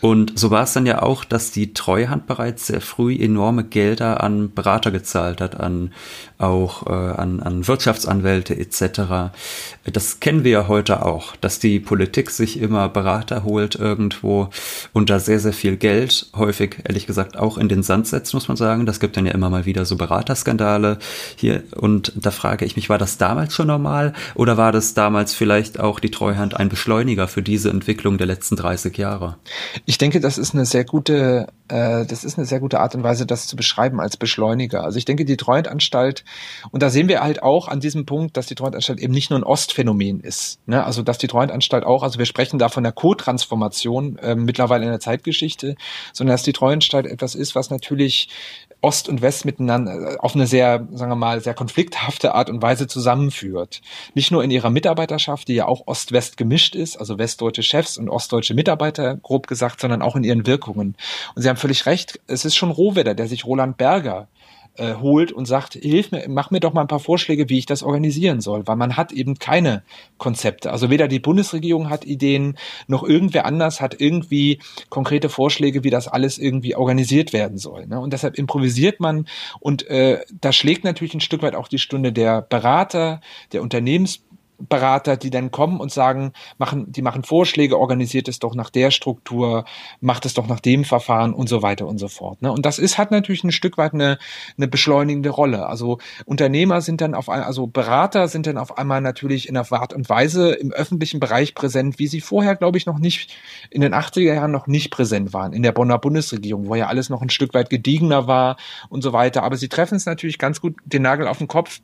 Und 0.00 0.38
so 0.38 0.50
war 0.50 0.62
es 0.62 0.72
dann 0.72 0.86
ja 0.86 1.02
auch, 1.02 1.24
dass 1.24 1.50
die 1.50 1.74
Treuhand 1.74 2.26
bereits 2.26 2.66
sehr 2.66 2.80
früh 2.80 3.14
enorme 3.14 3.64
Gelder 3.64 4.22
an 4.22 4.52
Berater 4.52 4.90
gezahlt 4.90 5.40
hat, 5.40 5.60
an 5.60 5.92
auch 6.38 6.86
äh, 6.86 6.90
an, 6.90 7.40
an 7.40 7.66
Wirtschaftsanwälte 7.68 8.56
etc. 8.56 9.32
Das 9.92 10.20
kennen 10.20 10.42
wir 10.42 10.50
ja 10.50 10.68
heute 10.68 11.04
auch, 11.04 11.36
dass 11.36 11.58
die 11.58 11.80
Politik 11.80 12.30
sich 12.30 12.60
immer 12.60 12.88
Berater 12.88 13.44
holt 13.44 13.74
irgendwo 13.74 14.48
und 14.92 15.10
da 15.10 15.18
sehr, 15.18 15.38
sehr 15.38 15.52
viel 15.52 15.76
Geld, 15.76 16.30
häufig 16.34 16.78
ehrlich 16.84 17.06
gesagt 17.06 17.36
auch 17.36 17.58
in 17.58 17.68
den 17.68 17.82
Sand 17.82 18.06
setzt, 18.06 18.32
muss 18.32 18.48
man 18.48 18.56
sagen. 18.56 18.86
Das 18.86 19.00
gibt 19.00 19.16
dann 19.16 19.26
ja 19.26 19.32
immer 19.32 19.50
mal 19.50 19.66
wieder 19.66 19.84
so 19.84 19.96
Beraterskandale 19.96 20.98
hier. 21.36 21.62
Und 21.76 22.12
da 22.16 22.30
frage 22.30 22.64
ich 22.64 22.76
mich, 22.76 22.88
war 22.88 22.98
das 22.98 23.18
damals 23.18 23.54
schon 23.54 23.66
normal 23.66 24.14
oder 24.34 24.56
war 24.56 24.72
das 24.72 24.94
damals 24.94 25.34
vielleicht 25.34 25.78
auch 25.78 26.00
die 26.00 26.10
Treuhand 26.10 26.56
ein 26.56 26.70
Beschleuniger 26.70 27.28
für 27.28 27.42
diese 27.42 27.68
Entwicklung 27.68 28.16
der 28.16 28.26
letzten 28.26 28.56
30 28.56 28.96
Jahre? 28.96 29.36
Ich 29.90 29.98
denke, 29.98 30.20
das 30.20 30.38
ist 30.38 30.54
eine 30.54 30.66
sehr 30.66 30.84
gute, 30.84 31.48
äh, 31.66 32.06
das 32.06 32.22
ist 32.22 32.38
eine 32.38 32.46
sehr 32.46 32.60
gute 32.60 32.78
Art 32.78 32.94
und 32.94 33.02
Weise, 33.02 33.26
das 33.26 33.48
zu 33.48 33.56
beschreiben 33.56 34.00
als 34.00 34.16
Beschleuniger. 34.16 34.84
Also 34.84 34.98
ich 34.98 35.04
denke, 35.04 35.24
die 35.24 35.36
Treuhandanstalt, 35.36 36.24
und 36.70 36.80
da 36.80 36.90
sehen 36.90 37.08
wir 37.08 37.22
halt 37.22 37.42
auch 37.42 37.66
an 37.66 37.80
diesem 37.80 38.06
Punkt, 38.06 38.36
dass 38.36 38.46
die 38.46 38.54
Treuhandanstalt 38.54 39.00
eben 39.00 39.12
nicht 39.12 39.30
nur 39.30 39.40
ein 39.40 39.42
Ostphänomen 39.42 40.20
ist. 40.20 40.60
Ne? 40.66 40.84
Also 40.84 41.02
dass 41.02 41.18
die 41.18 41.26
Treuhandanstalt 41.26 41.82
auch, 41.82 42.04
also 42.04 42.20
wir 42.20 42.26
sprechen 42.26 42.60
da 42.60 42.68
von 42.68 42.84
der 42.84 42.92
Co-Transformation 42.92 44.16
äh, 44.18 44.36
mittlerweile 44.36 44.84
in 44.84 44.90
der 44.90 45.00
Zeitgeschichte, 45.00 45.74
sondern 46.12 46.34
dass 46.34 46.44
die 46.44 46.52
Treuhandanstalt 46.52 47.06
etwas 47.06 47.34
ist, 47.34 47.56
was 47.56 47.70
natürlich 47.70 48.28
Ost 48.82 49.08
und 49.08 49.22
West 49.22 49.44
miteinander 49.44 50.14
äh, 50.14 50.16
auf 50.18 50.34
eine 50.34 50.46
sehr, 50.46 50.86
sagen 50.92 51.10
wir 51.10 51.16
mal, 51.16 51.40
sehr 51.40 51.54
konflikthafte 51.54 52.34
Art 52.34 52.50
und 52.50 52.62
Weise 52.62 52.86
zusammenführt. 52.86 53.82
Nicht 54.14 54.30
nur 54.30 54.42
in 54.42 54.50
ihrer 54.50 54.70
Mitarbeiterschaft, 54.70 55.48
die 55.48 55.54
ja 55.54 55.66
auch 55.66 55.86
Ost-West 55.86 56.36
gemischt 56.36 56.74
ist, 56.74 56.96
also 56.96 57.18
westdeutsche 57.18 57.62
Chefs 57.62 57.98
und 57.98 58.08
ostdeutsche 58.08 58.54
Mitarbeiter, 58.54 59.16
grob 59.16 59.46
gesagt, 59.46 59.80
sondern 59.80 60.02
auch 60.02 60.16
in 60.16 60.24
ihren 60.24 60.46
Wirkungen. 60.46 60.96
Und 61.34 61.42
Sie 61.42 61.48
haben 61.48 61.56
völlig 61.56 61.86
recht, 61.86 62.20
es 62.26 62.44
ist 62.44 62.56
schon 62.56 62.70
Rohwedder, 62.70 63.14
der 63.14 63.28
sich 63.28 63.44
Roland 63.44 63.76
Berger 63.76 64.28
äh, 64.76 64.94
holt 64.94 65.32
und 65.32 65.46
sagt, 65.46 65.74
hilf 65.74 66.10
mir, 66.12 66.24
mach 66.28 66.50
mir 66.50 66.60
doch 66.60 66.72
mal 66.72 66.82
ein 66.82 66.88
paar 66.88 67.00
Vorschläge, 67.00 67.48
wie 67.48 67.58
ich 67.58 67.66
das 67.66 67.82
organisieren 67.82 68.40
soll, 68.40 68.66
weil 68.66 68.76
man 68.76 68.96
hat 68.96 69.12
eben 69.12 69.38
keine 69.38 69.82
Konzepte. 70.18 70.70
Also 70.70 70.90
weder 70.90 71.08
die 71.08 71.18
Bundesregierung 71.18 71.90
hat 71.90 72.04
Ideen, 72.04 72.56
noch 72.86 73.02
irgendwer 73.02 73.46
anders 73.46 73.80
hat 73.80 74.00
irgendwie 74.00 74.60
konkrete 74.88 75.28
Vorschläge, 75.28 75.84
wie 75.84 75.90
das 75.90 76.08
alles 76.08 76.38
irgendwie 76.38 76.76
organisiert 76.76 77.32
werden 77.32 77.58
soll. 77.58 77.86
Ne? 77.86 78.00
Und 78.00 78.12
deshalb 78.12 78.38
improvisiert 78.38 79.00
man 79.00 79.26
und 79.60 79.86
äh, 79.88 80.20
da 80.40 80.52
schlägt 80.52 80.84
natürlich 80.84 81.14
ein 81.14 81.20
Stück 81.20 81.42
weit 81.42 81.54
auch 81.54 81.68
die 81.68 81.78
Stunde 81.78 82.12
der 82.12 82.42
Berater, 82.42 83.20
der 83.52 83.62
Unternehmens 83.62 84.22
Berater, 84.68 85.16
die 85.16 85.30
dann 85.30 85.50
kommen 85.50 85.80
und 85.80 85.90
sagen, 85.92 86.32
machen, 86.58 86.92
die 86.92 87.02
machen 87.02 87.22
Vorschläge, 87.22 87.78
organisiert 87.78 88.28
es 88.28 88.38
doch 88.38 88.54
nach 88.54 88.70
der 88.70 88.90
Struktur, 88.90 89.64
macht 90.00 90.26
es 90.26 90.34
doch 90.34 90.46
nach 90.46 90.60
dem 90.60 90.84
Verfahren 90.84 91.32
und 91.32 91.48
so 91.48 91.62
weiter 91.62 91.86
und 91.86 91.98
so 91.98 92.08
fort. 92.08 92.42
Ne? 92.42 92.52
Und 92.52 92.66
das 92.66 92.78
ist, 92.78 92.98
hat 92.98 93.10
natürlich 93.10 93.44
ein 93.44 93.52
Stück 93.52 93.78
weit 93.78 93.94
eine, 93.94 94.18
eine 94.56 94.68
beschleunigende 94.68 95.30
Rolle. 95.30 95.66
Also 95.66 95.98
Unternehmer 96.24 96.80
sind 96.80 97.00
dann 97.00 97.14
auf 97.14 97.28
einmal, 97.28 97.46
also 97.46 97.66
Berater 97.66 98.28
sind 98.28 98.46
dann 98.46 98.58
auf 98.58 98.78
einmal 98.78 99.00
natürlich 99.00 99.48
in 99.48 99.56
einer 99.56 99.70
Art 99.72 99.92
und 99.94 100.08
Weise 100.08 100.52
im 100.52 100.72
öffentlichen 100.72 101.20
Bereich 101.20 101.54
präsent, 101.54 101.98
wie 101.98 102.06
sie 102.06 102.20
vorher, 102.20 102.56
glaube 102.56 102.78
ich, 102.78 102.86
noch 102.86 102.98
nicht, 102.98 103.36
in 103.70 103.80
den 103.80 103.94
80er 103.94 104.34
Jahren 104.34 104.50
noch 104.50 104.66
nicht 104.66 104.90
präsent 104.90 105.32
waren, 105.32 105.52
in 105.52 105.62
der 105.62 105.72
Bonner 105.72 105.98
Bundesregierung, 105.98 106.66
wo 106.66 106.74
ja 106.74 106.86
alles 106.86 107.08
noch 107.08 107.22
ein 107.22 107.30
Stück 107.30 107.54
weit 107.54 107.70
gediegener 107.70 108.26
war 108.26 108.56
und 108.88 109.02
so 109.02 109.12
weiter. 109.12 109.42
Aber 109.42 109.56
sie 109.56 109.68
treffen 109.68 109.96
es 109.96 110.06
natürlich 110.06 110.38
ganz 110.38 110.60
gut 110.60 110.76
den 110.84 111.02
Nagel 111.02 111.26
auf 111.26 111.38
den 111.38 111.48
Kopf 111.48 111.80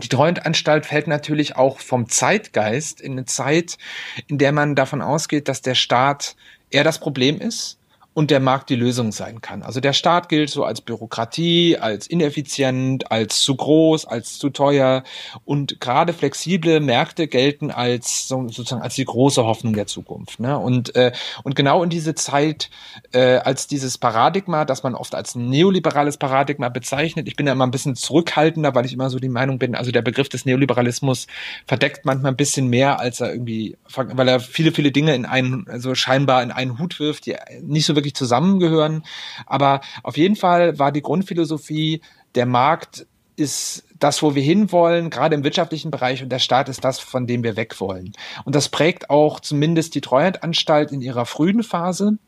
die 0.00 0.08
Treuhandanstalt 0.08 0.86
fällt 0.86 1.06
natürlich 1.06 1.56
auch 1.56 1.78
vom 1.78 2.08
Zeitgeist 2.08 3.00
in 3.00 3.12
eine 3.12 3.24
Zeit, 3.24 3.78
in 4.26 4.38
der 4.38 4.52
man 4.52 4.74
davon 4.74 5.02
ausgeht, 5.02 5.48
dass 5.48 5.62
der 5.62 5.74
Staat 5.74 6.36
eher 6.70 6.84
das 6.84 6.98
Problem 6.98 7.40
ist 7.40 7.79
und 8.12 8.30
der 8.30 8.40
Markt 8.40 8.70
die 8.70 8.76
Lösung 8.76 9.12
sein 9.12 9.40
kann. 9.40 9.62
Also 9.62 9.80
der 9.80 9.92
Staat 9.92 10.28
gilt 10.28 10.50
so 10.50 10.64
als 10.64 10.80
Bürokratie, 10.80 11.78
als 11.78 12.08
ineffizient, 12.08 13.10
als 13.10 13.40
zu 13.40 13.54
groß, 13.54 14.04
als 14.06 14.38
zu 14.38 14.50
teuer 14.50 15.04
und 15.44 15.80
gerade 15.80 16.12
flexible 16.12 16.80
Märkte 16.80 17.28
gelten 17.28 17.70
als 17.70 18.26
so, 18.26 18.48
sozusagen 18.48 18.82
als 18.82 18.96
die 18.96 19.04
große 19.04 19.44
Hoffnung 19.44 19.74
der 19.74 19.86
Zukunft. 19.86 20.40
Ne? 20.40 20.58
Und 20.58 20.96
äh, 20.96 21.12
und 21.44 21.54
genau 21.54 21.84
in 21.84 21.90
diese 21.90 22.16
Zeit 22.16 22.70
äh, 23.12 23.36
als 23.36 23.68
dieses 23.68 23.96
Paradigma, 23.96 24.64
das 24.64 24.82
man 24.82 24.96
oft 24.96 25.14
als 25.14 25.36
neoliberales 25.36 26.16
Paradigma 26.16 26.68
bezeichnet. 26.68 27.28
Ich 27.28 27.36
bin 27.36 27.46
ja 27.46 27.52
immer 27.52 27.66
ein 27.66 27.70
bisschen 27.70 27.94
zurückhaltender, 27.94 28.74
weil 28.74 28.86
ich 28.86 28.92
immer 28.92 29.08
so 29.08 29.20
die 29.20 29.28
Meinung 29.28 29.58
bin, 29.58 29.76
also 29.76 29.92
der 29.92 30.02
Begriff 30.02 30.28
des 30.28 30.44
Neoliberalismus 30.44 31.28
verdeckt 31.64 32.04
manchmal 32.04 32.32
ein 32.32 32.36
bisschen 32.36 32.66
mehr, 32.66 32.98
als 32.98 33.20
er 33.20 33.32
irgendwie, 33.32 33.76
weil 33.94 34.26
er 34.26 34.40
viele 34.40 34.72
viele 34.72 34.90
Dinge 34.90 35.14
in 35.14 35.26
einen, 35.26 35.68
also 35.68 35.94
scheinbar 35.94 36.42
in 36.42 36.50
einen 36.50 36.78
Hut 36.78 36.98
wirft, 36.98 37.26
die 37.26 37.36
nicht 37.62 37.86
so 37.86 37.99
wirklich 38.00 38.14
zusammengehören. 38.14 39.04
Aber 39.46 39.80
auf 40.02 40.16
jeden 40.16 40.36
Fall 40.36 40.78
war 40.78 40.92
die 40.92 41.02
Grundphilosophie, 41.02 42.00
der 42.34 42.46
Markt 42.46 43.06
ist 43.36 43.84
das, 43.98 44.22
wo 44.22 44.34
wir 44.34 44.42
hinwollen, 44.42 45.10
gerade 45.10 45.34
im 45.34 45.44
wirtschaftlichen 45.44 45.90
Bereich, 45.90 46.22
und 46.22 46.30
der 46.30 46.38
Staat 46.38 46.68
ist 46.68 46.84
das, 46.84 46.98
von 46.98 47.26
dem 47.26 47.42
wir 47.42 47.56
weg 47.56 47.80
wollen. 47.80 48.12
Und 48.44 48.54
das 48.54 48.68
prägt 48.68 49.10
auch 49.10 49.40
zumindest 49.40 49.94
die 49.94 50.00
Treuhandanstalt 50.00 50.92
in 50.92 51.00
ihrer 51.00 51.26
frühen 51.26 51.62
Phase. 51.62 52.18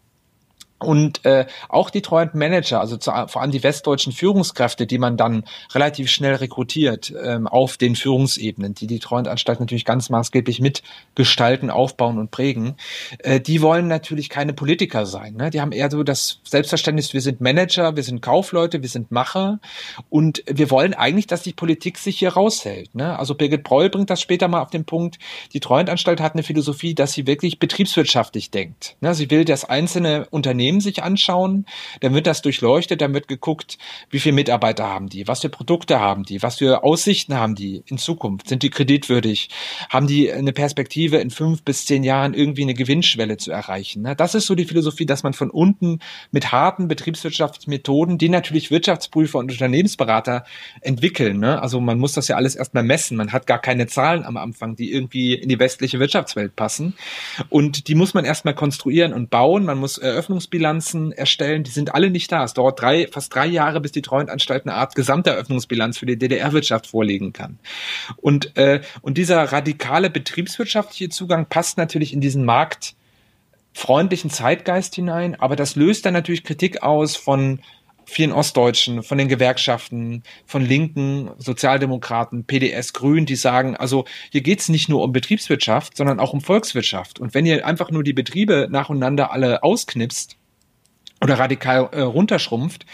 Und 0.85 1.25
äh, 1.25 1.47
auch 1.69 1.91
die 1.91 2.03
Treuhandmanager, 2.03 2.81
also 2.81 2.97
zu, 2.97 3.11
vor 3.29 3.43
allem 3.43 3.51
die 3.51 3.63
westdeutschen 3.63 4.13
Führungskräfte, 4.13 4.87
die 4.87 4.99
man 4.99 5.17
dann 5.17 5.45
relativ 5.75 6.11
schnell 6.11 6.35
rekrutiert 6.37 7.13
ähm, 7.25 7.47
auf 7.47 7.77
den 7.77 7.97
Führungsebenen, 7.97 8.75
die 8.75 8.87
die 8.87 8.99
Treuhandanstalt 8.99 9.61
natürlich 9.61 9.85
ganz 9.85 10.11
maßgeblich 10.11 10.61
mitgestalten, 10.61 11.71
aufbauen 11.71 12.19
und 12.19 12.31
prägen, 12.31 12.77
äh, 13.19 13.41
die 13.41 13.63
wollen 13.63 13.89
natürlich 13.89 14.29
keine 14.29 14.53
Politiker 14.53 15.07
sein. 15.07 15.35
Ne? 15.35 15.51
Die 15.51 15.61
haben 15.61 15.73
eher 15.73 15.91
so 15.91 16.03
das 16.03 16.41
Selbstverständnis, 16.45 17.13
wir 17.13 17.21
sind 17.21 17.41
Manager, 17.41 17.97
wir 17.97 18.03
sind 18.03 18.23
Kaufleute, 18.23 18.83
wir 18.83 18.89
sind 18.89 19.11
Macher 19.11 19.61
und 20.11 20.43
wir 20.47 20.71
wollen 20.71 20.95
eigentlich, 20.95 21.27
dass 21.27 21.43
die 21.43 21.53
Politik 21.53 21.99
sich 21.99 22.19
hier 22.19 22.31
raushält. 22.31 22.95
Ne? 22.95 23.19
Also 23.19 23.35
Birgit 23.35 23.63
Breul 23.63 23.91
bringt 23.91 24.11
das 24.11 24.21
später 24.21 24.49
mal 24.49 24.63
auf 24.63 24.71
den 24.71 24.85
Punkt, 24.85 25.19
die 25.53 25.61
Treuhandanstalt 25.61 26.21
hat 26.21 26.35
eine 26.35 26.43
Philosophie, 26.43 26.95
dass 26.95 27.13
sie 27.13 27.27
wirklich 27.27 27.59
betriebswirtschaftlich 27.59 28.51
denkt. 28.51 28.97
Ne? 29.01 29.15
Sie 29.15 29.31
will 29.31 29.45
das 29.45 29.65
einzelne 29.65 30.27
Unternehmen 30.31 30.72
Unternehmen 30.73 30.81
sich 30.81 31.03
anschauen, 31.03 31.67
dann 32.01 32.15
wird 32.15 32.27
das 32.27 32.43
durchleuchtet, 32.43 33.01
dann 33.01 33.15
wird 33.15 33.29
geguckt, 33.29 33.79
wie 34.11 34.19
viele 34.19 34.35
Mitarbeiter 34.35 34.85
haben 34.85 35.09
die, 35.09 35.29
was 35.29 35.41
für 35.41 35.49
Produkte 35.49 36.01
haben 36.01 36.25
die, 36.25 36.43
was 36.43 36.59
für 36.59 36.83
Aussichten 36.85 37.35
haben 37.35 37.55
die 37.55 37.83
in 37.87 37.99
Zukunft, 37.99 38.49
sind 38.49 38.63
die 38.63 38.71
kreditwürdig, 38.71 39.51
haben 39.91 40.07
die 40.07 40.33
eine 40.33 40.53
Perspektive 40.53 41.19
in 41.19 41.31
fünf 41.31 41.63
bis 41.63 41.85
zehn 41.85 42.05
Jahren 42.05 42.35
irgendwie 42.35 42.63
eine 42.63 42.75
Gewinnschwelle 42.75 43.37
zu 43.37 43.51
erreichen. 43.51 44.03
Ne? 44.03 44.17
Das 44.17 44.35
ist 44.35 44.47
so 44.47 44.55
die 44.55 44.65
Philosophie, 44.65 45.07
dass 45.07 45.23
man 45.23 45.35
von 45.35 45.51
unten 45.51 46.01
mit 46.31 46.53
harten 46.53 46.89
Betriebswirtschaftsmethoden, 46.89 48.19
die 48.19 48.29
natürlich 48.29 48.71
Wirtschaftsprüfer 48.71 49.39
und 49.39 49.51
Unternehmensberater 49.51 50.45
entwickeln. 50.81 51.39
Ne? 51.39 51.61
Also 51.61 51.81
man 51.81 51.99
muss 51.99 52.13
das 52.13 52.29
ja 52.29 52.37
alles 52.37 52.55
erstmal 52.55 52.83
messen. 52.83 53.17
Man 53.17 53.33
hat 53.33 53.47
gar 53.47 53.61
keine 53.61 53.87
Zahlen 53.87 54.25
am 54.25 54.37
Anfang, 54.37 54.77
die 54.77 54.93
irgendwie 54.93 55.35
in 55.35 55.49
die 55.49 55.59
westliche 55.59 55.99
Wirtschaftswelt 55.99 56.57
passen. 56.57 56.95
Und 57.51 57.89
die 57.89 57.95
muss 57.95 58.15
man 58.15 58.25
erstmal 58.25 58.55
konstruieren 58.55 59.13
und 59.13 59.31
bauen. 59.31 59.65
Man 59.65 59.79
muss 59.79 59.99
Eröffnungsbilanzen 59.99 60.62
Eröffnungsbilanzen 60.63 61.13
erstellen, 61.13 61.65
die 61.65 61.71
sind 61.71 61.95
alle 61.95 62.11
nicht 62.11 62.31
da. 62.31 62.45
Es 62.45 62.55
dauert 62.55 62.81
drei, 62.81 63.09
fast 63.11 63.35
drei 63.35 63.47
Jahre, 63.47 63.81
bis 63.81 63.93
die 63.93 64.03
Treuhandanstalt 64.03 64.67
eine 64.67 64.75
Art 64.75 64.95
Gesamteröffnungsbilanz 64.95 65.99
für 65.99 66.07
die 66.07 66.19
DDR-Wirtschaft 66.19 66.87
vorlegen 66.87 67.33
kann. 67.33 67.59
Und, 68.17 68.57
äh, 68.57 68.81
und 69.03 69.19
dieser 69.19 69.43
radikale 69.45 70.11
betriebswirtschaftliche 70.11 71.09
Zugang 71.09 71.47
passt 71.47 71.79
natürlich 71.79 72.13
in 72.13 72.21
diesen 72.21 72.45
marktfreundlichen 72.45 74.31
Zeitgeist 74.31 74.95
hinein, 74.95 75.35
aber 75.39 75.57
das 75.57 75.77
löst 75.77 76.07
dann 76.07 76.15
natürlich 76.15 76.45
Kritik 76.45 76.83
aus 76.83 77.17
von 77.17 77.61
vielen 78.05 78.33
Ostdeutschen, 78.33 79.03
von 79.03 79.17
den 79.17 79.29
Gewerkschaften, 79.29 80.23
von 80.45 80.67
Linken, 80.67 81.31
Sozialdemokraten, 81.39 82.45
PDS, 82.45 82.93
Grün, 82.93 83.27
die 83.27 83.37
sagen, 83.37 83.77
also 83.77 84.05
hier 84.31 84.43
geht's 84.43 84.69
nicht 84.69 84.89
nur 84.89 85.03
um 85.03 85.13
Betriebswirtschaft, 85.13 85.97
sondern 85.97 86.19
auch 86.19 86.33
um 86.33 86.41
Volkswirtschaft. 86.41 87.21
Und 87.21 87.33
wenn 87.33 87.47
ihr 87.47 87.65
einfach 87.65 87.91
nur 87.91 88.03
die 88.03 88.13
Betriebe 88.13 88.67
nacheinander 88.71 89.33
alle 89.33 89.63
ausknipst, 89.63 90.37
oder 91.23 91.39
radikal 91.39 91.89
äh, 91.93 92.01
runterschrumpft, 92.01 92.87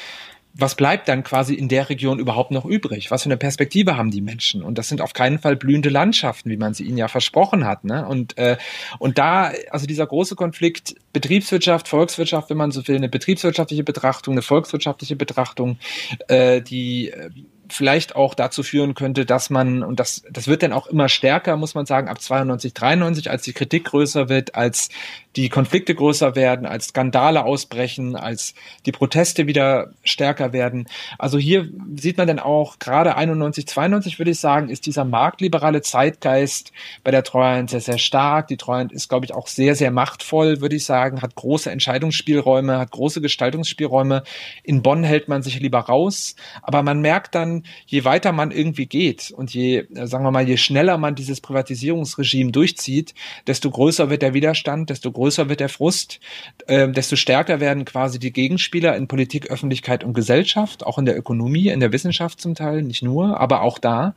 was 0.60 0.74
bleibt 0.74 1.08
dann 1.08 1.22
quasi 1.22 1.54
in 1.54 1.68
der 1.68 1.88
Region 1.88 2.18
überhaupt 2.18 2.50
noch 2.50 2.64
übrig? 2.64 3.12
Was 3.12 3.22
für 3.22 3.28
eine 3.28 3.36
Perspektive 3.36 3.96
haben 3.96 4.10
die 4.10 4.20
Menschen? 4.20 4.64
Und 4.64 4.76
das 4.76 4.88
sind 4.88 5.00
auf 5.00 5.12
keinen 5.12 5.38
Fall 5.38 5.54
blühende 5.54 5.88
Landschaften, 5.88 6.50
wie 6.50 6.56
man 6.56 6.74
sie 6.74 6.82
ihnen 6.82 6.98
ja 6.98 7.06
versprochen 7.06 7.64
hat. 7.64 7.84
Ne? 7.84 8.04
Und, 8.04 8.36
äh, 8.38 8.56
und 8.98 9.18
da, 9.18 9.52
also 9.70 9.86
dieser 9.86 10.06
große 10.06 10.34
Konflikt 10.34 10.96
Betriebswirtschaft, 11.12 11.86
Volkswirtschaft, 11.86 12.50
wenn 12.50 12.56
man 12.56 12.72
so 12.72 12.86
will, 12.88 12.96
eine 12.96 13.08
betriebswirtschaftliche 13.08 13.84
Betrachtung, 13.84 14.34
eine 14.34 14.42
volkswirtschaftliche 14.42 15.14
Betrachtung, 15.14 15.78
äh, 16.26 16.60
die 16.60 17.10
äh, 17.10 17.30
vielleicht 17.70 18.16
auch 18.16 18.34
dazu 18.34 18.62
führen 18.62 18.94
könnte, 18.94 19.26
dass 19.26 19.50
man, 19.50 19.82
und 19.82 20.00
das, 20.00 20.22
das 20.30 20.48
wird 20.48 20.62
dann 20.62 20.72
auch 20.72 20.86
immer 20.86 21.08
stärker, 21.08 21.56
muss 21.56 21.74
man 21.74 21.86
sagen, 21.86 22.08
ab 22.08 22.20
92, 22.20 22.74
93, 22.74 23.30
als 23.30 23.42
die 23.42 23.52
Kritik 23.52 23.84
größer 23.84 24.28
wird, 24.28 24.54
als 24.54 24.88
die 25.36 25.48
Konflikte 25.48 25.94
größer 25.94 26.34
werden, 26.36 26.66
als 26.66 26.86
Skandale 26.86 27.44
ausbrechen, 27.44 28.16
als 28.16 28.54
die 28.86 28.92
Proteste 28.92 29.46
wieder 29.46 29.92
stärker 30.02 30.52
werden. 30.52 30.88
Also 31.18 31.38
hier 31.38 31.68
sieht 31.94 32.16
man 32.16 32.26
dann 32.26 32.38
auch, 32.38 32.78
gerade 32.78 33.16
91, 33.16 33.66
92 33.66 34.18
würde 34.18 34.30
ich 34.30 34.40
sagen, 34.40 34.68
ist 34.68 34.86
dieser 34.86 35.04
marktliberale 35.04 35.82
Zeitgeist 35.82 36.72
bei 37.04 37.10
der 37.10 37.22
Treuhand 37.22 37.70
sehr, 37.70 37.80
sehr 37.80 37.98
stark. 37.98 38.48
Die 38.48 38.56
Treuhand 38.56 38.92
ist, 38.92 39.08
glaube 39.08 39.26
ich, 39.26 39.34
auch 39.34 39.46
sehr, 39.46 39.74
sehr 39.74 39.90
machtvoll, 39.90 40.60
würde 40.60 40.76
ich 40.76 40.84
sagen, 40.84 41.22
hat 41.22 41.34
große 41.34 41.70
Entscheidungsspielräume, 41.70 42.78
hat 42.78 42.90
große 42.90 43.20
Gestaltungsspielräume. 43.20 44.24
In 44.64 44.82
Bonn 44.82 45.04
hält 45.04 45.28
man 45.28 45.42
sich 45.42 45.60
lieber 45.60 45.80
raus, 45.80 46.36
aber 46.62 46.82
man 46.82 47.00
merkt 47.00 47.34
dann, 47.34 47.64
je 47.86 48.04
weiter 48.04 48.32
man 48.32 48.50
irgendwie 48.50 48.86
geht 48.86 49.30
und 49.30 49.52
je, 49.52 49.86
sagen 49.90 50.24
wir 50.24 50.30
mal, 50.30 50.48
je 50.48 50.56
schneller 50.56 50.96
man 50.98 51.14
dieses 51.14 51.40
Privatisierungsregime 51.40 52.50
durchzieht, 52.50 53.14
desto 53.46 53.70
größer 53.70 54.10
wird 54.10 54.22
der 54.22 54.34
Widerstand, 54.34 54.90
desto 54.90 55.12
größer 55.18 55.48
wird 55.48 55.60
der 55.60 55.68
Frust, 55.68 56.20
äh, 56.68 56.88
desto 56.88 57.16
stärker 57.16 57.58
werden 57.58 57.84
quasi 57.84 58.18
die 58.20 58.32
Gegenspieler 58.32 58.96
in 58.96 59.08
Politik, 59.08 59.50
Öffentlichkeit 59.50 60.04
und 60.04 60.14
Gesellschaft, 60.14 60.86
auch 60.86 60.96
in 60.96 61.06
der 61.06 61.18
Ökonomie, 61.18 61.68
in 61.68 61.80
der 61.80 61.92
Wissenschaft 61.92 62.40
zum 62.40 62.54
Teil, 62.54 62.82
nicht 62.82 63.02
nur, 63.02 63.40
aber 63.40 63.62
auch 63.62 63.78
da. 63.78 64.14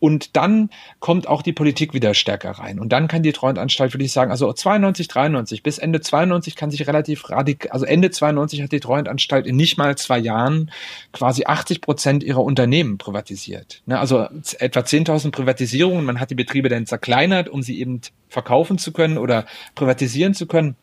Und 0.00 0.36
dann 0.36 0.70
kommt 0.98 1.28
auch 1.28 1.42
die 1.42 1.52
Politik 1.52 1.94
wieder 1.94 2.14
stärker 2.14 2.50
rein. 2.50 2.80
Und 2.80 2.90
dann 2.90 3.06
kann 3.06 3.22
die 3.22 3.32
Treuhandanstalt, 3.32 3.94
würde 3.94 4.04
ich 4.04 4.12
sagen, 4.12 4.32
also 4.32 4.52
92, 4.52 5.06
93 5.06 5.62
bis 5.62 5.78
Ende 5.78 6.00
92 6.00 6.56
kann 6.56 6.70
sich 6.70 6.86
relativ 6.86 7.30
radikal, 7.30 7.70
also 7.70 7.86
Ende 7.86 8.10
92 8.10 8.62
hat 8.62 8.72
die 8.72 8.80
Treuhandanstalt 8.80 9.46
in 9.46 9.54
nicht 9.56 9.78
mal 9.78 9.96
zwei 9.96 10.18
Jahren 10.18 10.72
quasi 11.12 11.44
80 11.44 11.80
Prozent 11.80 12.24
ihrer 12.24 12.42
Unternehmen 12.42 12.98
privatisiert. 12.98 13.82
Ne, 13.86 13.98
also 13.98 14.26
etwa 14.58 14.80
10.000 14.80 15.30
Privatisierungen. 15.30 16.04
Man 16.04 16.18
hat 16.18 16.30
die 16.30 16.34
Betriebe 16.34 16.68
dann 16.68 16.86
zerkleinert, 16.86 17.48
um 17.48 17.62
sie 17.62 17.78
eben 17.80 18.00
verkaufen 18.30 18.78
zu 18.78 18.92
können 18.92 19.18
oder 19.18 19.44
privatisieren 19.74 20.34
zu 20.34 20.46
können. 20.46 20.76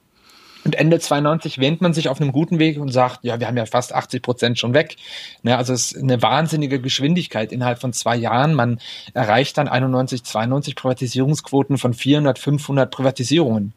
Und 0.65 0.75
Ende 0.75 0.99
92 0.99 1.59
wähnt 1.59 1.79
man 1.79 1.93
sich 1.93 2.09
auf 2.09 2.19
einem 2.19 2.33
guten 2.33 2.59
Weg 2.59 2.77
und 2.77 2.89
sagt, 2.91 3.19
ja, 3.23 3.39
wir 3.39 3.47
haben 3.47 3.55
ja 3.55 3.65
fast 3.65 3.95
80 3.95 4.21
Prozent 4.21 4.59
schon 4.59 4.73
weg. 4.73 4.97
Ne, 5.41 5.57
also 5.57 5.71
es 5.71 5.93
ist 5.93 6.03
eine 6.03 6.21
wahnsinnige 6.21 6.81
Geschwindigkeit 6.81 7.53
innerhalb 7.53 7.79
von 7.79 7.93
zwei 7.93 8.17
Jahren. 8.17 8.53
Man 8.53 8.79
erreicht 9.13 9.57
dann 9.57 9.69
91, 9.69 10.23
92 10.23 10.75
Privatisierungsquoten 10.75 11.77
von 11.77 11.93
400, 11.93 12.37
500 12.37 12.91
Privatisierungen 12.91 13.73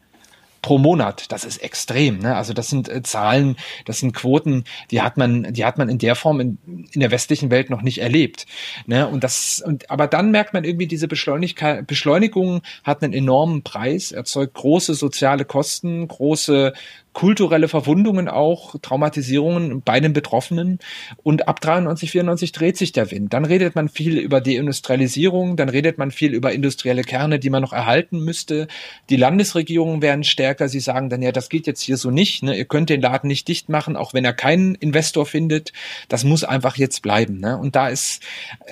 pro 0.61 0.77
Monat. 0.77 1.31
Das 1.31 1.43
ist 1.43 1.57
extrem. 1.57 2.19
Ne? 2.19 2.35
Also 2.35 2.53
das 2.53 2.69
sind 2.69 2.87
äh, 2.87 3.01
Zahlen, 3.01 3.55
das 3.85 3.99
sind 3.99 4.13
Quoten, 4.13 4.63
die 4.91 5.01
hat 5.01 5.17
man, 5.17 5.53
die 5.53 5.65
hat 5.65 5.77
man 5.77 5.89
in 5.89 5.97
der 5.97 6.15
Form 6.15 6.39
in, 6.39 6.57
in 6.91 6.99
der 6.99 7.11
westlichen 7.11 7.49
Welt 7.51 7.69
noch 7.69 7.81
nicht 7.81 7.99
erlebt. 7.99 8.45
Ne? 8.85 9.07
Und 9.07 9.23
das, 9.23 9.61
und 9.65 9.89
aber 9.89 10.07
dann 10.07 10.31
merkt 10.31 10.53
man 10.53 10.63
irgendwie, 10.63 10.87
diese 10.87 11.07
Beschleunigkeit, 11.07 11.87
Beschleunigung 11.87 12.61
hat 12.83 13.03
einen 13.03 13.13
enormen 13.13 13.63
Preis, 13.63 14.11
erzeugt 14.11 14.53
große 14.53 14.93
soziale 14.93 15.45
Kosten, 15.45 16.07
große 16.07 16.73
kulturelle 17.13 17.67
Verwundungen 17.67 18.29
auch, 18.29 18.75
Traumatisierungen 18.81 19.81
bei 19.81 19.99
den 19.99 20.13
Betroffenen. 20.13 20.79
Und 21.23 21.47
ab 21.47 21.59
93, 21.59 22.11
94 22.11 22.51
dreht 22.53 22.77
sich 22.77 22.93
der 22.93 23.11
Wind. 23.11 23.33
Dann 23.33 23.43
redet 23.43 23.75
man 23.75 23.89
viel 23.89 24.17
über 24.17 24.39
Deindustrialisierung, 24.39 25.57
dann 25.57 25.67
redet 25.67 25.97
man 25.97 26.11
viel 26.11 26.33
über 26.33 26.53
industrielle 26.53 27.03
Kerne, 27.03 27.39
die 27.39 27.49
man 27.49 27.61
noch 27.61 27.73
erhalten 27.73 28.23
müsste. 28.23 28.67
Die 29.09 29.17
Landesregierungen 29.17 30.01
werden 30.01 30.23
stärker. 30.23 30.69
Sie 30.69 30.79
sagen 30.79 31.09
dann, 31.09 31.21
ja, 31.21 31.33
das 31.33 31.49
geht 31.49 31.67
jetzt 31.67 31.81
hier 31.81 31.97
so 31.97 32.11
nicht. 32.11 32.43
Ne? 32.43 32.57
Ihr 32.57 32.65
könnt 32.65 32.89
den 32.89 33.01
Laden 33.01 33.27
nicht 33.27 33.47
dicht 33.47 33.67
machen, 33.67 33.97
auch 33.97 34.13
wenn 34.13 34.23
er 34.23 34.33
keinen 34.33 34.75
Investor 34.75 35.25
findet. 35.25 35.73
Das 36.07 36.23
muss 36.23 36.45
einfach 36.45 36.77
jetzt 36.77 37.01
bleiben. 37.01 37.39
Ne? 37.39 37.57
Und 37.57 37.75
da 37.75 37.89
ist, 37.89 38.21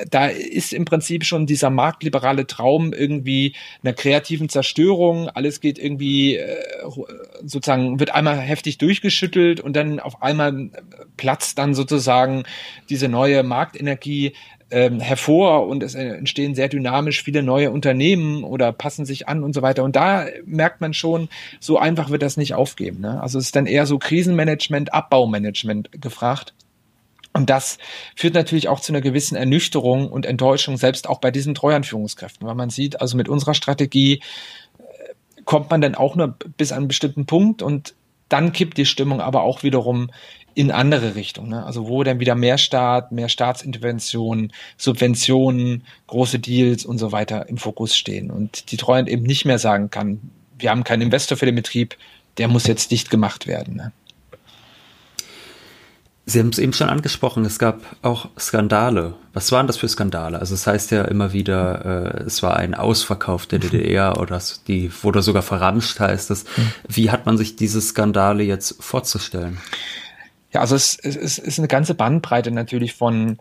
da 0.10 0.28
ist 0.28 0.74
im 0.74 0.86
Prinzip 0.86 1.26
schon 1.26 1.46
dieser 1.46 1.70
marktliberale 1.70 2.48
Traum 2.48 2.94
irgendwie 2.94 3.54
einer 3.84 3.94
kreativen 3.94 4.48
Zerstörung. 4.48 5.28
Alles 5.28 5.60
geht 5.60 5.78
irgendwie 5.78 6.38
äh, 6.38 6.56
sozusagen, 7.44 8.00
wird 8.00 8.16
einmal 8.16 8.29
einmal 8.30 8.46
heftig 8.46 8.78
durchgeschüttelt 8.78 9.60
und 9.60 9.76
dann 9.76 10.00
auf 10.00 10.22
einmal 10.22 10.70
platzt 11.18 11.58
dann 11.58 11.74
sozusagen 11.74 12.44
diese 12.90 13.08
neue 13.08 13.44
Marktenergie 13.44 14.34
ähm, 14.72 15.00
hervor 15.00 15.68
und 15.68 15.82
es 15.82 15.96
entstehen 15.96 16.54
sehr 16.54 16.70
dynamisch 16.70 17.24
viele 17.24 17.42
neue 17.42 17.72
Unternehmen 17.72 18.44
oder 18.44 18.72
passen 18.72 19.06
sich 19.06 19.28
an 19.28 19.44
und 19.44 19.54
so 19.54 19.62
weiter. 19.62 19.84
Und 19.84 19.96
da 19.96 20.28
merkt 20.46 20.82
man 20.82 20.94
schon, 20.94 21.30
so 21.60 21.80
einfach 21.80 22.10
wird 22.10 22.22
das 22.22 22.38
nicht 22.38 22.54
aufgeben. 22.54 23.02
Ne? 23.02 23.22
Also 23.22 23.40
es 23.40 23.46
ist 23.46 23.56
dann 23.56 23.66
eher 23.66 23.86
so 23.86 23.98
Krisenmanagement, 23.98 24.94
Abbaumanagement 24.94 25.90
gefragt. 26.02 26.54
Und 27.34 27.50
das 27.50 27.78
führt 28.16 28.34
natürlich 28.34 28.68
auch 28.68 28.80
zu 28.80 28.92
einer 28.92 29.02
gewissen 29.02 29.36
Ernüchterung 29.36 30.12
und 30.12 30.26
Enttäuschung, 30.26 30.78
selbst 30.78 31.08
auch 31.08 31.20
bei 31.20 31.32
diesen 31.32 31.56
Treuhandführungskräften, 31.56 32.48
weil 32.48 32.56
man 32.56 32.70
sieht, 32.70 33.02
also 33.02 33.18
mit 33.18 33.30
unserer 33.30 33.54
Strategie 33.54 34.22
äh, 34.78 35.42
kommt 35.46 35.70
man 35.70 35.82
dann 35.82 35.96
auch 35.96 36.16
nur 36.16 36.36
bis 36.58 36.72
an 36.72 36.80
einen 36.80 36.88
bestimmten 36.88 37.26
Punkt 37.26 37.62
und 37.62 37.94
dann 38.30 38.52
kippt 38.52 38.78
die 38.78 38.86
Stimmung 38.86 39.22
aber 39.22 39.42
auch 39.42 39.64
wiederum 39.64 40.10
in 40.56 40.72
andere 40.72 41.16
Richtungen. 41.16 41.50
Ne? 41.50 41.66
Also 41.66 41.88
wo 41.88 42.04
dann 42.04 42.20
wieder 42.20 42.36
mehr 42.36 42.58
Staat, 42.58 43.12
mehr 43.12 43.30
Staatsintervention, 43.30 44.52
Subventionen, 44.78 45.84
große 46.08 46.40
Deals 46.40 46.86
und 46.86 46.98
so 46.98 47.12
weiter 47.12 47.48
im 47.50 47.58
Fokus 47.58 47.96
stehen. 47.96 48.32
Und 48.32 48.72
die 48.72 48.78
Treuhand 48.78 49.10
eben 49.10 49.24
nicht 49.24 49.46
mehr 49.46 49.60
sagen 49.60 49.90
kann, 49.90 50.32
wir 50.58 50.72
haben 50.72 50.84
keinen 50.84 51.04
Investor 51.04 51.38
für 51.38 51.46
den 51.46 51.56
Betrieb, 51.56 51.96
der 52.38 52.48
muss 52.48 52.68
jetzt 52.68 52.92
dicht 52.92 53.10
gemacht 53.10 53.48
werden. 53.48 53.76
Ne? 53.76 53.92
Sie 56.30 56.40
haben 56.40 56.50
es 56.50 56.60
eben 56.60 56.74
schon 56.74 56.90
angesprochen, 56.90 57.44
es 57.44 57.58
gab 57.58 57.82
auch 58.04 58.30
Skandale. 58.38 59.16
Was 59.34 59.52
waren 59.52 59.66
das 59.66 59.78
für 59.78 59.88
Skandale? 59.88 60.40
Also 60.40 60.54
es 60.54 60.68
heißt 60.68 60.92
ja 60.92 61.04
immer 61.06 61.34
wieder, 61.34 62.20
äh, 62.20 62.24
es 62.24 62.44
war 62.44 62.56
ein 62.58 62.76
Ausverkauf 62.76 63.48
der 63.48 63.58
DDR 63.58 64.20
oder 64.20 64.40
die 64.68 64.92
wurde 65.02 65.24
sogar 65.24 65.42
verramscht, 65.42 66.00
heißt 66.00 66.30
es. 66.30 66.44
Mhm. 66.44 66.72
Wie 66.88 67.10
hat 67.10 67.26
man 67.26 67.38
sich 67.38 67.56
diese 67.56 67.82
Skandale 67.82 68.44
jetzt 68.44 68.76
vorzustellen? 68.80 69.58
Ja, 70.54 70.62
also 70.62 70.76
es, 70.76 71.00
es, 71.02 71.16
es 71.16 71.40
ist 71.40 71.58
eine 71.58 71.68
ganze 71.68 71.96
Bandbreite 71.96 72.52
natürlich 72.52 72.94
von 72.94 73.40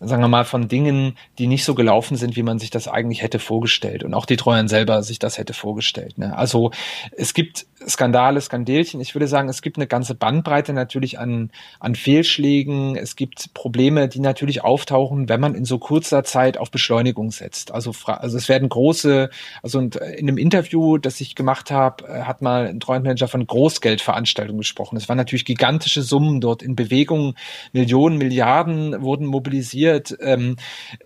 sagen 0.00 0.22
wir 0.22 0.28
mal, 0.28 0.44
von 0.44 0.68
Dingen, 0.68 1.16
die 1.38 1.46
nicht 1.46 1.64
so 1.64 1.74
gelaufen 1.74 2.16
sind, 2.16 2.36
wie 2.36 2.42
man 2.42 2.58
sich 2.58 2.70
das 2.70 2.88
eigentlich 2.88 3.22
hätte 3.22 3.38
vorgestellt 3.38 4.02
und 4.02 4.14
auch 4.14 4.26
die 4.26 4.36
Treuern 4.36 4.68
selber 4.68 5.02
sich 5.02 5.18
das 5.18 5.38
hätte 5.38 5.54
vorgestellt. 5.54 6.18
Ne? 6.18 6.36
Also 6.36 6.72
es 7.12 7.32
gibt 7.32 7.66
Skandale, 7.88 8.40
Skandelchen. 8.40 9.00
Ich 9.00 9.14
würde 9.14 9.26
sagen, 9.26 9.48
es 9.48 9.62
gibt 9.62 9.76
eine 9.76 9.86
ganze 9.86 10.14
Bandbreite 10.14 10.72
natürlich 10.72 11.18
an, 11.18 11.50
an 11.80 11.94
Fehlschlägen. 11.94 12.96
Es 12.96 13.16
gibt 13.16 13.52
Probleme, 13.54 14.08
die 14.08 14.20
natürlich 14.20 14.64
auftauchen, 14.64 15.28
wenn 15.28 15.40
man 15.40 15.54
in 15.54 15.64
so 15.64 15.78
kurzer 15.78 16.24
Zeit 16.24 16.58
auf 16.58 16.70
Beschleunigung 16.70 17.30
setzt. 17.30 17.72
Also, 17.72 17.92
also 18.06 18.36
es 18.36 18.48
werden 18.48 18.68
große, 18.68 19.30
also 19.62 19.80
in 19.80 19.92
einem 20.00 20.38
Interview, 20.38 20.98
das 20.98 21.20
ich 21.20 21.34
gemacht 21.34 21.70
habe, 21.70 22.06
äh, 22.08 22.22
hat 22.22 22.42
mal 22.42 22.66
ein 22.66 22.80
Treuhandmanager 22.80 23.28
von 23.28 23.46
Großgeldveranstaltungen 23.46 24.60
gesprochen. 24.60 24.96
Es 24.96 25.08
waren 25.08 25.16
natürlich 25.16 25.44
gigantische 25.44 26.02
Summen 26.02 26.40
dort 26.40 26.62
in 26.62 26.76
Bewegung. 26.76 27.34
Millionen, 27.72 28.18
Milliarden 28.18 29.02
wurden 29.02 29.26
mobilisiert 29.26 30.16
ähm, 30.20 30.56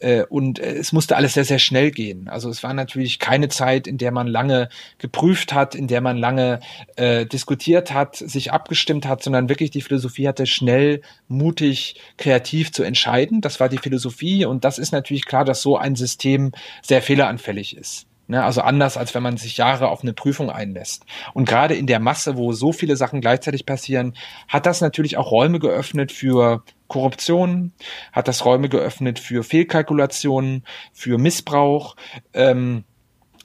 äh, 0.00 0.24
und 0.24 0.58
äh, 0.58 0.74
es 0.74 0.92
musste 0.92 1.16
alles 1.16 1.34
sehr, 1.34 1.44
sehr 1.44 1.58
schnell 1.58 1.90
gehen. 1.90 2.28
Also 2.28 2.50
es 2.50 2.62
war 2.62 2.74
natürlich 2.74 3.18
keine 3.18 3.48
Zeit, 3.48 3.86
in 3.86 3.98
der 3.98 4.12
man 4.12 4.26
lange 4.26 4.68
geprüft 4.98 5.52
hat, 5.52 5.74
in 5.74 5.86
der 5.88 6.00
man 6.00 6.16
lange 6.16 6.60
äh, 6.96 7.26
diskutiert 7.26 7.92
hat, 7.92 8.16
sich 8.16 8.52
abgestimmt 8.52 9.06
hat, 9.06 9.22
sondern 9.22 9.48
wirklich 9.48 9.70
die 9.70 9.82
Philosophie 9.82 10.28
hatte, 10.28 10.46
schnell, 10.46 11.02
mutig, 11.28 12.00
kreativ 12.16 12.72
zu 12.72 12.82
entscheiden. 12.82 13.40
Das 13.40 13.60
war 13.60 13.68
die 13.68 13.78
Philosophie 13.78 14.44
und 14.44 14.64
das 14.64 14.78
ist 14.78 14.92
natürlich 14.92 15.26
klar, 15.26 15.44
dass 15.44 15.62
so 15.62 15.76
ein 15.76 15.96
System 15.96 16.52
sehr 16.82 17.02
fehleranfällig 17.02 17.76
ist. 17.76 18.08
Ne, 18.30 18.44
also 18.44 18.60
anders, 18.60 18.98
als 18.98 19.14
wenn 19.14 19.22
man 19.22 19.38
sich 19.38 19.56
Jahre 19.56 19.88
auf 19.88 20.02
eine 20.02 20.12
Prüfung 20.12 20.50
einlässt. 20.50 21.06
Und 21.32 21.48
gerade 21.48 21.74
in 21.74 21.86
der 21.86 21.98
Masse, 21.98 22.36
wo 22.36 22.52
so 22.52 22.72
viele 22.72 22.94
Sachen 22.94 23.22
gleichzeitig 23.22 23.64
passieren, 23.64 24.14
hat 24.48 24.66
das 24.66 24.82
natürlich 24.82 25.16
auch 25.16 25.30
Räume 25.30 25.60
geöffnet 25.60 26.12
für 26.12 26.62
Korruption, 26.88 27.72
hat 28.12 28.28
das 28.28 28.44
Räume 28.44 28.68
geöffnet 28.68 29.18
für 29.18 29.42
Fehlkalkulationen, 29.42 30.62
für 30.92 31.16
Missbrauch. 31.16 31.96
Ähm, 32.34 32.84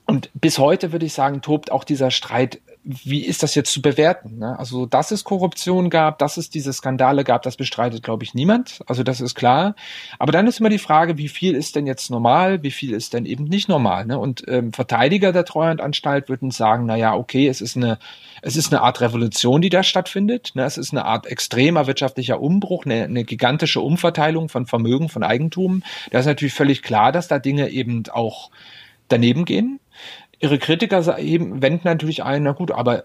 und 0.06 0.30
bis 0.34 0.58
heute 0.58 0.92
würde 0.92 1.06
ich 1.06 1.14
sagen, 1.14 1.40
tobt 1.40 1.72
auch 1.72 1.84
dieser 1.84 2.10
Streit 2.10 2.60
wie 2.84 3.24
ist 3.24 3.42
das 3.42 3.54
jetzt 3.54 3.72
zu 3.72 3.80
bewerten? 3.80 4.38
Ne? 4.38 4.58
Also, 4.58 4.84
dass 4.84 5.10
es 5.10 5.24
Korruption 5.24 5.88
gab, 5.88 6.18
dass 6.18 6.36
es 6.36 6.50
diese 6.50 6.72
Skandale 6.72 7.24
gab, 7.24 7.42
das 7.42 7.56
bestreitet, 7.56 8.02
glaube 8.02 8.24
ich, 8.24 8.34
niemand. 8.34 8.80
Also, 8.86 9.02
das 9.02 9.22
ist 9.22 9.34
klar. 9.34 9.74
Aber 10.18 10.32
dann 10.32 10.46
ist 10.46 10.60
immer 10.60 10.68
die 10.68 10.78
Frage, 10.78 11.16
wie 11.16 11.28
viel 11.28 11.54
ist 11.54 11.76
denn 11.76 11.86
jetzt 11.86 12.10
normal, 12.10 12.62
wie 12.62 12.70
viel 12.70 12.92
ist 12.92 13.14
denn 13.14 13.24
eben 13.24 13.44
nicht 13.44 13.70
normal? 13.70 14.04
Ne? 14.04 14.18
Und 14.18 14.44
ähm, 14.48 14.74
Verteidiger 14.74 15.32
der 15.32 15.46
Treuhandanstalt 15.46 16.28
würden 16.28 16.50
sagen, 16.50 16.84
na 16.84 16.96
ja, 16.96 17.14
okay, 17.14 17.48
es 17.48 17.62
ist 17.62 17.76
eine, 17.76 17.98
es 18.42 18.54
ist 18.56 18.70
eine 18.70 18.82
Art 18.82 19.00
Revolution, 19.00 19.62
die 19.62 19.70
da 19.70 19.82
stattfindet. 19.82 20.52
Ne? 20.54 20.64
Es 20.64 20.76
ist 20.76 20.92
eine 20.92 21.06
Art 21.06 21.26
extremer 21.26 21.86
wirtschaftlicher 21.86 22.40
Umbruch, 22.40 22.84
eine, 22.84 23.04
eine 23.04 23.24
gigantische 23.24 23.80
Umverteilung 23.80 24.50
von 24.50 24.66
Vermögen, 24.66 25.08
von 25.08 25.22
Eigentum. 25.22 25.82
Da 26.10 26.18
ist 26.18 26.26
natürlich 26.26 26.54
völlig 26.54 26.82
klar, 26.82 27.12
dass 27.12 27.28
da 27.28 27.38
Dinge 27.38 27.70
eben 27.70 28.02
auch 28.12 28.50
daneben 29.08 29.44
gehen 29.46 29.80
ihre 30.44 30.58
Kritiker 30.58 31.18
eben 31.18 31.62
wenden 31.62 31.88
natürlich 31.88 32.22
ein, 32.22 32.42
na 32.42 32.52
gut, 32.52 32.70
aber 32.70 33.04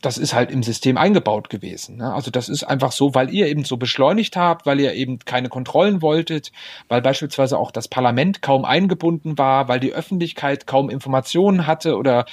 das 0.00 0.16
ist 0.16 0.32
halt 0.32 0.52
im 0.52 0.62
System 0.62 0.96
eingebaut 0.96 1.50
gewesen. 1.50 1.96
Ne? 1.96 2.14
Also 2.14 2.30
das 2.30 2.48
ist 2.48 2.62
einfach 2.62 2.92
so, 2.92 3.14
weil 3.14 3.30
ihr 3.34 3.48
eben 3.48 3.64
so 3.64 3.76
beschleunigt 3.76 4.36
habt, 4.36 4.64
weil 4.64 4.78
ihr 4.78 4.94
eben 4.94 5.18
keine 5.18 5.48
Kontrollen 5.48 6.02
wolltet, 6.02 6.52
weil 6.88 7.02
beispielsweise 7.02 7.58
auch 7.58 7.72
das 7.72 7.88
Parlament 7.88 8.40
kaum 8.40 8.64
eingebunden 8.64 9.38
war, 9.38 9.68
weil 9.68 9.80
die 9.80 9.92
Öffentlichkeit 9.92 10.68
kaum 10.68 10.88
Informationen 10.88 11.66
hatte 11.66 11.96
oder 11.96 12.26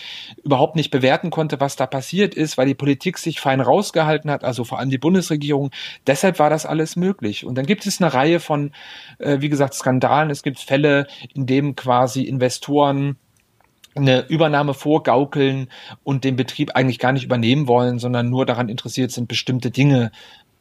überhaupt 0.43 0.75
nicht 0.75 0.91
bewerten 0.91 1.31
konnte, 1.31 1.59
was 1.59 1.75
da 1.75 1.87
passiert 1.87 2.35
ist, 2.35 2.57
weil 2.57 2.67
die 2.67 2.75
Politik 2.75 3.17
sich 3.17 3.39
fein 3.39 3.61
rausgehalten 3.61 4.29
hat, 4.29 4.43
also 4.43 4.63
vor 4.63 4.77
allem 4.77 4.91
die 4.91 4.99
Bundesregierung. 4.99 5.71
Deshalb 6.05 6.37
war 6.37 6.51
das 6.51 6.67
alles 6.67 6.95
möglich. 6.95 7.45
Und 7.45 7.55
dann 7.55 7.65
gibt 7.65 7.87
es 7.87 7.99
eine 7.99 8.13
Reihe 8.13 8.39
von, 8.39 8.73
äh, 9.17 9.37
wie 9.41 9.49
gesagt, 9.49 9.73
Skandalen. 9.73 10.29
Es 10.29 10.43
gibt 10.43 10.59
Fälle, 10.59 11.07
in 11.33 11.47
denen 11.47 11.75
quasi 11.75 12.23
Investoren 12.23 13.17
eine 13.95 14.27
Übernahme 14.27 14.73
vorgaukeln 14.73 15.69
und 16.03 16.23
den 16.23 16.35
Betrieb 16.35 16.71
eigentlich 16.75 16.99
gar 16.99 17.13
nicht 17.13 17.23
übernehmen 17.23 17.67
wollen, 17.67 17.97
sondern 17.97 18.29
nur 18.29 18.45
daran 18.45 18.69
interessiert 18.69 19.11
sind, 19.11 19.27
bestimmte 19.27 19.71
Dinge 19.71 20.11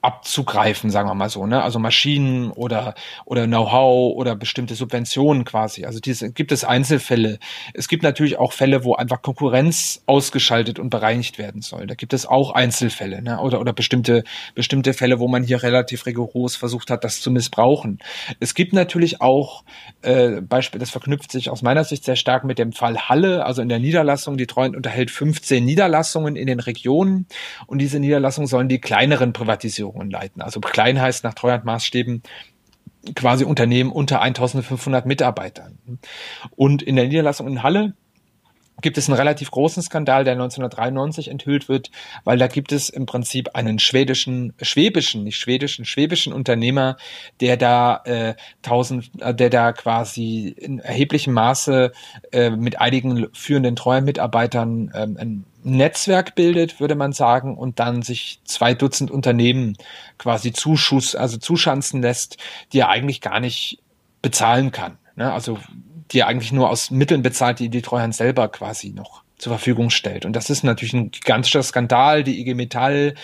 abzugreifen, 0.04 0.90
sagen 0.90 1.08
wir 1.08 1.14
mal 1.14 1.30
so, 1.30 1.46
ne? 1.46 1.62
Also 1.62 1.78
Maschinen 1.78 2.50
oder 2.50 2.94
oder 3.24 3.46
Know-how 3.46 4.14
oder 4.14 4.36
bestimmte 4.36 4.74
Subventionen 4.74 5.44
quasi. 5.46 5.86
Also 5.86 5.98
diese 5.98 6.30
gibt 6.30 6.52
es 6.52 6.62
Einzelfälle. 6.62 7.38
Es 7.72 7.88
gibt 7.88 8.02
natürlich 8.02 8.38
auch 8.38 8.52
Fälle, 8.52 8.84
wo 8.84 8.94
einfach 8.94 9.22
Konkurrenz 9.22 10.02
ausgeschaltet 10.04 10.78
und 10.78 10.90
bereinigt 10.90 11.38
werden 11.38 11.62
soll. 11.62 11.86
Da 11.86 11.94
gibt 11.94 12.12
es 12.12 12.26
auch 12.26 12.50
Einzelfälle, 12.52 13.22
ne? 13.22 13.40
Oder 13.40 13.60
oder 13.60 13.72
bestimmte 13.72 14.24
bestimmte 14.54 14.92
Fälle, 14.92 15.20
wo 15.20 15.28
man 15.28 15.42
hier 15.42 15.62
relativ 15.62 16.04
rigoros 16.04 16.54
versucht 16.54 16.90
hat, 16.90 17.02
das 17.02 17.22
zu 17.22 17.30
missbrauchen. 17.30 17.98
Es 18.40 18.54
gibt 18.54 18.74
natürlich 18.74 19.22
auch 19.22 19.64
äh, 20.02 20.42
Beispiel, 20.42 20.80
das 20.80 20.90
verknüpft 20.90 21.32
sich 21.32 21.48
aus 21.48 21.62
meiner 21.62 21.84
Sicht 21.84 22.04
sehr 22.04 22.16
stark 22.16 22.44
mit 22.44 22.58
dem 22.58 22.72
Fall 22.72 23.08
Halle, 23.08 23.46
also 23.46 23.62
in 23.62 23.70
der 23.70 23.78
Niederlassung. 23.78 24.36
Die 24.36 24.46
Treuhand 24.46 24.76
unterhält 24.76 25.10
15 25.10 25.64
Niederlassungen 25.64 26.36
in 26.36 26.46
den 26.46 26.60
Regionen 26.60 27.26
und 27.66 27.78
diese 27.78 27.98
Niederlassungen 27.98 28.48
sollen 28.48 28.68
die 28.68 28.80
kleineren 28.80 29.32
Privatisierungen 29.32 29.93
Unternehmungen 29.94 30.10
leiten. 30.10 30.42
Also 30.42 30.60
klein 30.60 31.00
heißt 31.00 31.24
nach 31.24 31.34
Treuhandmaßstäben 31.34 32.22
quasi 33.14 33.44
Unternehmen 33.44 33.92
unter 33.92 34.22
1500 34.22 35.06
Mitarbeitern. 35.06 35.78
Und 36.56 36.82
in 36.82 36.96
der 36.96 37.06
Niederlassung 37.06 37.46
in 37.48 37.62
Halle 37.62 37.94
gibt 38.80 38.98
es 38.98 39.08
einen 39.08 39.16
relativ 39.16 39.50
großen 39.50 39.82
Skandal, 39.82 40.24
der 40.24 40.32
1993 40.32 41.28
enthüllt 41.28 41.68
wird, 41.68 41.90
weil 42.24 42.38
da 42.38 42.48
gibt 42.48 42.72
es 42.72 42.88
im 42.88 43.06
Prinzip 43.06 43.50
einen 43.54 43.78
schwedischen, 43.78 44.52
schwäbischen, 44.60 45.22
nicht 45.22 45.36
schwedischen, 45.36 45.84
schwäbischen 45.84 46.32
Unternehmer, 46.32 46.96
der 47.40 47.56
da 47.56 48.00
äh, 48.04 48.34
tausend, 48.62 49.10
äh, 49.20 49.34
der 49.34 49.50
da 49.50 49.72
quasi 49.72 50.48
in 50.48 50.80
erheblichem 50.80 51.34
Maße 51.34 51.92
äh, 52.32 52.50
mit 52.50 52.80
einigen 52.80 53.28
führenden 53.32 53.76
Treuhandmitarbeitern 53.76 54.90
ähm, 54.94 55.16
ein 55.20 55.44
Netzwerk 55.64 56.34
bildet, 56.34 56.78
würde 56.78 56.94
man 56.94 57.12
sagen, 57.12 57.56
und 57.56 57.80
dann 57.80 58.02
sich 58.02 58.40
zwei 58.44 58.74
Dutzend 58.74 59.10
Unternehmen 59.10 59.76
quasi 60.18 60.52
Zuschuss, 60.52 61.16
also 61.16 61.38
zuschanzen 61.38 62.02
lässt, 62.02 62.36
die 62.72 62.80
er 62.80 62.90
eigentlich 62.90 63.20
gar 63.20 63.40
nicht 63.40 63.78
bezahlen 64.22 64.70
kann. 64.70 64.98
Ne? 65.16 65.32
Also 65.32 65.58
die 66.10 66.20
er 66.20 66.26
eigentlich 66.26 66.52
nur 66.52 66.70
aus 66.70 66.90
Mitteln 66.90 67.22
bezahlt, 67.22 67.58
die 67.58 67.70
die 67.70 67.82
Treuhand 67.82 68.14
selber 68.14 68.48
quasi 68.48 68.90
noch 68.90 69.22
zur 69.38 69.52
Verfügung 69.52 69.90
stellt. 69.90 70.24
Und 70.24 70.34
das 70.34 70.50
ist 70.50 70.64
natürlich 70.64 70.94
ein 70.94 71.10
gigantischer 71.10 71.62
Skandal. 71.62 72.24
Die 72.24 72.40
IG 72.40 72.54
Metall 72.54 73.14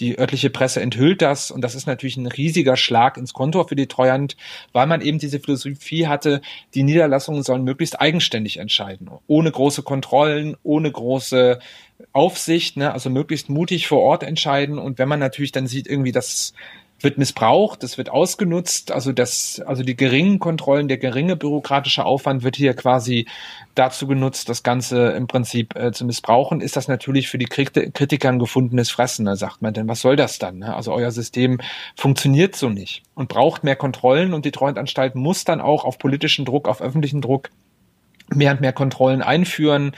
die 0.00 0.18
örtliche 0.18 0.50
Presse 0.50 0.80
enthüllt 0.80 1.22
das 1.22 1.50
und 1.50 1.60
das 1.60 1.74
ist 1.74 1.86
natürlich 1.86 2.16
ein 2.16 2.26
riesiger 2.26 2.76
Schlag 2.76 3.16
ins 3.16 3.32
Konto 3.32 3.62
für 3.64 3.76
die 3.76 3.86
Treuhand, 3.86 4.36
weil 4.72 4.86
man 4.86 5.00
eben 5.00 5.18
diese 5.18 5.40
Philosophie 5.40 6.06
hatte, 6.06 6.40
die 6.74 6.82
Niederlassungen 6.82 7.42
sollen 7.42 7.64
möglichst 7.64 8.00
eigenständig 8.00 8.58
entscheiden, 8.58 9.08
ohne 9.26 9.50
große 9.50 9.82
Kontrollen, 9.82 10.56
ohne 10.62 10.90
große 10.90 11.58
Aufsicht, 12.12 12.76
ne, 12.76 12.92
also 12.92 13.08
möglichst 13.10 13.48
mutig 13.48 13.86
vor 13.86 14.00
Ort 14.00 14.22
entscheiden. 14.22 14.78
Und 14.78 14.98
wenn 14.98 15.08
man 15.08 15.20
natürlich 15.20 15.52
dann 15.52 15.66
sieht 15.66 15.86
irgendwie, 15.86 16.12
dass 16.12 16.54
wird 17.04 17.18
missbraucht, 17.18 17.84
es 17.84 17.98
wird 17.98 18.10
ausgenutzt, 18.10 18.90
also 18.90 19.12
das, 19.12 19.60
also 19.64 19.82
die 19.82 19.96
geringen 19.96 20.38
Kontrollen, 20.38 20.88
der 20.88 20.98
geringe 20.98 21.36
bürokratische 21.36 22.04
Aufwand 22.04 22.42
wird 22.42 22.56
hier 22.56 22.74
quasi 22.74 23.26
dazu 23.74 24.06
genutzt, 24.06 24.48
das 24.48 24.62
Ganze 24.62 25.10
im 25.10 25.26
Prinzip 25.26 25.76
äh, 25.76 25.92
zu 25.92 26.04
missbrauchen, 26.04 26.60
ist 26.60 26.76
das 26.76 26.88
natürlich 26.88 27.28
für 27.28 27.38
die 27.38 27.46
Kritiker 27.46 28.28
ein 28.28 28.38
gefundenes 28.38 28.90
Fressen. 28.90 29.26
Da 29.26 29.36
sagt 29.36 29.62
man 29.62 29.74
denn, 29.74 29.88
was 29.88 30.00
soll 30.00 30.16
das 30.16 30.38
dann? 30.38 30.58
Ne? 30.58 30.74
Also 30.74 30.92
euer 30.92 31.10
System 31.10 31.60
funktioniert 31.96 32.56
so 32.56 32.68
nicht 32.68 33.02
und 33.14 33.28
braucht 33.28 33.64
mehr 33.64 33.76
Kontrollen 33.76 34.34
und 34.34 34.44
die 34.44 34.52
Treuhandanstalt 34.52 35.14
muss 35.14 35.44
dann 35.44 35.60
auch 35.60 35.84
auf 35.84 35.98
politischen 35.98 36.44
Druck, 36.44 36.68
auf 36.68 36.80
öffentlichen 36.80 37.20
Druck 37.20 37.50
mehr 38.28 38.52
und 38.52 38.60
mehr 38.60 38.72
Kontrollen 38.72 39.22
einführen 39.22 39.92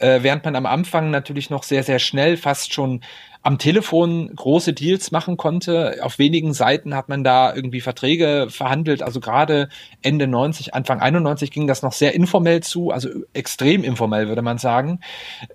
äh, 0.00 0.22
während 0.22 0.44
man 0.44 0.56
am 0.56 0.66
Anfang 0.66 1.10
natürlich 1.10 1.50
noch 1.50 1.62
sehr, 1.62 1.82
sehr 1.82 1.98
schnell, 1.98 2.36
fast 2.36 2.72
schon 2.72 3.02
am 3.42 3.56
Telefon 3.58 4.30
große 4.34 4.74
Deals 4.74 5.12
machen 5.12 5.36
konnte. 5.36 5.98
Auf 6.02 6.18
wenigen 6.18 6.52
Seiten 6.52 6.94
hat 6.94 7.08
man 7.08 7.24
da 7.24 7.54
irgendwie 7.54 7.80
Verträge 7.80 8.48
verhandelt. 8.50 9.02
Also 9.02 9.20
gerade 9.20 9.70
Ende 10.02 10.26
90, 10.26 10.74
Anfang 10.74 11.00
91 11.00 11.50
ging 11.50 11.66
das 11.66 11.82
noch 11.82 11.92
sehr 11.92 12.14
informell 12.14 12.62
zu, 12.62 12.90
also 12.90 13.08
extrem 13.32 13.82
informell 13.82 14.28
würde 14.28 14.42
man 14.42 14.58
sagen. 14.58 15.00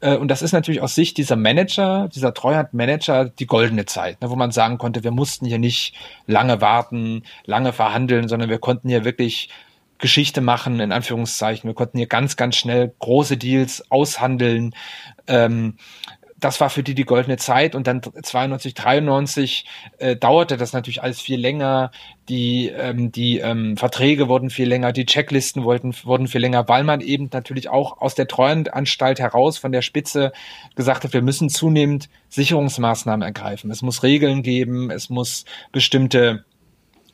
Äh, 0.01 0.15
und 0.17 0.29
das 0.29 0.41
ist 0.41 0.51
natürlich 0.51 0.81
aus 0.81 0.95
Sicht 0.95 1.17
dieser 1.17 1.35
Manager, 1.35 2.09
dieser 2.13 2.33
Treuhandmanager 2.33 3.25
die 3.25 3.45
goldene 3.45 3.85
Zeit, 3.85 4.21
ne, 4.21 4.31
wo 4.31 4.35
man 4.35 4.51
sagen 4.51 4.79
konnte, 4.79 5.03
wir 5.03 5.11
mussten 5.11 5.45
hier 5.45 5.59
nicht 5.59 5.93
lange 6.25 6.61
warten, 6.61 7.23
lange 7.45 7.71
verhandeln, 7.71 8.27
sondern 8.27 8.49
wir 8.49 8.59
konnten 8.59 8.89
hier 8.89 9.05
wirklich 9.05 9.49
Geschichte 9.97 10.41
machen, 10.41 10.79
in 10.79 10.91
Anführungszeichen. 10.91 11.69
Wir 11.69 11.73
konnten 11.73 11.97
hier 11.97 12.07
ganz, 12.07 12.35
ganz 12.35 12.57
schnell 12.57 12.93
große 12.99 13.37
Deals 13.37 13.89
aushandeln. 13.89 14.75
Ähm, 15.27 15.77
das 16.37 16.59
war 16.59 16.69
für 16.69 16.83
die 16.83 16.95
die 16.95 17.05
goldene 17.05 17.37
Zeit 17.37 17.75
und 17.75 17.87
dann 17.87 18.01
92, 18.01 18.73
93 18.73 19.65
äh, 19.99 20.15
dauerte 20.15 20.57
das 20.57 20.73
natürlich 20.73 21.01
alles 21.01 21.21
viel 21.21 21.39
länger. 21.39 21.91
Die, 22.27 22.67
ähm, 22.69 23.11
die 23.11 23.39
ähm, 23.39 23.77
Verträge 23.77 24.27
wurden 24.27 24.49
viel 24.49 24.67
länger, 24.67 24.91
die 24.91 25.05
Checklisten 25.05 25.63
wurden, 25.63 25.95
wurden 26.03 26.27
viel 26.27 26.41
länger, 26.41 26.67
weil 26.67 26.83
man 26.83 26.99
eben 26.99 27.29
natürlich 27.31 27.69
auch 27.69 28.01
aus 28.01 28.15
der 28.15 28.27
Treuhandanstalt 28.27 29.19
heraus 29.19 29.57
von 29.57 29.71
der 29.71 29.81
Spitze 29.81 30.33
gesagt 30.75 31.03
hat, 31.03 31.13
wir 31.13 31.21
müssen 31.21 31.49
zunehmend 31.49 32.09
Sicherungsmaßnahmen 32.29 33.21
ergreifen. 33.21 33.71
Es 33.71 33.81
muss 33.81 34.03
Regeln 34.03 34.43
geben, 34.43 34.91
es 34.91 35.09
muss 35.09 35.45
bestimmte 35.71 36.43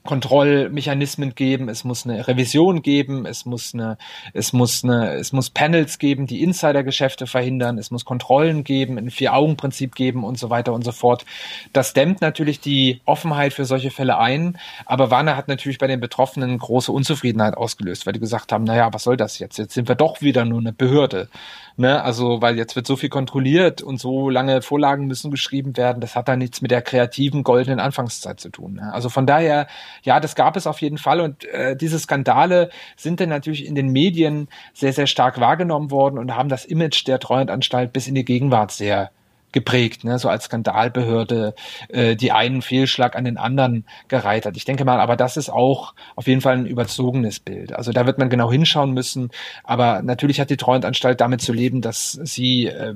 Kontrollmechanismen 0.03 1.35
geben, 1.35 1.69
es 1.69 1.83
muss 1.83 2.05
eine 2.05 2.27
Revision 2.27 2.81
geben, 2.81 3.25
es 3.25 3.45
muss 3.45 3.73
eine, 3.73 3.97
es 4.33 4.51
muss 4.51 4.83
eine, 4.83 5.13
es 5.13 5.31
muss 5.31 5.51
Panels 5.51 5.99
geben, 5.99 6.25
die 6.25 6.41
Insidergeschäfte 6.41 7.27
verhindern, 7.27 7.77
es 7.77 7.91
muss 7.91 8.03
Kontrollen 8.03 8.63
geben, 8.63 8.97
ein 8.97 9.11
Vier-Augen-Prinzip 9.11 9.93
geben 9.93 10.23
und 10.23 10.39
so 10.39 10.49
weiter 10.49 10.73
und 10.73 10.83
so 10.83 10.91
fort. 10.91 11.25
Das 11.71 11.93
dämmt 11.93 12.21
natürlich 12.21 12.59
die 12.59 13.01
Offenheit 13.05 13.53
für 13.53 13.65
solche 13.65 13.91
Fälle 13.91 14.17
ein, 14.17 14.57
aber 14.85 15.11
Warner 15.11 15.37
hat 15.37 15.47
natürlich 15.47 15.77
bei 15.77 15.87
den 15.87 15.99
Betroffenen 15.99 16.57
große 16.57 16.91
Unzufriedenheit 16.91 17.55
ausgelöst, 17.55 18.05
weil 18.05 18.13
die 18.13 18.19
gesagt 18.19 18.51
haben, 18.51 18.63
naja, 18.63 18.91
was 18.93 19.03
soll 19.03 19.17
das 19.17 19.37
jetzt? 19.37 19.57
Jetzt 19.57 19.73
sind 19.75 19.87
wir 19.87 19.95
doch 19.95 20.21
wieder 20.21 20.45
nur 20.45 20.59
eine 20.59 20.73
Behörde. 20.73 21.29
Ne? 21.77 22.03
Also, 22.03 22.41
weil 22.41 22.57
jetzt 22.57 22.75
wird 22.75 22.87
so 22.87 22.95
viel 22.95 23.09
kontrolliert 23.09 23.81
und 23.81 23.99
so 23.99 24.29
lange 24.29 24.61
Vorlagen 24.61 25.07
müssen 25.07 25.31
geschrieben 25.31 25.77
werden, 25.77 26.01
das 26.01 26.15
hat 26.15 26.27
da 26.27 26.35
nichts 26.35 26.61
mit 26.61 26.71
der 26.71 26.81
kreativen 26.81 27.43
goldenen 27.43 27.79
Anfangszeit 27.79 28.39
zu 28.39 28.49
tun. 28.49 28.75
Ne? 28.75 28.93
Also 28.93 29.09
von 29.09 29.25
daher, 29.25 29.67
ja, 30.03 30.19
das 30.19 30.35
gab 30.35 30.57
es 30.57 30.67
auf 30.67 30.81
jeden 30.81 30.97
Fall 30.97 31.21
und 31.21 31.45
äh, 31.45 31.75
diese 31.75 31.99
Skandale 31.99 32.69
sind 32.95 33.19
dann 33.19 33.29
natürlich 33.29 33.65
in 33.65 33.75
den 33.75 33.89
Medien 33.89 34.47
sehr, 34.73 34.93
sehr 34.93 35.07
stark 35.07 35.39
wahrgenommen 35.39 35.91
worden 35.91 36.17
und 36.17 36.35
haben 36.35 36.49
das 36.49 36.65
Image 36.65 37.07
der 37.07 37.19
Treuhandanstalt 37.19 37.93
bis 37.93 38.07
in 38.07 38.15
die 38.15 38.25
Gegenwart 38.25 38.71
sehr 38.71 39.11
geprägt, 39.51 40.03
ne? 40.03 40.19
so 40.19 40.29
als 40.29 40.45
Skandalbehörde, 40.45 41.53
äh, 41.89 42.15
die 42.15 42.31
einen 42.31 42.61
Fehlschlag 42.61 43.15
an 43.15 43.25
den 43.25 43.37
anderen 43.37 43.85
gereiht 44.07 44.45
hat. 44.45 44.57
Ich 44.57 44.65
denke 44.65 44.85
mal, 44.85 44.99
aber 44.99 45.15
das 45.15 45.37
ist 45.37 45.49
auch 45.49 45.93
auf 46.15 46.27
jeden 46.27 46.41
Fall 46.41 46.57
ein 46.57 46.65
überzogenes 46.65 47.39
Bild. 47.39 47.73
Also 47.73 47.91
da 47.91 48.05
wird 48.05 48.17
man 48.17 48.29
genau 48.29 48.51
hinschauen 48.51 48.93
müssen. 48.93 49.31
Aber 49.63 50.01
natürlich 50.01 50.39
hat 50.39 50.49
die 50.49 50.57
Treuhandanstalt 50.57 51.21
damit 51.21 51.41
zu 51.41 51.53
leben, 51.53 51.81
dass 51.81 52.11
sie 52.11 52.67
äh, 52.67 52.93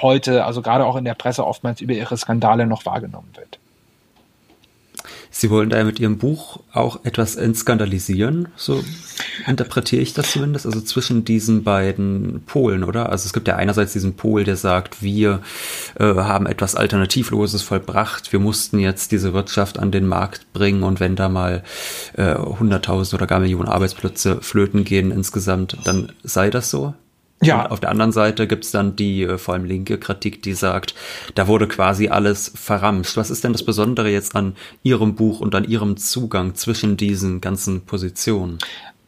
heute, 0.00 0.44
also 0.44 0.62
gerade 0.62 0.86
auch 0.86 0.96
in 0.96 1.04
der 1.04 1.14
Presse 1.14 1.46
oftmals 1.46 1.80
über 1.80 1.94
ihre 1.94 2.16
Skandale 2.16 2.66
noch 2.66 2.86
wahrgenommen 2.86 3.30
wird. 3.36 3.58
Sie 5.30 5.50
wollen 5.50 5.70
da 5.70 5.82
mit 5.84 5.98
Ihrem 6.00 6.18
Buch 6.18 6.60
auch 6.72 7.04
etwas 7.04 7.36
entskandalisieren, 7.36 8.48
so 8.56 8.82
interpretiere 9.46 10.02
ich 10.02 10.14
das 10.14 10.32
zumindest, 10.32 10.66
also 10.66 10.80
zwischen 10.80 11.24
diesen 11.24 11.64
beiden 11.64 12.42
Polen, 12.46 12.84
oder? 12.84 13.10
Also 13.10 13.26
es 13.26 13.32
gibt 13.32 13.48
ja 13.48 13.56
einerseits 13.56 13.92
diesen 13.92 14.14
Pol, 14.14 14.44
der 14.44 14.56
sagt, 14.56 15.02
wir 15.02 15.40
äh, 15.98 16.14
haben 16.14 16.46
etwas 16.46 16.74
Alternativloses 16.74 17.62
vollbracht, 17.62 18.32
wir 18.32 18.40
mussten 18.40 18.78
jetzt 18.78 19.12
diese 19.12 19.32
Wirtschaft 19.32 19.78
an 19.78 19.90
den 19.90 20.06
Markt 20.06 20.52
bringen 20.52 20.82
und 20.82 21.00
wenn 21.00 21.16
da 21.16 21.28
mal 21.28 21.62
äh, 22.16 22.34
100.000 22.34 23.14
oder 23.14 23.26
gar 23.26 23.40
Millionen 23.40 23.68
Arbeitsplätze 23.68 24.40
flöten 24.40 24.84
gehen 24.84 25.10
insgesamt, 25.10 25.76
dann 25.84 26.12
sei 26.22 26.50
das 26.50 26.70
so? 26.70 26.94
Ja. 27.42 27.64
Und 27.64 27.72
auf 27.72 27.80
der 27.80 27.90
anderen 27.90 28.12
Seite 28.12 28.46
gibt's 28.46 28.70
dann 28.70 28.96
die 28.96 29.24
äh, 29.24 29.38
vor 29.38 29.54
allem 29.54 29.64
linke 29.64 29.98
Kritik, 29.98 30.42
die 30.42 30.54
sagt, 30.54 30.94
da 31.34 31.48
wurde 31.48 31.66
quasi 31.66 32.08
alles 32.08 32.52
verramscht. 32.54 33.16
Was 33.16 33.30
ist 33.30 33.44
denn 33.44 33.52
das 33.52 33.64
Besondere 33.64 34.10
jetzt 34.10 34.36
an 34.36 34.56
Ihrem 34.82 35.14
Buch 35.14 35.40
und 35.40 35.54
an 35.54 35.64
Ihrem 35.64 35.96
Zugang 35.96 36.54
zwischen 36.54 36.96
diesen 36.96 37.40
ganzen 37.40 37.84
Positionen? 37.84 38.58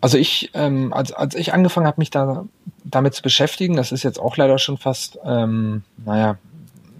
Also 0.01 0.19
ich, 0.19 0.51
ähm, 0.53 0.93
als, 0.93 1.13
als 1.13 1.35
ich 1.35 1.55
angefangen 1.55 1.87
habe, 1.87 2.01
mich 2.01 2.11
da 2.11 2.45
damit 2.85 3.15
zu 3.15 3.23
beschäftigen, 3.23 3.77
das 3.77 3.91
ist 3.91 4.03
jetzt 4.03 4.21
auch 4.21 4.37
leider 4.37 4.59
schon 4.59 4.77
fast, 4.77 5.19
ähm, 5.25 5.83
naja, 6.05 6.37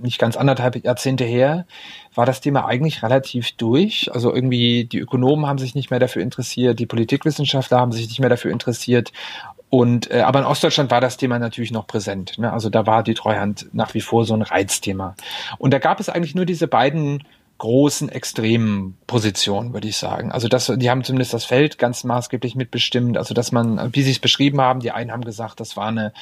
nicht 0.01 0.19
ganz 0.19 0.37
anderthalb 0.37 0.83
Jahrzehnte 0.85 1.25
her, 1.25 1.67
war 2.15 2.27
das 2.27 2.41
Thema 2.41 2.67
eigentlich 2.67 3.03
relativ 3.03 3.53
durch. 3.53 4.11
Also 4.13 4.33
irgendwie 4.33 4.85
die 4.85 4.99
Ökonomen 4.99 5.47
haben 5.47 5.59
sich 5.59 5.75
nicht 5.75 5.91
mehr 5.91 6.01
dafür 6.01 6.23
interessiert, 6.23 6.79
die 6.79 6.87
Politikwissenschaftler 6.87 7.79
haben 7.79 7.93
sich 7.93 8.09
nicht 8.09 8.21
mehr 8.21 8.29
dafür 8.29 8.53
interessiert 8.53 9.13
und 9.75 10.09
äh, 10.13 10.21
aber 10.21 10.39
in 10.39 10.45
Ostdeutschland 10.45 10.93
war 10.93 11.01
das 11.01 11.17
Thema 11.17 11.41
natürlich 11.41 11.73
noch 11.73 11.89
präsent. 11.89 12.39
Ne? 12.39 12.53
Also 12.53 12.71
da 12.71 12.87
war 12.87 13.03
die 13.03 13.15
Treuhand 13.15 13.67
nach 13.73 13.93
wie 13.95 14.01
vor 14.01 14.25
so 14.25 14.33
ein 14.33 14.43
Reizthema. 14.43 15.17
Und 15.59 15.75
da 15.75 15.81
gab 15.81 15.99
es 15.99 16.09
eigentlich 16.09 16.37
nur 16.37 16.47
diese 16.47 16.69
beiden 16.69 17.25
großen, 17.59 18.09
extremen 18.09 18.97
Positionen, 19.09 19.73
würde 19.73 19.89
ich 19.89 19.97
sagen. 19.97 20.31
Also 20.31 20.47
das, 20.47 20.73
die 20.77 20.91
haben 20.91 21.03
zumindest 21.03 21.35
das 21.35 21.45
Feld 21.45 21.77
ganz 21.79 22.05
maßgeblich 22.05 22.55
mitbestimmt. 22.55 23.19
Also 23.19 23.35
dass 23.35 23.51
man, 23.51 23.93
wie 23.93 24.03
sie 24.03 24.13
es 24.13 24.21
beschrieben 24.21 24.61
haben, 24.61 24.79
die 24.79 24.93
einen 24.93 25.11
haben 25.11 25.25
gesagt, 25.25 25.59
das 25.59 25.77
war 25.77 25.89
eine, 25.89 26.13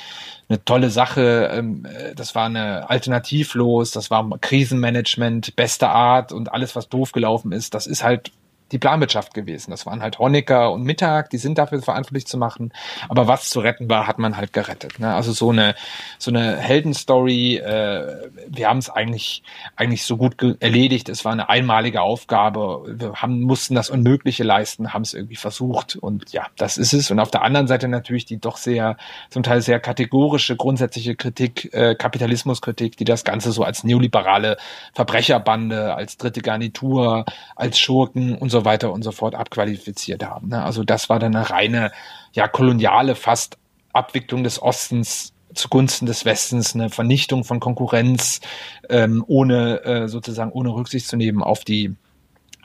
eine 0.48 0.64
tolle 0.64 0.88
Sache, 0.88 1.50
ähm, 1.52 1.84
äh, 1.84 2.14
das 2.14 2.34
war 2.34 2.46
eine 2.46 2.88
alternativlos, 2.88 3.90
das 3.90 4.10
war 4.10 4.26
Krisenmanagement, 4.40 5.56
beste 5.56 5.90
Art 5.90 6.32
und 6.32 6.50
alles, 6.50 6.74
was 6.74 6.88
doof 6.88 7.12
gelaufen 7.12 7.52
ist, 7.52 7.74
das 7.74 7.86
ist 7.86 8.02
halt 8.02 8.32
die 8.72 8.78
Planwirtschaft 8.78 9.34
gewesen. 9.34 9.70
Das 9.70 9.86
waren 9.86 10.02
halt 10.02 10.18
Honecker 10.18 10.72
und 10.72 10.82
Mittag, 10.82 11.30
die 11.30 11.38
sind 11.38 11.58
dafür 11.58 11.82
verantwortlich 11.82 12.26
zu 12.26 12.38
machen. 12.38 12.72
Aber 13.08 13.28
was 13.28 13.50
zu 13.50 13.60
retten 13.60 13.88
war, 13.88 14.06
hat 14.06 14.18
man 14.18 14.36
halt 14.36 14.52
gerettet. 14.52 14.98
Ne? 14.98 15.14
Also 15.14 15.32
so 15.32 15.50
eine 15.50 15.74
so 16.18 16.30
eine 16.30 16.56
Heldenstory. 16.56 17.56
Äh, 17.56 18.30
wir 18.48 18.68
haben 18.68 18.78
es 18.78 18.90
eigentlich 18.90 19.42
eigentlich 19.76 20.04
so 20.04 20.16
gut 20.16 20.36
erledigt. 20.60 21.08
Es 21.08 21.24
war 21.24 21.32
eine 21.32 21.48
einmalige 21.48 22.00
Aufgabe. 22.00 22.84
Wir 22.86 23.14
haben 23.14 23.42
mussten 23.42 23.74
das 23.74 23.90
Unmögliche 23.90 24.44
leisten, 24.44 24.94
haben 24.94 25.02
es 25.02 25.14
irgendwie 25.14 25.36
versucht 25.36 25.96
und 25.96 26.32
ja, 26.32 26.46
das 26.56 26.78
ist 26.78 26.92
es. 26.92 27.10
Und 27.10 27.20
auf 27.20 27.30
der 27.30 27.42
anderen 27.42 27.66
Seite 27.66 27.88
natürlich 27.88 28.24
die 28.24 28.38
doch 28.38 28.56
sehr 28.56 28.96
zum 29.30 29.42
Teil 29.42 29.60
sehr 29.60 29.80
kategorische 29.80 30.56
grundsätzliche 30.56 31.14
Kritik, 31.16 31.72
äh, 31.74 31.94
Kapitalismuskritik, 31.94 32.96
die 32.96 33.04
das 33.04 33.24
Ganze 33.24 33.52
so 33.52 33.62
als 33.62 33.84
neoliberale 33.84 34.56
Verbrecherbande, 34.94 35.94
als 35.94 36.16
dritte 36.16 36.40
Garnitur, 36.40 37.24
als 37.56 37.78
Schurken 37.78 38.36
und 38.36 38.50
so 38.50 38.61
weiter 38.64 38.92
und 38.92 39.02
so 39.02 39.12
fort 39.12 39.34
abqualifiziert 39.34 40.24
haben. 40.24 40.48
Ne? 40.48 40.62
Also 40.62 40.84
das 40.84 41.08
war 41.08 41.18
dann 41.18 41.34
eine 41.34 41.50
reine, 41.50 41.92
ja, 42.32 42.48
koloniale 42.48 43.14
fast 43.14 43.58
Abwicklung 43.92 44.44
des 44.44 44.60
Ostens 44.60 45.32
zugunsten 45.54 46.06
des 46.06 46.24
Westens, 46.24 46.74
eine 46.74 46.90
Vernichtung 46.90 47.44
von 47.44 47.60
Konkurrenz, 47.60 48.40
ähm, 48.88 49.24
ohne 49.26 49.84
äh, 49.84 50.08
sozusagen 50.08 50.52
ohne 50.52 50.70
Rücksicht 50.70 51.06
zu 51.06 51.16
nehmen 51.16 51.42
auf 51.42 51.64
die 51.64 51.94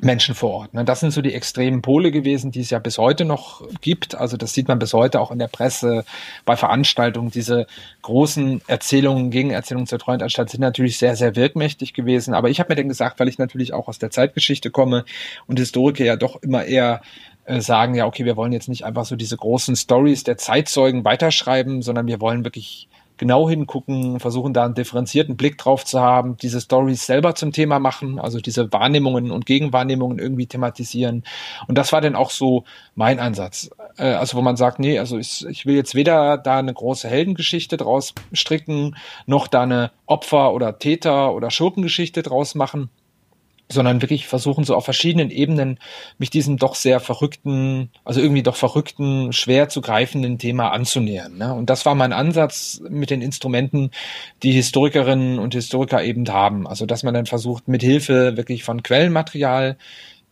Menschen 0.02 0.36
vor 0.36 0.52
Ort. 0.52 0.74
Ne? 0.74 0.86
Das 0.86 1.00
sind 1.00 1.12
so 1.12 1.22
die 1.22 1.34
extremen 1.34 1.82
Pole 1.82 2.12
gewesen, 2.12 2.52
die 2.52 2.60
es 2.60 2.70
ja 2.70 2.80
bis 2.80 2.98
heute 2.98 3.26
noch 3.26 3.64
gibt. 3.82 4.16
Also 4.16 4.38
das 4.38 4.54
sieht 4.54 4.68
man 4.68 4.78
bis 4.78 4.94
heute 4.94 5.20
auch 5.20 5.32
in 5.32 5.40
der 5.40 5.48
Presse, 5.48 6.06
bei 6.46 6.56
Veranstaltungen. 6.56 7.32
Diese 7.32 7.66
großen 8.04 8.62
Erzählungen, 8.68 9.32
Gegenerzählungen 9.32 9.88
zur 9.88 10.00
Treuhandanstalt 10.00 10.50
sind 10.50 10.62
natürlich 10.62 10.98
sehr, 10.98 11.16
sehr 11.16 11.36
wirkmächtig 11.36 11.94
gewesen. 11.94 12.34
Aber 12.34 12.50
ich 12.50 12.60
habe 12.60 12.72
mir 12.72 12.76
dann 12.76 12.90
gesagt, 12.90 13.20
weil 13.20 13.28
ich 13.28 13.40
natürlich 13.40 13.74
auch 13.74 13.88
aus 13.88 13.98
der 13.98 14.12
Zeitgeschichte 14.12 14.70
komme 14.70 15.04
und 15.48 15.58
Historiker 15.58 16.06
ja 16.06 16.16
doch 16.16 16.42
immer 16.44 16.66
eher 16.66 17.02
äh, 17.46 17.62
sagen, 17.62 17.96
ja, 17.96 18.06
okay, 18.06 18.26
wir 18.26 18.36
wollen 18.36 18.52
jetzt 18.52 18.70
nicht 18.70 18.86
einfach 18.86 19.06
so 19.06 19.16
diese 19.16 19.38
großen 19.38 19.76
Stories 19.76 20.24
der 20.24 20.38
Zeitzeugen 20.38 21.06
weiterschreiben, 21.06 21.82
sondern 21.82 22.06
wir 22.06 22.22
wollen 22.22 22.44
wirklich 22.44 22.88
genau 23.18 23.50
hingucken, 23.50 24.20
versuchen 24.20 24.54
da 24.54 24.66
einen 24.66 24.76
differenzierten 24.76 25.38
Blick 25.38 25.58
drauf 25.58 25.86
zu 25.86 26.00
haben, 26.00 26.38
diese 26.38 26.62
Stories 26.62 27.06
selber 27.06 27.36
zum 27.36 27.52
Thema 27.52 27.80
machen, 27.80 28.20
also 28.20 28.40
diese 28.40 28.72
Wahrnehmungen 28.72 29.32
und 29.32 29.46
Gegenwahrnehmungen 29.46 30.20
irgendwie 30.20 30.48
thematisieren. 30.48 31.24
Und 31.68 31.78
das 31.78 31.92
war 31.94 32.02
dann 32.02 32.16
auch 32.16 32.32
so 32.32 32.64
mein 32.96 33.20
Ansatz. 33.20 33.70
Äh, 33.98 34.06
also 34.14 34.38
wo 34.38 34.42
man 34.42 34.58
sagt, 34.58 34.80
nee, 34.80 35.00
also 35.00 35.18
ich, 35.18 35.46
ich 35.48 35.66
will 35.66 35.76
jetzt 35.76 35.96
weder 35.96 36.38
da 36.38 36.58
eine 36.58 36.74
große 36.74 37.08
Heldengeschichte 37.08 37.78
draus 37.78 38.14
stricken, 38.34 38.96
noch 39.26 39.48
da 39.48 39.64
eine 39.64 39.92
Opfer- 40.06 40.54
oder 40.54 40.80
Täter- 40.80 41.34
oder 41.34 41.52
Schurkengeschichte 41.52 42.24
draus 42.24 42.56
machen 42.56 42.90
sondern 43.70 44.02
wirklich 44.02 44.28
versuchen, 44.28 44.64
so 44.64 44.76
auf 44.76 44.86
verschiedenen 44.86 45.30
Ebenen 45.30 45.80
mich 46.18 46.30
diesem 46.30 46.58
doch 46.58 46.76
sehr 46.76 47.00
verrückten, 47.00 47.90
also 48.06 48.22
irgendwie 48.22 48.44
doch 48.44 48.56
verrückten, 48.56 49.34
schwer 49.34 49.70
zu 49.70 49.82
greifenden 49.82 50.38
Thema 50.40 50.70
anzunähern. 50.70 51.38
Ne? 51.38 51.54
Und 51.54 51.70
das 51.70 51.86
war 51.86 51.96
mein 51.96 52.14
Ansatz 52.14 52.82
mit 52.88 53.10
den 53.10 53.22
Instrumenten, 53.22 53.92
die 54.44 54.54
Historikerinnen 54.54 55.40
und 55.40 55.54
Historiker 55.54 56.04
eben 56.04 56.28
haben. 56.30 56.68
Also 56.68 56.86
dass 56.86 57.04
man 57.04 57.14
dann 57.14 57.26
versucht, 57.26 57.68
mit 57.68 57.82
Hilfe 57.82 58.38
wirklich 58.38 58.64
von 58.64 58.84
Quellenmaterial 58.84 59.78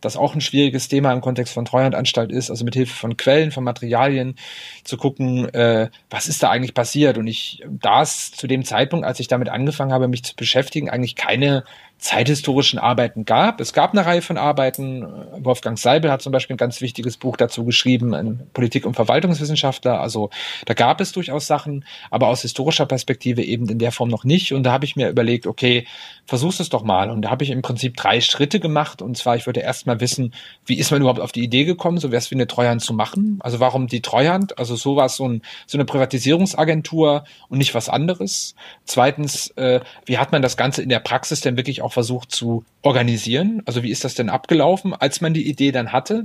das 0.00 0.16
auch 0.16 0.34
ein 0.34 0.40
schwieriges 0.40 0.88
Thema 0.88 1.12
im 1.12 1.20
Kontext 1.20 1.54
von 1.54 1.64
Treuhandanstalt 1.64 2.30
ist, 2.30 2.50
also 2.50 2.64
mit 2.64 2.74
Hilfe 2.74 2.94
von 2.94 3.16
Quellen, 3.16 3.50
von 3.50 3.64
Materialien 3.64 4.36
zu 4.84 4.96
gucken, 4.96 5.52
äh, 5.54 5.88
was 6.10 6.28
ist 6.28 6.42
da 6.42 6.50
eigentlich 6.50 6.74
passiert. 6.74 7.16
Und 7.18 7.26
ich, 7.26 7.62
da 7.68 8.02
es 8.02 8.30
zu 8.32 8.46
dem 8.46 8.64
Zeitpunkt, 8.64 9.06
als 9.06 9.20
ich 9.20 9.28
damit 9.28 9.48
angefangen 9.48 9.92
habe, 9.92 10.08
mich 10.08 10.22
zu 10.22 10.36
beschäftigen, 10.36 10.90
eigentlich 10.90 11.16
keine 11.16 11.64
zeithistorischen 11.98 12.78
Arbeiten 12.78 13.24
gab. 13.24 13.60
Es 13.60 13.72
gab 13.72 13.92
eine 13.92 14.04
Reihe 14.04 14.20
von 14.20 14.36
Arbeiten. 14.36 15.06
Wolfgang 15.38 15.78
Seibel 15.78 16.12
hat 16.12 16.20
zum 16.20 16.30
Beispiel 16.30 16.54
ein 16.54 16.58
ganz 16.58 16.80
wichtiges 16.80 17.16
Buch 17.16 17.36
dazu 17.36 17.64
geschrieben, 17.64 18.14
ein 18.14 18.48
Politik- 18.52 18.84
und 18.84 18.94
Verwaltungswissenschaftler. 18.94 20.00
Also 20.00 20.30
da 20.66 20.74
gab 20.74 21.00
es 21.00 21.12
durchaus 21.12 21.46
Sachen, 21.46 21.84
aber 22.10 22.28
aus 22.28 22.42
historischer 22.42 22.84
Perspektive 22.84 23.42
eben 23.42 23.68
in 23.68 23.78
der 23.78 23.92
Form 23.92 24.10
noch 24.10 24.24
nicht. 24.24 24.52
Und 24.52 24.64
da 24.64 24.72
habe 24.72 24.84
ich 24.84 24.94
mir 24.94 25.08
überlegt, 25.08 25.46
okay, 25.46 25.86
versuch's 26.26 26.60
es 26.60 26.68
doch 26.68 26.84
mal. 26.84 27.10
Und 27.10 27.22
da 27.22 27.30
habe 27.30 27.44
ich 27.44 27.50
im 27.50 27.62
Prinzip 27.62 27.96
drei 27.96 28.20
Schritte 28.20 28.60
gemacht. 28.60 29.00
Und 29.00 29.16
zwar, 29.16 29.36
ich 29.36 29.46
würde 29.46 29.60
erst 29.60 29.86
mal 29.86 29.98
wissen, 29.98 30.34
wie 30.66 30.78
ist 30.78 30.90
man 30.90 31.00
überhaupt 31.00 31.20
auf 31.20 31.32
die 31.32 31.42
Idee 31.42 31.64
gekommen, 31.64 31.98
so 31.98 32.12
wär's 32.12 32.30
wie 32.30 32.34
eine 32.34 32.46
Treuhand 32.46 32.82
zu 32.82 32.92
machen? 32.92 33.38
Also 33.40 33.58
warum 33.58 33.86
die 33.86 34.02
Treuhand? 34.02 34.58
Also 34.58 34.76
sowas, 34.76 35.16
so, 35.16 35.26
ein, 35.26 35.42
so 35.66 35.78
eine 35.78 35.86
Privatisierungsagentur 35.86 37.24
und 37.48 37.58
nicht 37.58 37.74
was 37.74 37.88
anderes. 37.88 38.54
Zweitens, 38.84 39.48
äh, 39.56 39.80
wie 40.04 40.18
hat 40.18 40.32
man 40.32 40.42
das 40.42 40.58
Ganze 40.58 40.82
in 40.82 40.90
der 40.90 41.00
Praxis 41.00 41.40
denn 41.40 41.56
wirklich 41.56 41.82
auch 41.82 41.85
versucht 41.92 42.32
zu 42.32 42.64
organisieren? 42.82 43.62
Also 43.66 43.82
wie 43.82 43.90
ist 43.90 44.04
das 44.04 44.14
denn 44.14 44.30
abgelaufen, 44.30 44.94
als 44.94 45.20
man 45.20 45.34
die 45.34 45.48
Idee 45.48 45.72
dann 45.72 45.92
hatte? 45.92 46.24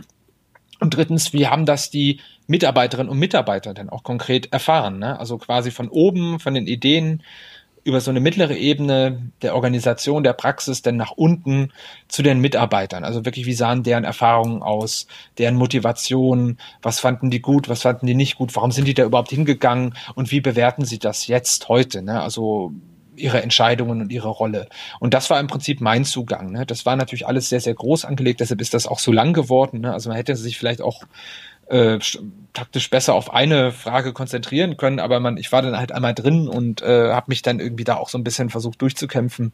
Und 0.79 0.95
drittens, 0.95 1.31
wie 1.31 1.47
haben 1.47 1.65
das 1.65 1.91
die 1.91 2.19
Mitarbeiterinnen 2.47 3.11
und 3.11 3.19
Mitarbeiter 3.19 3.73
denn 3.73 3.89
auch 3.89 4.03
konkret 4.03 4.51
erfahren? 4.51 4.99
Ne? 4.99 5.19
Also 5.19 5.37
quasi 5.37 5.69
von 5.69 5.89
oben, 5.89 6.39
von 6.39 6.55
den 6.55 6.65
Ideen 6.65 7.21
über 7.83 8.01
so 8.01 8.11
eine 8.11 8.19
mittlere 8.19 8.55
Ebene 8.55 9.31
der 9.41 9.55
Organisation, 9.55 10.23
der 10.23 10.33
Praxis, 10.33 10.81
denn 10.81 10.97
nach 10.97 11.11
unten 11.11 11.71
zu 12.07 12.21
den 12.21 12.39
Mitarbeitern. 12.39 13.03
Also 13.03 13.25
wirklich, 13.25 13.45
wie 13.45 13.53
sahen 13.53 13.83
deren 13.83 14.03
Erfahrungen 14.03 14.61
aus, 14.61 15.07
deren 15.37 15.55
Motivation, 15.55 16.57
was 16.81 16.99
fanden 16.99 17.31
die 17.31 17.41
gut, 17.41 17.69
was 17.69 17.81
fanden 17.81 18.05
die 18.05 18.13
nicht 18.13 18.35
gut, 18.35 18.55
warum 18.55 18.71
sind 18.71 18.87
die 18.87 18.93
da 18.93 19.03
überhaupt 19.03 19.31
hingegangen 19.31 19.95
und 20.15 20.31
wie 20.31 20.41
bewerten 20.41 20.85
sie 20.85 20.99
das 20.99 21.27
jetzt 21.27 21.69
heute? 21.69 22.01
Ne? 22.01 22.21
Also 22.21 22.73
ihre 23.15 23.41
Entscheidungen 23.41 24.01
und 24.01 24.11
ihre 24.11 24.29
Rolle. 24.29 24.67
Und 24.99 25.13
das 25.13 25.29
war 25.29 25.39
im 25.39 25.47
Prinzip 25.47 25.81
mein 25.81 26.05
Zugang. 26.05 26.51
Ne? 26.51 26.65
Das 26.65 26.85
war 26.85 26.95
natürlich 26.95 27.27
alles 27.27 27.49
sehr, 27.49 27.59
sehr 27.59 27.73
groß 27.73 28.05
angelegt, 28.05 28.39
deshalb 28.39 28.61
ist 28.61 28.73
das 28.73 28.87
auch 28.87 28.99
so 28.99 29.11
lang 29.11 29.33
geworden. 29.33 29.81
Ne? 29.81 29.93
Also 29.93 30.09
man 30.09 30.17
hätte 30.17 30.35
sich 30.35 30.57
vielleicht 30.57 30.81
auch 30.81 31.03
äh, 31.67 31.99
taktisch 32.53 32.89
besser 32.89 33.13
auf 33.13 33.33
eine 33.33 33.71
Frage 33.71 34.13
konzentrieren 34.13 34.77
können, 34.77 34.99
aber 34.99 35.19
man, 35.19 35.37
ich 35.37 35.51
war 35.51 35.61
dann 35.61 35.77
halt 35.77 35.91
einmal 35.91 36.13
drin 36.13 36.47
und 36.47 36.81
äh, 36.81 37.11
habe 37.11 37.27
mich 37.29 37.41
dann 37.41 37.59
irgendwie 37.59 37.85
da 37.85 37.95
auch 37.95 38.09
so 38.09 38.17
ein 38.17 38.23
bisschen 38.23 38.49
versucht 38.49 38.81
durchzukämpfen 38.81 39.53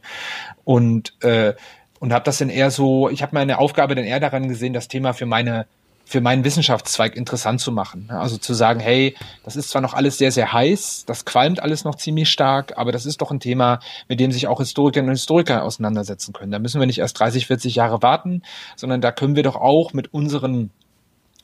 und 0.63 1.13
äh, 1.23 1.53
und 1.99 2.13
habe 2.13 2.25
das 2.25 2.37
dann 2.37 2.49
eher 2.49 2.69
so, 2.69 3.09
ich 3.09 3.23
habe 3.23 3.33
meine 3.33 3.57
Aufgabe 3.57 3.95
dann 3.95 4.05
eher 4.05 4.19
daran 4.19 4.47
gesehen, 4.47 4.73
das 4.73 4.87
Thema 4.87 5.13
für 5.13 5.25
meine 5.25 5.65
für 6.07 6.21
meinen 6.21 6.45
Wissenschaftszweig 6.45 7.17
interessant 7.17 7.59
zu 7.59 7.71
machen. 7.71 8.09
Also 8.09 8.37
zu 8.37 8.53
sagen, 8.53 8.79
hey, 8.79 9.15
das 9.43 9.57
ist 9.57 9.69
zwar 9.69 9.81
noch 9.81 9.93
alles 9.93 10.17
sehr, 10.17 10.31
sehr 10.31 10.53
heiß, 10.53 11.03
das 11.05 11.25
qualmt 11.25 11.61
alles 11.61 11.83
noch 11.83 11.95
ziemlich 11.95 12.29
stark, 12.29 12.77
aber 12.77 12.93
das 12.93 13.05
ist 13.05 13.21
doch 13.21 13.29
ein 13.29 13.41
Thema, 13.41 13.79
mit 14.07 14.21
dem 14.21 14.31
sich 14.31 14.47
auch 14.47 14.59
Historikerinnen 14.59 15.09
und 15.09 15.17
Historiker 15.17 15.63
auseinandersetzen 15.63 16.31
können. 16.31 16.51
Da 16.51 16.59
müssen 16.59 16.79
wir 16.79 16.87
nicht 16.87 16.99
erst 16.99 17.19
30, 17.19 17.47
40 17.47 17.75
Jahre 17.75 18.01
warten, 18.01 18.41
sondern 18.77 19.01
da 19.01 19.11
können 19.11 19.35
wir 19.35 19.43
doch 19.43 19.57
auch 19.57 19.91
mit 19.91 20.13
unseren 20.13 20.71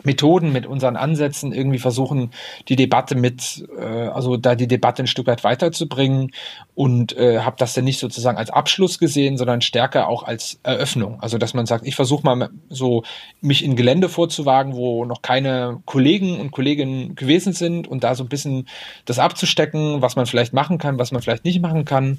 Methoden, 0.02 0.52
mit 0.52 0.66
unseren 0.66 0.96
Ansätzen 0.96 1.54
irgendwie 1.54 1.80
versuchen, 1.80 2.32
die 2.68 2.76
Debatte 2.76 3.16
mit, 3.16 3.66
äh, 3.78 3.84
also 3.84 4.38
da 4.38 4.56
die 4.56 4.68
Debatte 4.68 5.04
ein 5.04 5.08
Stück 5.08 5.28
weit 5.28 5.44
weiterzubringen 5.44 6.32
und 6.76 7.16
äh, 7.16 7.40
habe 7.40 7.56
das 7.60 7.74
dann 7.74 7.86
nicht 7.86 8.00
sozusagen 8.00 8.38
als 8.38 8.50
Abschluss 8.50 9.00
gesehen, 9.00 9.38
sondern 9.38 9.62
stärker 9.62 10.08
auch 10.08 10.24
als 10.24 10.60
Eröffnung. 10.64 11.20
Also 11.22 11.38
dass 11.38 11.54
man 11.54 11.66
sagt, 11.66 11.86
ich 11.86 11.96
versuche 11.96 12.24
mal 12.24 12.50
so 12.70 13.04
mich 13.40 13.64
in 13.64 13.76
Gelände 13.76 14.10
vorzuwagen, 14.10 14.76
wo 14.76 15.06
noch 15.06 15.22
keine 15.22 15.82
Kollegen 15.86 16.40
und 16.40 16.52
Kolleginnen 16.52 17.16
gewesen 17.16 17.54
sind 17.54 17.88
und 17.88 18.04
da 18.04 18.16
so 18.16 18.24
ein 18.24 18.30
bisschen 18.30 18.68
das 19.06 19.20
abzustecken, 19.20 20.02
was 20.02 20.16
man 20.16 20.26
vielleicht 20.26 20.54
machen 20.54 20.80
kann, 20.80 21.00
was 21.00 21.12
man 21.12 21.22
vielleicht 21.22 21.46
nicht 21.46 21.62
machen 21.62 21.86
kann. 21.86 22.18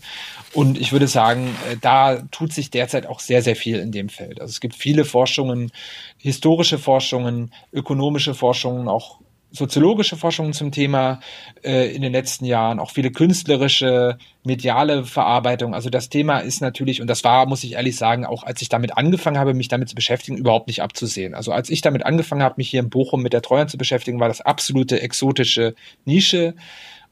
Und 0.55 0.81
ich 0.81 0.93
würde 0.93 1.09
sagen, 1.09 1.55
äh, 1.71 1.77
da 1.81 2.23
tut 2.31 2.53
sich 2.53 2.71
derzeit 2.71 3.07
auch 3.07 3.21
sehr, 3.21 3.43
sehr 3.43 3.57
viel 3.57 3.79
in 3.79 3.93
dem 3.93 4.09
Feld. 4.09 4.41
Also 4.41 4.53
es 4.53 4.61
gibt 4.61 4.75
viele 4.75 5.05
Forschungen, 5.05 5.73
historische 6.19 6.79
Forschungen, 6.79 7.51
ökonomische 7.75 8.35
Forschungen, 8.35 8.89
auch 8.89 9.19
soziologische 9.55 10.17
Forschungen 10.17 10.53
zum 10.53 10.73
Thema 10.73 11.21
äh, 11.63 11.95
in 11.95 12.03
den 12.03 12.13
letzten 12.13 12.45
Jahren, 12.45 12.81
auch 12.81 12.91
viele 12.91 13.13
künstlerische, 13.13 14.19
mediale 14.43 15.05
Verarbeitung. 15.05 15.75
Also 15.75 15.91
das 15.91 16.09
Thema 16.09 16.41
ist 16.41 16.61
natürlich, 16.61 17.01
und 17.01 17.07
das 17.07 17.23
war, 17.23 17.47
muss 17.47 17.63
ich 17.63 17.75
ehrlich 17.75 17.97
sagen, 17.97 18.27
auch 18.27 18.43
als 18.43 18.61
ich 18.63 18.69
damit 18.69 18.97
angefangen 18.97 19.39
habe, 19.39 19.55
mich 19.55 19.69
damit 19.69 19.89
zu 19.89 19.95
beschäftigen, 19.95 20.37
überhaupt 20.37 20.67
nicht 20.67 20.83
abzusehen. 20.83 21.35
Also 21.35 21.53
als 21.53 21.71
ich 21.71 21.83
damit 21.83 22.05
angefangen 22.05 22.43
habe, 22.43 22.57
mich 22.59 22.69
hier 22.69 22.81
in 22.81 22.91
Bochum 22.91 23.23
mit 23.23 23.33
der 23.33 23.43
Treuhand 23.43 23.71
zu 23.71 23.79
beschäftigen, 23.79 24.19
war 24.19 24.29
das 24.29 24.41
absolute 24.41 25.01
exotische 25.01 25.75
Nische. 26.05 26.55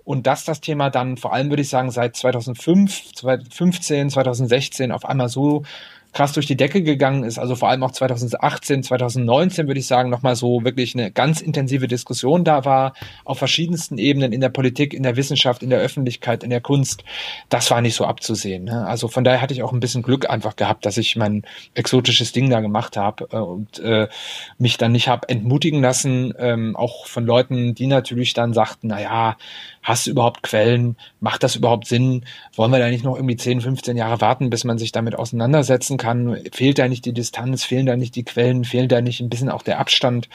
Und 0.04 0.26
dass 0.26 0.44
das 0.44 0.60
Thema 0.60 0.90
dann 0.90 1.16
vor 1.16 1.32
allem, 1.32 1.48
würde 1.50 1.62
ich 1.62 1.68
sagen, 1.68 1.92
seit 1.92 2.16
2005, 2.16 3.14
2015, 3.14 4.10
2016 4.10 4.90
auf 4.90 5.04
einmal 5.04 5.28
so 5.28 5.62
krass 6.12 6.32
durch 6.32 6.46
die 6.46 6.56
Decke 6.56 6.82
gegangen 6.82 7.24
ist. 7.24 7.38
Also 7.38 7.56
vor 7.56 7.68
allem 7.68 7.82
auch 7.82 7.90
2018, 7.90 8.82
2019 8.82 9.66
würde 9.66 9.80
ich 9.80 9.86
sagen, 9.86 10.10
nochmal 10.10 10.36
so 10.36 10.64
wirklich 10.64 10.94
eine 10.94 11.10
ganz 11.10 11.40
intensive 11.40 11.88
Diskussion 11.88 12.44
da 12.44 12.64
war, 12.64 12.92
auf 13.24 13.38
verschiedensten 13.38 13.98
Ebenen 13.98 14.32
in 14.32 14.40
der 14.40 14.50
Politik, 14.50 14.92
in 14.92 15.02
der 15.02 15.16
Wissenschaft, 15.16 15.62
in 15.62 15.70
der 15.70 15.80
Öffentlichkeit, 15.80 16.44
in 16.44 16.50
der 16.50 16.60
Kunst. 16.60 17.04
Das 17.48 17.70
war 17.70 17.80
nicht 17.80 17.94
so 17.94 18.04
abzusehen. 18.04 18.64
Ne? 18.64 18.86
Also 18.86 19.08
von 19.08 19.24
daher 19.24 19.40
hatte 19.40 19.54
ich 19.54 19.62
auch 19.62 19.72
ein 19.72 19.80
bisschen 19.80 20.02
Glück 20.02 20.28
einfach 20.28 20.56
gehabt, 20.56 20.84
dass 20.84 20.98
ich 20.98 21.16
mein 21.16 21.44
exotisches 21.74 22.32
Ding 22.32 22.50
da 22.50 22.60
gemacht 22.60 22.96
habe 22.96 23.28
äh, 23.32 23.36
und 23.36 23.78
äh, 23.78 24.08
mich 24.58 24.76
dann 24.76 24.92
nicht 24.92 25.08
habe 25.08 25.28
entmutigen 25.28 25.80
lassen, 25.80 26.34
ähm, 26.38 26.76
auch 26.76 27.06
von 27.06 27.24
Leuten, 27.24 27.74
die 27.74 27.86
natürlich 27.86 28.34
dann 28.34 28.52
sagten, 28.52 28.88
na 28.88 29.00
ja, 29.00 29.36
hast 29.82 30.06
du 30.06 30.10
überhaupt 30.10 30.42
Quellen? 30.42 30.96
Macht 31.20 31.42
das 31.42 31.56
überhaupt 31.56 31.86
Sinn? 31.86 32.24
Wollen 32.54 32.70
wir 32.70 32.78
da 32.78 32.88
nicht 32.88 33.04
noch 33.04 33.16
irgendwie 33.16 33.36
10, 33.36 33.62
15 33.62 33.96
Jahre 33.96 34.20
warten, 34.20 34.50
bis 34.50 34.64
man 34.64 34.78
sich 34.78 34.92
damit 34.92 35.14
auseinandersetzen 35.14 35.96
kann? 35.96 36.01
Fehlt 36.52 36.78
da 36.78 36.88
nicht 36.88 37.04
die 37.04 37.12
Distanz? 37.12 37.64
Fehlen 37.64 37.86
da 37.86 37.96
nicht 37.96 38.16
die 38.16 38.24
Quellen? 38.24 38.64
Fehlt 38.64 38.92
da 38.92 39.00
nicht 39.00 39.20
ein 39.20 39.30
bisschen 39.30 39.50
auch 39.50 39.62
der 39.62 39.78
Abstand? 39.78 40.28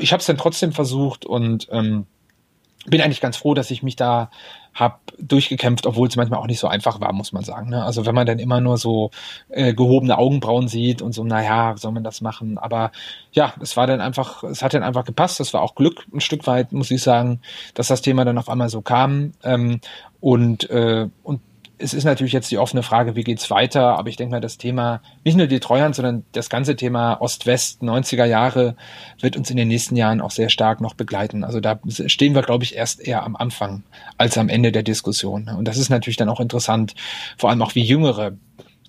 Ich 0.00 0.12
habe 0.12 0.20
es 0.20 0.26
dann 0.26 0.38
trotzdem 0.38 0.72
versucht 0.72 1.26
und 1.26 1.68
ähm, 1.70 2.06
bin 2.86 3.00
eigentlich 3.00 3.20
ganz 3.20 3.36
froh, 3.36 3.54
dass 3.54 3.70
ich 3.70 3.82
mich 3.82 3.96
da 3.96 4.30
habe 4.76 4.96
durchgekämpft, 5.18 5.86
obwohl 5.86 6.06
es 6.06 6.16
manchmal 6.16 6.38
auch 6.38 6.46
nicht 6.46 6.60
so 6.60 6.68
einfach 6.68 7.00
war, 7.00 7.12
muss 7.12 7.32
man 7.32 7.42
sagen. 7.42 7.70
Ne? 7.70 7.82
Also 7.82 8.04
wenn 8.04 8.14
man 8.14 8.26
dann 8.26 8.38
immer 8.38 8.60
nur 8.60 8.76
so 8.76 9.10
äh, 9.48 9.72
gehobene 9.72 10.18
Augenbrauen 10.18 10.68
sieht 10.68 11.00
und 11.00 11.12
so, 11.12 11.24
naja, 11.24 11.74
soll 11.78 11.92
man 11.92 12.04
das 12.04 12.20
machen? 12.20 12.58
Aber 12.58 12.92
ja, 13.32 13.54
es 13.60 13.76
war 13.76 13.86
dann 13.86 14.02
einfach, 14.02 14.44
es 14.44 14.62
hat 14.62 14.74
dann 14.74 14.82
einfach 14.82 15.04
gepasst. 15.04 15.40
Das 15.40 15.54
war 15.54 15.62
auch 15.62 15.74
Glück 15.74 16.04
ein 16.12 16.20
Stück 16.20 16.46
weit, 16.46 16.72
muss 16.72 16.90
ich 16.90 17.02
sagen, 17.02 17.40
dass 17.74 17.88
das 17.88 18.02
Thema 18.02 18.26
dann 18.26 18.36
auf 18.36 18.50
einmal 18.50 18.68
so 18.68 18.82
kam. 18.82 19.32
Ähm, 19.42 19.80
und, 20.20 20.68
äh, 20.68 21.08
und 21.22 21.40
es 21.78 21.92
ist 21.92 22.04
natürlich 22.04 22.32
jetzt 22.32 22.50
die 22.50 22.58
offene 22.58 22.82
Frage, 22.82 23.16
wie 23.16 23.24
geht's 23.24 23.50
weiter, 23.50 23.98
aber 23.98 24.08
ich 24.08 24.16
denke 24.16 24.32
mal, 24.32 24.40
das 24.40 24.56
Thema, 24.56 25.02
nicht 25.24 25.36
nur 25.36 25.46
die 25.46 25.60
Treuhand, 25.60 25.94
sondern 25.94 26.24
das 26.32 26.48
ganze 26.48 26.74
Thema 26.74 27.20
Ost-West, 27.20 27.82
90er 27.82 28.24
Jahre, 28.24 28.76
wird 29.20 29.36
uns 29.36 29.50
in 29.50 29.56
den 29.56 29.68
nächsten 29.68 29.96
Jahren 29.96 30.20
auch 30.20 30.30
sehr 30.30 30.48
stark 30.48 30.80
noch 30.80 30.94
begleiten. 30.94 31.44
Also 31.44 31.60
da 31.60 31.78
stehen 32.06 32.34
wir, 32.34 32.42
glaube 32.42 32.64
ich, 32.64 32.76
erst 32.76 33.00
eher 33.00 33.24
am 33.24 33.36
Anfang 33.36 33.82
als 34.16 34.38
am 34.38 34.48
Ende 34.48 34.72
der 34.72 34.82
Diskussion. 34.82 35.48
Und 35.48 35.68
das 35.68 35.76
ist 35.76 35.90
natürlich 35.90 36.16
dann 36.16 36.30
auch 36.30 36.40
interessant, 36.40 36.94
vor 37.36 37.50
allem 37.50 37.60
auch 37.62 37.74
wie 37.74 37.82
Jüngere 37.82 38.32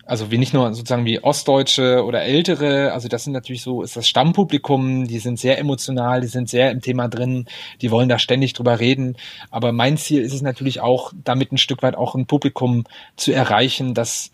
also 0.08 0.32
wie 0.32 0.38
nicht 0.38 0.54
nur 0.54 0.74
sozusagen 0.74 1.06
wie 1.06 1.22
Ostdeutsche 1.22 2.04
oder 2.06 2.24
Ältere, 2.24 2.94
also 2.94 3.08
das 3.08 3.26
sind 3.26 3.34
natürlich 3.34 3.62
so, 3.62 3.84
ist 3.84 3.98
das 3.98 4.08
Stammpublikum, 4.08 5.08
die 5.08 5.20
sind 5.20 5.38
sehr 5.38 5.60
emotional, 5.60 6.22
die 6.22 6.28
sind 6.28 6.50
sehr 6.50 6.72
im 6.72 6.82
Thema 6.82 7.10
drin, 7.10 7.46
die 7.82 7.92
wollen 7.92 8.10
da 8.10 8.18
ständig 8.18 8.54
drüber 8.54 8.80
reden. 8.80 9.18
Aber 9.52 9.72
mein 9.74 9.98
Ziel 9.98 10.22
ist 10.22 10.34
es 10.34 10.42
natürlich 10.42 10.80
auch, 10.80 11.12
damit 11.24 11.52
ein 11.52 11.58
Stück 11.58 11.84
weit 11.84 11.96
auch 11.96 12.16
ein 12.16 12.26
Publikum 12.26 12.86
zu 13.18 13.34
erreichen, 13.34 13.94
das 13.94 14.32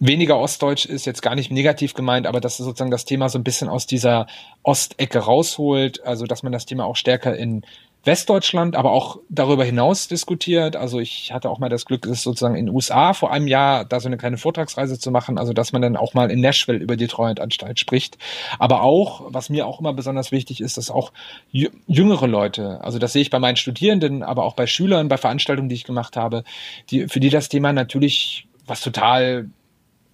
weniger 0.00 0.38
ostdeutsch 0.38 0.86
ist, 0.86 1.04
jetzt 1.04 1.22
gar 1.22 1.36
nicht 1.36 1.52
negativ 1.52 1.94
gemeint, 1.94 2.26
aber 2.26 2.40
dass 2.40 2.56
sozusagen 2.56 2.90
das 2.90 3.04
Thema 3.04 3.28
so 3.28 3.38
ein 3.38 3.44
bisschen 3.44 3.68
aus 3.68 3.86
dieser 3.86 4.26
Ostecke 4.64 5.20
rausholt, 5.20 6.04
also 6.04 6.26
dass 6.26 6.42
man 6.42 6.50
das 6.50 6.66
Thema 6.66 6.86
auch 6.86 6.96
stärker 6.96 7.36
in 7.36 7.62
Westdeutschland, 8.04 8.74
aber 8.74 8.90
auch 8.92 9.18
darüber 9.28 9.64
hinaus 9.64 10.08
diskutiert. 10.08 10.74
Also 10.74 10.98
ich 10.98 11.32
hatte 11.32 11.48
auch 11.48 11.58
mal 11.58 11.68
das 11.68 11.84
Glück, 11.84 12.06
es 12.06 12.22
sozusagen 12.22 12.56
in 12.56 12.66
den 12.66 12.74
USA 12.74 13.14
vor 13.14 13.30
einem 13.30 13.46
Jahr 13.46 13.84
da 13.84 14.00
so 14.00 14.08
eine 14.08 14.16
kleine 14.16 14.38
Vortragsreise 14.38 14.98
zu 14.98 15.10
machen, 15.10 15.38
also 15.38 15.52
dass 15.52 15.72
man 15.72 15.82
dann 15.82 15.96
auch 15.96 16.14
mal 16.14 16.30
in 16.30 16.40
Nashville 16.40 16.78
über 16.78 16.96
die 16.96 17.06
Treuhandanstalt 17.06 17.78
spricht. 17.78 18.18
Aber 18.58 18.82
auch, 18.82 19.22
was 19.28 19.50
mir 19.50 19.66
auch 19.66 19.78
immer 19.78 19.92
besonders 19.92 20.32
wichtig 20.32 20.60
ist, 20.60 20.76
dass 20.78 20.90
auch 20.90 21.12
jüngere 21.52 22.26
Leute, 22.26 22.80
also 22.82 22.98
das 22.98 23.12
sehe 23.12 23.22
ich 23.22 23.30
bei 23.30 23.38
meinen 23.38 23.56
Studierenden, 23.56 24.22
aber 24.22 24.44
auch 24.44 24.54
bei 24.54 24.66
Schülern, 24.66 25.08
bei 25.08 25.16
Veranstaltungen, 25.16 25.68
die 25.68 25.76
ich 25.76 25.84
gemacht 25.84 26.16
habe, 26.16 26.42
die, 26.90 27.08
für 27.08 27.20
die 27.20 27.30
das 27.30 27.48
Thema 27.48 27.72
natürlich 27.72 28.46
was 28.66 28.80
total 28.80 29.48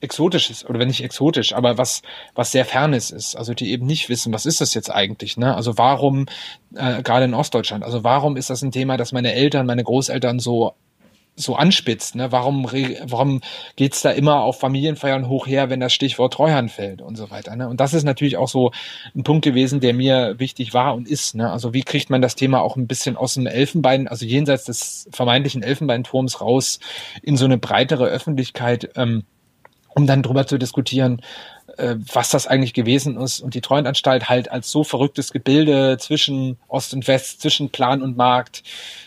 exotisches 0.01 0.64
oder 0.64 0.78
wenn 0.78 0.88
nicht 0.88 1.03
exotisch, 1.03 1.53
aber 1.53 1.78
was 1.78 2.03
was 2.34 2.53
sehr 2.53 2.64
fernes 2.64 3.11
ist, 3.11 3.36
also 3.36 3.55
die 3.55 3.70
eben 3.72 3.86
nicht 3.86 4.09
wissen, 4.09 4.32
was 4.32 4.46
ist 4.46 4.61
das 4.61 4.74
jetzt 4.74 4.90
eigentlich, 4.90 5.36
ne? 5.36 5.55
Also 5.55 5.78
warum 5.78 6.26
äh, 6.74 7.03
gerade 7.03 7.24
in 7.24 7.34
Ostdeutschland, 7.34 7.84
also 7.84 8.05
warum 8.05 8.36
ist 8.36 8.51
das 8.51 8.62
ein 8.62 8.72
Thema, 8.72 8.96
das 8.96 9.12
meine 9.12 9.32
Eltern, 9.32 9.66
meine 9.66 9.84
Großeltern 9.84 10.38
so 10.38 10.74
so 11.38 11.55
anspitzt, 11.55 12.16
ne? 12.16 12.32
Warum 12.32 12.64
warum 12.64 13.40
geht's 13.76 14.03
da 14.03 14.11
immer 14.11 14.42
auf 14.42 14.59
Familienfeiern 14.61 15.28
hoch 15.28 15.46
her, 15.46 15.70
wenn 15.70 15.80
das 15.80 15.92
Stichwort 15.92 16.32
Treuhand 16.34 16.70
fällt 16.70 17.01
und 17.01 17.16
so 17.16 17.30
weiter, 17.30 17.57
ne? 17.57 17.68
Und 17.68 17.80
das 17.80 17.94
ist 17.94 18.05
natürlich 18.05 18.36
auch 18.36 18.49
so 18.49 18.72
ein 19.14 19.22
Punkt 19.24 19.44
gewesen, 19.44 19.80
der 19.80 19.94
mir 19.94 20.34
wichtig 20.38 20.74
war 20.74 20.94
und 20.94 21.09
ist, 21.09 21.34
ne? 21.34 21.51
Also 21.51 21.74
wie 21.74 21.82
kriegt 21.82 22.11
man 22.11 22.22
das 22.22 22.34
Thema 22.34 22.61
auch 22.61 22.76
ein 22.76 22.86
bisschen 22.86 23.16
aus 23.16 23.34
dem 23.34 23.46
Elfenbein, 23.46 24.09
also 24.09 24.26
jenseits 24.26 24.64
des 24.64 25.09
vermeintlichen 25.12 25.62
Elfenbeinturms 25.62 26.40
raus 26.40 26.80
in 27.22 27.36
so 27.36 27.44
eine 27.44 27.59
breitere 27.59 28.07
Öffentlichkeit 28.07 28.90
ähm, 28.96 29.24
um 29.99 30.07
dann 30.07 30.22
drüber 30.22 30.46
zu 30.46 30.59
diskutieren, 30.59 31.22
äh, 31.76 31.96
was 32.12 32.30
das 32.30 32.46
eigentlich 32.46 32.72
gewesen 32.72 33.20
ist. 33.20 33.40
Und 33.40 33.55
die 33.55 33.61
Treuhandanstalt 33.61 34.28
halt 34.28 34.51
als 34.51 34.70
so 34.70 34.84
verrücktes 34.84 35.32
Gebilde 35.32 35.99
zwischen 35.99 36.57
Ost 36.68 36.94
und 36.94 37.09
West, 37.09 37.40
zwischen 37.40 37.70
Plan 37.70 38.01
und 38.01 38.16
Markt, 38.16 38.62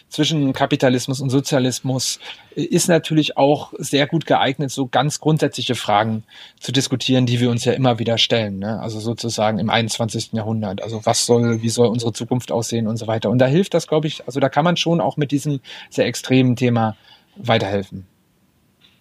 zwischen 0.09 0.51
Kapitalismus 0.51 1.21
und 1.21 1.29
Sozialismus 1.29 2.19
äh, 2.57 2.63
ist 2.63 2.89
natürlich 2.89 3.37
auch 3.37 3.71
sehr 3.77 4.05
gut 4.05 4.25
geeignet, 4.25 4.69
so 4.69 4.85
ganz 4.85 5.21
grundsätzliche 5.21 5.75
Fragen 5.75 6.23
zu 6.59 6.73
diskutieren, 6.73 7.25
die 7.25 7.39
wir 7.39 7.49
uns 7.49 7.63
ja 7.63 7.71
immer 7.71 7.97
wieder 7.97 8.17
stellen. 8.17 8.59
Ne? 8.59 8.77
Also 8.81 8.99
sozusagen 8.99 9.59
im 9.59 9.69
21. 9.69 10.33
Jahrhundert. 10.33 10.83
Also 10.83 11.05
was 11.05 11.25
soll, 11.25 11.61
wie 11.61 11.69
soll 11.69 11.87
unsere 11.87 12.11
Zukunft 12.11 12.51
aussehen 12.51 12.87
und 12.87 12.97
so 12.97 13.07
weiter. 13.07 13.29
Und 13.29 13.39
da 13.39 13.45
hilft 13.45 13.73
das, 13.73 13.87
glaube 13.87 14.07
ich, 14.07 14.25
also 14.25 14.41
da 14.41 14.49
kann 14.49 14.65
man 14.65 14.75
schon 14.75 14.99
auch 14.99 15.15
mit 15.15 15.31
diesem 15.31 15.61
sehr 15.89 16.05
extremen 16.05 16.57
Thema 16.57 16.97
weiterhelfen. 17.37 18.10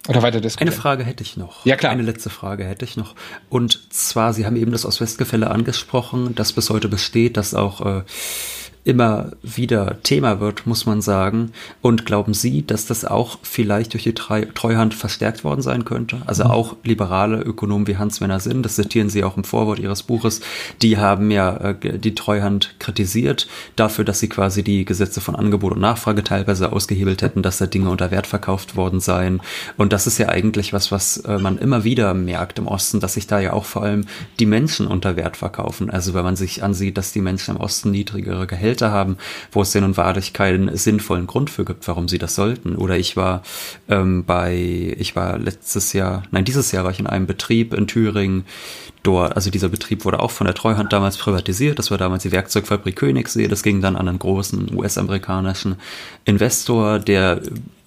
Oder 0.07 0.23
weiter 0.23 0.41
diskutieren. 0.41 0.73
Eine 0.73 0.81
Frage 0.81 1.03
hätte 1.03 1.23
ich 1.23 1.37
noch. 1.37 1.65
Ja, 1.65 1.75
klar. 1.75 1.91
Eine 1.91 2.01
letzte 2.01 2.29
Frage 2.29 2.65
hätte 2.65 2.85
ich 2.85 2.97
noch. 2.97 3.15
Und 3.49 3.93
zwar, 3.93 4.33
Sie 4.33 4.45
haben 4.45 4.55
eben 4.55 4.71
das 4.71 4.85
Ost-West-Gefälle 4.85 5.51
angesprochen, 5.51 6.33
das 6.33 6.53
bis 6.53 6.69
heute 6.69 6.87
besteht, 6.87 7.37
das 7.37 7.53
auch 7.53 7.85
äh, 7.85 8.03
immer 8.83 9.31
wieder 9.43 10.01
Thema 10.01 10.39
wird, 10.39 10.65
muss 10.65 10.85
man 10.85 11.01
sagen. 11.01 11.51
Und 11.81 12.05
glauben 12.05 12.33
Sie, 12.33 12.65
dass 12.65 12.85
das 12.87 13.05
auch 13.05 13.37
vielleicht 13.43 13.93
durch 13.93 14.03
die 14.03 14.13
Treuhand 14.13 14.93
verstärkt 14.93 15.43
worden 15.43 15.61
sein 15.61 15.85
könnte? 15.85 16.21
Also 16.25 16.45
mhm. 16.45 16.51
auch 16.51 16.75
liberale 16.83 17.41
Ökonomen 17.41 17.87
wie 17.87 17.97
Hans-Werner 17.97 18.39
Sinn, 18.39 18.63
das 18.63 18.75
zitieren 18.75 19.09
Sie 19.09 19.23
auch 19.23 19.37
im 19.37 19.43
Vorwort 19.43 19.79
Ihres 19.79 20.03
Buches, 20.03 20.41
die 20.81 20.97
haben 20.97 21.29
ja 21.29 21.55
äh, 21.57 21.99
die 21.99 22.15
Treuhand 22.15 22.75
kritisiert 22.79 23.47
dafür, 23.75 24.03
dass 24.03 24.19
sie 24.19 24.29
quasi 24.29 24.63
die 24.63 24.83
Gesetze 24.83 25.21
von 25.21 25.35
Angebot 25.35 25.73
und 25.73 25.79
Nachfrage 25.79 26.23
teilweise 26.23 26.71
ausgehebelt 26.71 27.21
hätten, 27.21 27.43
dass 27.43 27.59
da 27.59 27.67
Dinge 27.67 27.89
unter 27.89 28.09
Wert 28.09 28.25
verkauft 28.25 28.75
worden 28.75 28.99
seien. 28.99 29.41
Und 29.77 29.93
das 29.93 30.07
ist 30.07 30.17
ja 30.17 30.29
eigentlich 30.29 30.73
was, 30.73 30.91
was 30.91 31.17
äh, 31.17 31.37
man 31.37 31.59
immer 31.59 31.83
wieder 31.83 32.13
merkt 32.13 32.57
im 32.57 32.67
Osten, 32.67 32.99
dass 32.99 33.13
sich 33.13 33.27
da 33.27 33.39
ja 33.39 33.53
auch 33.53 33.65
vor 33.65 33.83
allem 33.83 34.05
die 34.39 34.45
Menschen 34.47 34.87
unter 34.87 35.15
Wert 35.15 35.37
verkaufen. 35.37 35.91
Also 35.91 36.13
wenn 36.13 36.23
man 36.23 36.35
sich 36.35 36.63
ansieht, 36.63 36.97
dass 36.97 37.11
die 37.11 37.21
Menschen 37.21 37.55
im 37.55 37.61
Osten 37.61 37.91
niedrigere 37.91 38.47
Gehälter 38.47 38.70
Behälter 38.71 38.91
haben, 38.91 39.17
wo 39.51 39.61
es 39.61 39.71
denn 39.71 39.83
nun 39.83 39.97
wahrlich 39.97 40.33
keinen 40.33 40.75
sinnvollen 40.77 41.27
Grund 41.27 41.49
für 41.49 41.65
gibt, 41.65 41.87
warum 41.87 42.07
sie 42.07 42.17
das 42.17 42.35
sollten. 42.35 42.75
Oder 42.75 42.97
ich 42.97 43.17
war 43.17 43.43
ähm, 43.89 44.23
bei, 44.25 44.95
ich 44.97 45.15
war 45.15 45.37
letztes 45.37 45.93
Jahr, 45.93 46.23
nein, 46.31 46.45
dieses 46.45 46.71
Jahr 46.71 46.85
war 46.85 46.91
ich 46.91 46.99
in 46.99 47.07
einem 47.07 47.27
Betrieb 47.27 47.73
in 47.73 47.87
Thüringen, 47.87 48.45
dort, 49.03 49.35
also 49.35 49.49
dieser 49.49 49.69
Betrieb 49.69 50.05
wurde 50.05 50.19
auch 50.19 50.31
von 50.31 50.45
der 50.45 50.53
Treuhand 50.53 50.93
damals 50.93 51.17
privatisiert. 51.17 51.79
Das 51.79 51.91
war 51.91 51.97
damals 51.97 52.23
die 52.23 52.31
Werkzeugfabrik 52.31 52.95
Königssee. 52.95 53.47
Das 53.47 53.63
ging 53.63 53.81
dann 53.81 53.95
an 53.95 54.07
einen 54.07 54.19
großen 54.19 54.73
US-amerikanischen 54.73 55.75
Investor, 56.25 56.99
der 56.99 57.41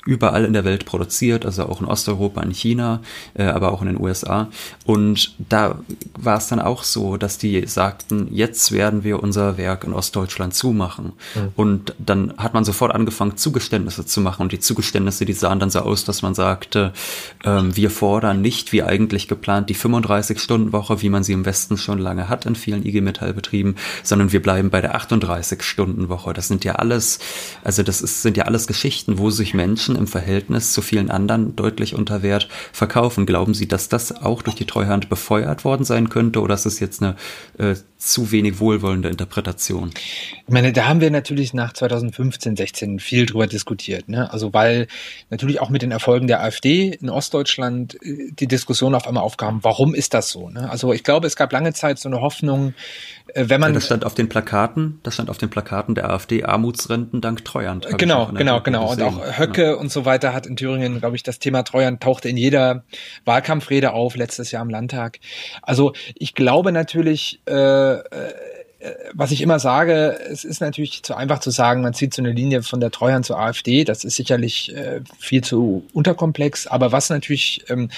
überall 0.07 0.45
in 0.45 0.53
der 0.53 0.65
Welt 0.65 0.85
produziert, 0.85 1.47
also 1.47 1.65
auch 1.65 1.81
in 1.81 1.87
Osteuropa, 1.87 2.43
in 2.43 2.51
China, 2.51 3.01
äh, 3.35 3.45
aber 3.45 3.73
auch 3.73 3.81
in 3.81 3.89
den 3.89 4.01
USA. 4.01 4.49
Und 4.85 5.35
da 5.39 5.79
war 6.19 6.39
es 6.39 6.49
dann 6.49 6.61
auch 6.61 6.83
so, 6.83 7.17
dass 7.17 7.39
die 7.39 7.67
sagten, 7.67 8.29
jetzt 8.31 8.73
werden 8.73 9.05
wir 9.05 9.23
unser 9.23 9.57
Werk 9.57 9.85
in 9.85 9.93
Ostdeutschland 9.93 10.55
zumachen. 10.55 11.13
Mhm. 11.35 11.53
Und 11.57 11.95
dann 11.99 12.35
hat 12.37 12.55
man 12.55 12.65
sofort 12.65 12.95
angefangen, 12.95 13.37
Zugeständnisse 13.37 14.05
zu 14.05 14.21
machen. 14.21 14.43
Und 14.43 14.53
die 14.53 14.61
Zugeständnisse, 14.61 15.25
die 15.25 15.33
sahen 15.33 15.59
dann 15.59 15.71
so 15.71 15.81
aus, 15.81 16.05
dass 16.05 16.23
man 16.23 16.35
sagte, 16.35 16.93
ähm, 17.45 17.75
wir 17.77 17.91
fordern 17.91 18.43
nicht, 18.43 18.73
wie 18.73 18.83
eigentlich 18.83 19.29
geplant, 19.29 19.71
die 19.71 19.77
35-Stunden-Woche, 19.77 21.01
wie 21.01 21.09
man 21.09 21.25
sie 21.25 21.33
im 21.33 21.47
Westen 21.47 21.79
schon 21.79 21.99
lange 21.99 22.29
hat 22.29 22.47
in 22.47 22.57
vielen 22.57 22.85
IG 22.85 23.01
Metallbetrieben, 23.01 23.77
sondern 24.03 24.33
wir 24.33 24.43
bleiben 24.43 24.71
bei 24.71 24.81
der 24.81 24.97
38-Stunden-Woche. 24.97 26.35
Das 26.35 26.49
sind 26.49 26.65
ja 26.65 26.75
alles, 26.75 27.19
also 27.63 27.83
das 27.83 28.03
ist, 28.03 28.23
sind 28.23 28.37
ja 28.37 28.45
alles 28.45 28.67
Geschichten, 28.67 29.19
wo 29.19 29.31
sich 29.31 29.55
Menschen 29.55 29.94
Menschen 29.95 29.97
im 29.97 30.07
Verhältnis 30.07 30.73
zu 30.73 30.83
vielen 30.83 31.11
anderen 31.11 31.57
deutlich 31.57 31.95
unter 31.95 32.23
Wert 32.23 32.49
verkaufen. 32.73 33.27
Glauben 33.27 33.55
Sie, 33.55 33.69
dass 33.69 33.89
das 33.89 34.13
auch 34.13 34.43
durch 34.43 34.57
die 34.57 34.67
Treuhand 34.67 35.09
befeuert 35.09 35.65
worden 35.65 35.85
sein 35.85 36.09
könnte 36.09 36.41
oder 36.41 36.55
ist 36.55 36.67
es 36.67 36.81
jetzt 36.81 37.03
eine 37.03 37.17
äh, 37.59 37.75
zu 38.11 38.31
wenig 38.33 38.61
wohlwollende 38.61 39.09
Interpretation? 39.09 39.91
Ich 40.47 40.53
meine, 40.53 40.73
da 40.73 40.87
haben 40.87 41.01
wir 41.01 41.11
natürlich 41.11 41.55
nach 41.55 41.73
2015, 41.73 42.57
16 42.57 42.99
viel 43.01 43.27
drüber 43.27 43.47
diskutiert. 43.47 44.09
Ne? 44.09 44.31
Also 44.33 44.53
weil 44.53 44.89
natürlich 45.31 45.61
auch 45.61 45.71
mit 45.71 45.83
den 45.83 45.91
Erfolgen 45.91 46.27
der 46.27 46.43
AfD 46.43 46.91
in 46.91 47.11
Ostdeutschland 47.11 47.95
äh, 48.03 48.31
die 48.33 48.47
Diskussion 48.47 48.95
auf 48.95 49.07
einmal 49.07 49.23
aufkam, 49.23 49.61
warum 49.63 49.95
ist 49.95 50.15
das 50.15 50.29
so? 50.29 50.51
Ne? 50.51 50.69
Also 50.71 50.93
ich 50.93 51.03
glaube, 51.03 51.27
es 51.27 51.37
gab 51.37 51.53
lange 51.53 51.73
Zeit 51.73 51.99
so 51.99 52.09
eine 52.09 52.21
Hoffnung, 52.21 52.75
äh, 53.35 53.49
wenn 53.49 53.61
man. 53.61 53.71
Ja, 53.71 53.75
das 53.75 53.87
stand 53.87 54.05
auf 54.05 54.15
den 54.15 54.29
Plakaten, 54.29 55.01
das 55.03 55.15
stand 55.15 55.31
auf 55.31 55.39
den 55.39 55.51
Plakaten 55.51 55.95
der 55.95 56.11
AfD 56.11 56.45
Armutsrenten 56.45 57.21
dank 57.21 57.45
Treuhand. 57.45 57.87
Genau, 57.99 58.27
genau, 58.33 58.61
genau. 58.61 58.91
Und 58.93 59.03
auch 59.03 59.39
Höcke 59.39 59.65
ja. 59.65 59.75
und 59.75 59.91
so 59.91 60.05
weiter 60.05 60.35
hat 60.35 60.47
in 60.47 60.57
Thüringen, 60.57 61.01
glaube 61.01 61.17
ich, 61.17 61.23
das 61.23 61.39
Thema 61.39 61.63
Treuhand 61.63 62.03
tauchte 62.03 62.29
in 62.29 62.37
jeder 62.37 62.85
Wahlkampfrede 63.25 63.93
auf, 63.93 64.17
letztes 64.17 64.51
Jahr 64.51 64.63
im 64.63 64.71
Landtag. 64.71 65.21
Also 65.63 65.93
ich 66.15 66.35
glaube 66.35 66.73
natürlich, 66.73 67.41
äh, 67.47 67.94
äh 67.95 68.55
äh, 68.85 68.95
was 69.15 69.31
ich 69.31 69.41
immer 69.41 69.59
sage, 69.59 70.19
es 70.31 70.45
ist 70.45 70.61
natürlich 70.61 71.03
zu 71.03 71.15
einfach 71.15 71.39
zu 71.39 71.51
sagen, 71.51 71.83
man 71.83 71.95
zieht 71.95 72.13
so 72.15 72.23
eine 72.23 72.33
Linie 72.33 72.63
von 72.63 72.81
der 72.81 72.91
Treuhand 72.91 73.25
zur 73.25 73.39
AfD. 73.39 73.85
Das 73.85 74.05
ist 74.05 74.17
sicherlich 74.17 74.75
äh, 74.75 75.01
viel 75.19 75.43
zu 75.43 75.85
unterkomplex. 75.93 76.67
Aber 76.67 76.93
was 76.93 77.11
natürlich 77.11 77.65
ähm, 77.69 77.91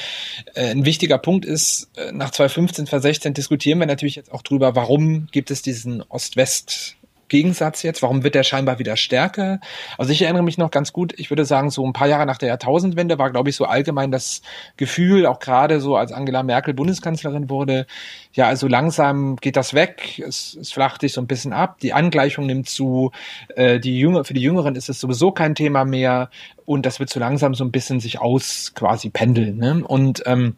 äh, 0.54 0.70
ein 0.70 0.84
wichtiger 0.84 1.18
Punkt 1.18 1.44
ist, 1.44 1.90
äh, 1.96 2.12
nach 2.12 2.30
2015, 2.30 2.86
2016 2.86 3.34
diskutieren 3.34 3.80
wir 3.80 3.86
natürlich 3.86 4.14
jetzt 4.16 4.32
auch 4.32 4.42
drüber, 4.42 4.76
warum 4.76 5.26
gibt 5.32 5.50
es 5.50 5.62
diesen 5.62 6.02
Ost-West 6.02 6.96
Gegensatz 7.28 7.82
jetzt? 7.82 8.02
Warum 8.02 8.22
wird 8.22 8.34
der 8.34 8.42
scheinbar 8.42 8.78
wieder 8.78 8.96
stärker? 8.96 9.60
Also 9.98 10.12
ich 10.12 10.22
erinnere 10.22 10.42
mich 10.42 10.58
noch 10.58 10.70
ganz 10.70 10.92
gut, 10.92 11.14
ich 11.16 11.30
würde 11.30 11.44
sagen, 11.44 11.70
so 11.70 11.86
ein 11.86 11.92
paar 11.92 12.08
Jahre 12.08 12.26
nach 12.26 12.38
der 12.38 12.48
Jahrtausendwende 12.48 13.18
war, 13.18 13.30
glaube 13.30 13.50
ich, 13.50 13.56
so 13.56 13.64
allgemein 13.64 14.10
das 14.10 14.42
Gefühl, 14.76 15.26
auch 15.26 15.38
gerade 15.38 15.80
so 15.80 15.96
als 15.96 16.12
Angela 16.12 16.42
Merkel 16.42 16.74
Bundeskanzlerin 16.74 17.50
wurde, 17.50 17.86
ja, 18.32 18.46
also 18.46 18.68
langsam 18.68 19.36
geht 19.36 19.56
das 19.56 19.74
weg, 19.74 20.22
es, 20.26 20.56
es 20.60 20.72
flacht 20.72 21.00
sich 21.00 21.12
so 21.12 21.20
ein 21.20 21.26
bisschen 21.26 21.52
ab, 21.52 21.78
die 21.80 21.92
Angleichung 21.92 22.46
nimmt 22.46 22.68
zu, 22.68 23.12
äh, 23.54 23.80
die 23.80 23.98
Jünger, 23.98 24.24
für 24.24 24.34
die 24.34 24.42
Jüngeren 24.42 24.76
ist 24.76 24.88
es 24.88 25.00
sowieso 25.00 25.32
kein 25.32 25.54
Thema 25.54 25.84
mehr 25.84 26.30
und 26.64 26.84
das 26.84 27.00
wird 27.00 27.10
so 27.10 27.20
langsam 27.20 27.54
so 27.54 27.64
ein 27.64 27.70
bisschen 27.70 28.00
sich 28.00 28.20
aus 28.20 28.72
quasi 28.74 29.08
pendeln. 29.10 29.56
Ne? 29.56 29.84
Und 29.86 30.22
ähm, 30.26 30.56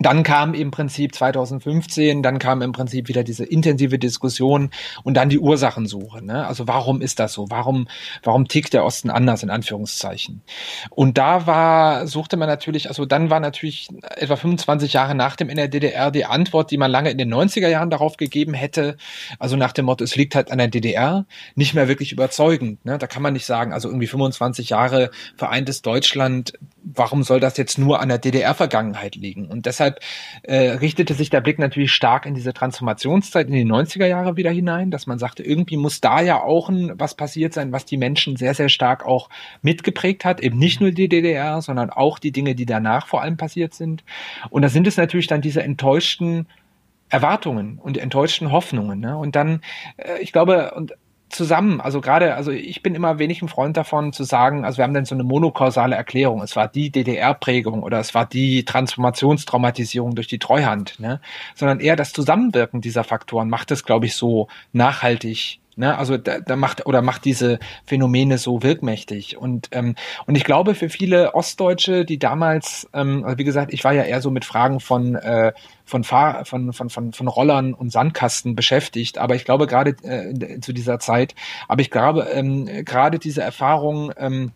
dann 0.00 0.22
kam 0.22 0.54
im 0.54 0.70
Prinzip 0.70 1.14
2015, 1.14 2.22
dann 2.22 2.38
kam 2.38 2.62
im 2.62 2.72
Prinzip 2.72 3.08
wieder 3.08 3.24
diese 3.24 3.44
intensive 3.44 3.98
Diskussion 3.98 4.70
und 5.02 5.14
dann 5.14 5.28
die 5.28 5.38
Ursachensuche. 5.38 6.24
Ne? 6.24 6.46
Also 6.46 6.68
warum 6.68 7.00
ist 7.00 7.18
das 7.18 7.32
so? 7.32 7.50
Warum, 7.50 7.88
warum 8.22 8.48
tickt 8.48 8.72
der 8.72 8.84
Osten 8.84 9.10
anders 9.10 9.42
in 9.42 9.50
Anführungszeichen? 9.50 10.42
Und 10.90 11.18
da 11.18 11.46
war, 11.46 12.06
suchte 12.06 12.36
man 12.36 12.48
natürlich, 12.48 12.88
also 12.88 13.04
dann 13.06 13.30
war 13.30 13.40
natürlich 13.40 13.88
etwa 14.16 14.36
25 14.36 14.92
Jahre 14.92 15.14
nach 15.14 15.36
dem 15.36 15.48
NRDDR 15.48 16.10
die 16.10 16.24
Antwort, 16.24 16.70
die 16.70 16.78
man 16.78 16.90
lange 16.90 17.10
in 17.10 17.18
den 17.18 17.32
90er 17.32 17.68
Jahren 17.68 17.90
darauf 17.90 18.16
gegeben 18.16 18.54
hätte, 18.54 18.96
also 19.38 19.56
nach 19.56 19.72
dem 19.72 19.86
Motto, 19.86 20.04
es 20.04 20.16
liegt 20.16 20.34
halt 20.34 20.50
an 20.50 20.58
der 20.58 20.68
DDR, 20.68 21.26
nicht 21.54 21.74
mehr 21.74 21.88
wirklich 21.88 22.12
überzeugend. 22.12 22.84
Ne? 22.84 22.98
Da 22.98 23.06
kann 23.06 23.22
man 23.22 23.32
nicht 23.32 23.46
sagen, 23.46 23.72
also 23.72 23.88
irgendwie 23.88 24.06
25 24.06 24.70
Jahre 24.70 25.10
vereintes 25.36 25.82
Deutschland, 25.82 26.52
warum 26.82 27.22
soll 27.22 27.40
das 27.40 27.56
jetzt 27.56 27.78
nur 27.78 28.00
an 28.00 28.08
der 28.08 28.18
DDR-Vergangenheit 28.18 29.14
liegen? 29.14 29.46
Und 29.48 29.66
deshalb 29.66 29.87
äh, 30.42 30.70
richtete 30.70 31.14
sich 31.14 31.30
der 31.30 31.40
Blick 31.40 31.58
natürlich 31.58 31.92
stark 31.92 32.26
in 32.26 32.34
diese 32.34 32.52
Transformationszeit 32.52 33.46
in 33.48 33.52
die 33.52 33.64
90er 33.64 34.06
Jahre 34.06 34.36
wieder 34.36 34.50
hinein, 34.50 34.90
dass 34.90 35.06
man 35.06 35.18
sagte, 35.18 35.42
irgendwie 35.42 35.76
muss 35.76 36.00
da 36.00 36.20
ja 36.20 36.42
auch 36.42 36.68
ein, 36.68 36.92
was 36.96 37.14
passiert 37.14 37.54
sein, 37.54 37.72
was 37.72 37.84
die 37.84 37.96
Menschen 37.96 38.36
sehr, 38.36 38.54
sehr 38.54 38.68
stark 38.68 39.04
auch 39.04 39.28
mitgeprägt 39.62 40.24
hat. 40.24 40.40
Eben 40.40 40.58
nicht 40.58 40.80
nur 40.80 40.90
die 40.90 41.08
DDR, 41.08 41.62
sondern 41.62 41.90
auch 41.90 42.18
die 42.18 42.32
Dinge, 42.32 42.54
die 42.54 42.66
danach 42.66 43.06
vor 43.06 43.22
allem 43.22 43.36
passiert 43.36 43.74
sind. 43.74 44.04
Und 44.50 44.62
da 44.62 44.68
sind 44.68 44.86
es 44.86 44.96
natürlich 44.96 45.26
dann 45.26 45.40
diese 45.40 45.62
enttäuschten 45.62 46.46
Erwartungen 47.08 47.78
und 47.78 47.96
enttäuschten 47.96 48.52
Hoffnungen. 48.52 49.00
Ne? 49.00 49.16
Und 49.16 49.34
dann, 49.34 49.62
äh, 49.96 50.18
ich 50.20 50.32
glaube, 50.32 50.72
und 50.72 50.94
zusammen. 51.28 51.80
Also 51.80 52.00
gerade, 52.00 52.34
also 52.34 52.50
ich 52.50 52.82
bin 52.82 52.94
immer 52.94 53.18
wenig 53.18 53.42
ein 53.42 53.48
Freund 53.48 53.76
davon 53.76 54.12
zu 54.12 54.24
sagen, 54.24 54.64
also 54.64 54.78
wir 54.78 54.84
haben 54.84 54.94
dann 54.94 55.04
so 55.04 55.14
eine 55.14 55.24
monokausale 55.24 55.96
Erklärung. 55.96 56.42
Es 56.42 56.56
war 56.56 56.68
die 56.68 56.90
DDR-Prägung 56.90 57.82
oder 57.82 58.00
es 58.00 58.14
war 58.14 58.26
die 58.26 58.64
Transformationstraumatisierung 58.64 60.14
durch 60.14 60.26
die 60.26 60.38
Treuhand, 60.38 60.98
ne? 61.00 61.20
sondern 61.54 61.80
eher 61.80 61.96
das 61.96 62.12
Zusammenwirken 62.12 62.80
dieser 62.80 63.04
Faktoren 63.04 63.48
macht 63.48 63.70
es, 63.70 63.84
glaube 63.84 64.06
ich, 64.06 64.14
so 64.14 64.48
nachhaltig 64.72 65.60
Ne? 65.78 65.96
Also 65.96 66.16
da, 66.16 66.40
da 66.40 66.56
macht 66.56 66.86
oder 66.86 67.02
macht 67.02 67.24
diese 67.24 67.60
Phänomene 67.86 68.36
so 68.36 68.62
wirkmächtig. 68.62 69.36
Und, 69.36 69.68
ähm, 69.72 69.94
und 70.26 70.36
ich 70.36 70.44
glaube, 70.44 70.74
für 70.74 70.88
viele 70.88 71.34
Ostdeutsche, 71.34 72.04
die 72.04 72.18
damals, 72.18 72.88
ähm, 72.92 73.24
also 73.24 73.38
wie 73.38 73.44
gesagt, 73.44 73.72
ich 73.72 73.84
war 73.84 73.92
ja 73.92 74.02
eher 74.02 74.20
so 74.20 74.30
mit 74.30 74.44
Fragen 74.44 74.80
von, 74.80 75.14
äh, 75.14 75.52
von, 75.84 76.02
Fahr 76.02 76.44
von, 76.44 76.72
von, 76.72 76.90
von, 76.90 77.12
von 77.12 77.28
Rollern 77.28 77.74
und 77.74 77.92
Sandkasten 77.92 78.56
beschäftigt. 78.56 79.18
Aber 79.18 79.36
ich 79.36 79.44
glaube 79.44 79.68
gerade 79.68 79.90
äh, 80.02 80.60
zu 80.60 80.72
dieser 80.72 80.98
Zeit, 80.98 81.36
aber 81.68 81.80
ich 81.80 81.90
glaube, 81.90 82.26
ähm, 82.32 82.66
gerade 82.84 83.20
diese 83.20 83.42
Erfahrung, 83.42 84.12
ähm, 84.16 84.50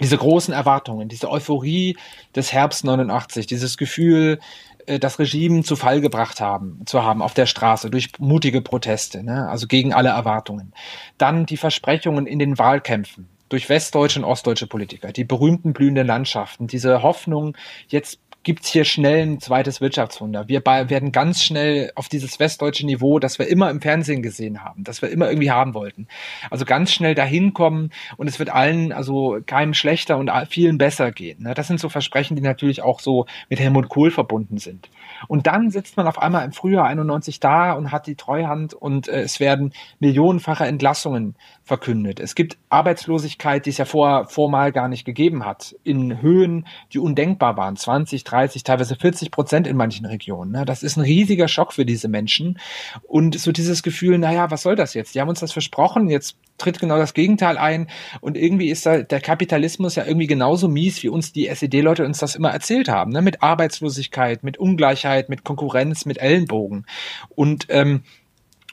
diese 0.00 0.16
großen 0.16 0.52
Erwartungen, 0.52 1.08
diese 1.08 1.30
Euphorie 1.30 1.96
des 2.34 2.52
Herbst 2.52 2.84
89, 2.84 3.46
dieses 3.46 3.76
Gefühl, 3.76 4.38
das 4.86 5.18
Regime 5.18 5.62
zu 5.62 5.76
Fall 5.76 6.00
gebracht 6.00 6.40
haben, 6.40 6.82
zu 6.86 7.02
haben 7.02 7.22
auf 7.22 7.34
der 7.34 7.46
Straße 7.46 7.90
durch 7.90 8.10
mutige 8.18 8.60
Proteste, 8.60 9.22
ne? 9.22 9.48
also 9.48 9.66
gegen 9.66 9.92
alle 9.92 10.10
Erwartungen. 10.10 10.72
Dann 11.18 11.46
die 11.46 11.56
Versprechungen 11.56 12.26
in 12.26 12.38
den 12.38 12.58
Wahlkämpfen 12.58 13.28
durch 13.48 13.68
westdeutsche 13.68 14.18
und 14.20 14.24
ostdeutsche 14.24 14.66
Politiker, 14.66 15.12
die 15.12 15.24
berühmten 15.24 15.72
blühenden 15.72 16.06
Landschaften, 16.06 16.66
diese 16.66 17.02
Hoffnung, 17.02 17.56
jetzt 17.88 18.18
gibt's 18.46 18.68
hier 18.68 18.84
schnell 18.84 19.26
ein 19.26 19.40
zweites 19.40 19.80
Wirtschaftswunder. 19.80 20.46
Wir 20.46 20.64
werden 20.64 21.10
ganz 21.10 21.42
schnell 21.42 21.90
auf 21.96 22.08
dieses 22.08 22.38
westdeutsche 22.38 22.86
Niveau, 22.86 23.18
das 23.18 23.40
wir 23.40 23.48
immer 23.48 23.70
im 23.70 23.80
Fernsehen 23.80 24.22
gesehen 24.22 24.62
haben, 24.62 24.84
das 24.84 25.02
wir 25.02 25.08
immer 25.08 25.28
irgendwie 25.28 25.50
haben 25.50 25.74
wollten. 25.74 26.06
Also 26.48 26.64
ganz 26.64 26.92
schnell 26.92 27.16
dahin 27.16 27.54
kommen 27.54 27.90
und 28.16 28.28
es 28.28 28.38
wird 28.38 28.50
allen, 28.50 28.92
also 28.92 29.40
keinem 29.44 29.74
schlechter 29.74 30.16
und 30.16 30.30
vielen 30.48 30.78
besser 30.78 31.10
gehen. 31.10 31.42
Ne? 31.42 31.54
Das 31.54 31.66
sind 31.66 31.80
so 31.80 31.88
Versprechen, 31.88 32.36
die 32.36 32.40
natürlich 32.42 32.82
auch 32.82 33.00
so 33.00 33.26
mit 33.50 33.58
Helmut 33.58 33.88
Kohl 33.88 34.12
verbunden 34.12 34.58
sind. 34.58 34.90
Und 35.28 35.46
dann 35.46 35.70
sitzt 35.70 35.96
man 35.96 36.06
auf 36.06 36.18
einmal 36.18 36.44
im 36.44 36.52
Frühjahr 36.52 36.86
91 36.86 37.40
da 37.40 37.72
und 37.72 37.92
hat 37.92 38.06
die 38.06 38.16
Treuhand 38.16 38.74
und 38.74 39.08
äh, 39.08 39.22
es 39.22 39.40
werden 39.40 39.72
millionenfache 39.98 40.64
Entlassungen 40.64 41.36
verkündet. 41.62 42.20
Es 42.20 42.34
gibt 42.34 42.58
Arbeitslosigkeit, 42.68 43.66
die 43.66 43.70
es 43.70 43.78
ja 43.78 43.84
vor, 43.84 44.26
vormal 44.28 44.72
gar 44.72 44.88
nicht 44.88 45.04
gegeben 45.04 45.44
hat, 45.44 45.74
in 45.82 46.22
Höhen, 46.22 46.66
die 46.92 46.98
undenkbar 46.98 47.56
waren, 47.56 47.76
20, 47.76 48.24
30, 48.24 48.62
teilweise 48.62 48.94
40 48.96 49.30
Prozent 49.30 49.66
in 49.66 49.76
manchen 49.76 50.06
Regionen. 50.06 50.52
Ne? 50.52 50.64
Das 50.64 50.82
ist 50.82 50.96
ein 50.96 51.02
riesiger 51.02 51.48
Schock 51.48 51.72
für 51.72 51.84
diese 51.84 52.08
Menschen. 52.08 52.58
Und 53.02 53.38
so 53.38 53.50
dieses 53.50 53.82
Gefühl, 53.82 54.18
naja, 54.18 54.50
was 54.50 54.62
soll 54.62 54.76
das 54.76 54.94
jetzt? 54.94 55.14
Die 55.14 55.20
haben 55.20 55.28
uns 55.28 55.40
das 55.40 55.52
versprochen, 55.52 56.08
jetzt 56.08 56.36
tritt 56.58 56.78
genau 56.78 56.96
das 56.96 57.14
Gegenteil 57.14 57.58
ein. 57.58 57.88
Und 58.20 58.36
irgendwie 58.36 58.70
ist 58.70 58.86
da 58.86 59.02
der 59.02 59.20
Kapitalismus 59.20 59.96
ja 59.96 60.04
irgendwie 60.04 60.26
genauso 60.26 60.68
mies, 60.68 61.02
wie 61.02 61.08
uns 61.08 61.32
die 61.32 61.48
SED-Leute 61.48 62.04
uns 62.04 62.18
das 62.18 62.34
immer 62.34 62.50
erzählt 62.50 62.88
haben. 62.88 63.12
Ne? 63.12 63.22
Mit 63.22 63.42
Arbeitslosigkeit, 63.42 64.42
mit 64.42 64.56
Ungleichheit, 64.58 65.15
mit 65.28 65.44
Konkurrenz, 65.44 66.04
mit 66.04 66.18
Ellenbogen. 66.18 66.86
Und 67.34 67.66
ähm, 67.68 68.02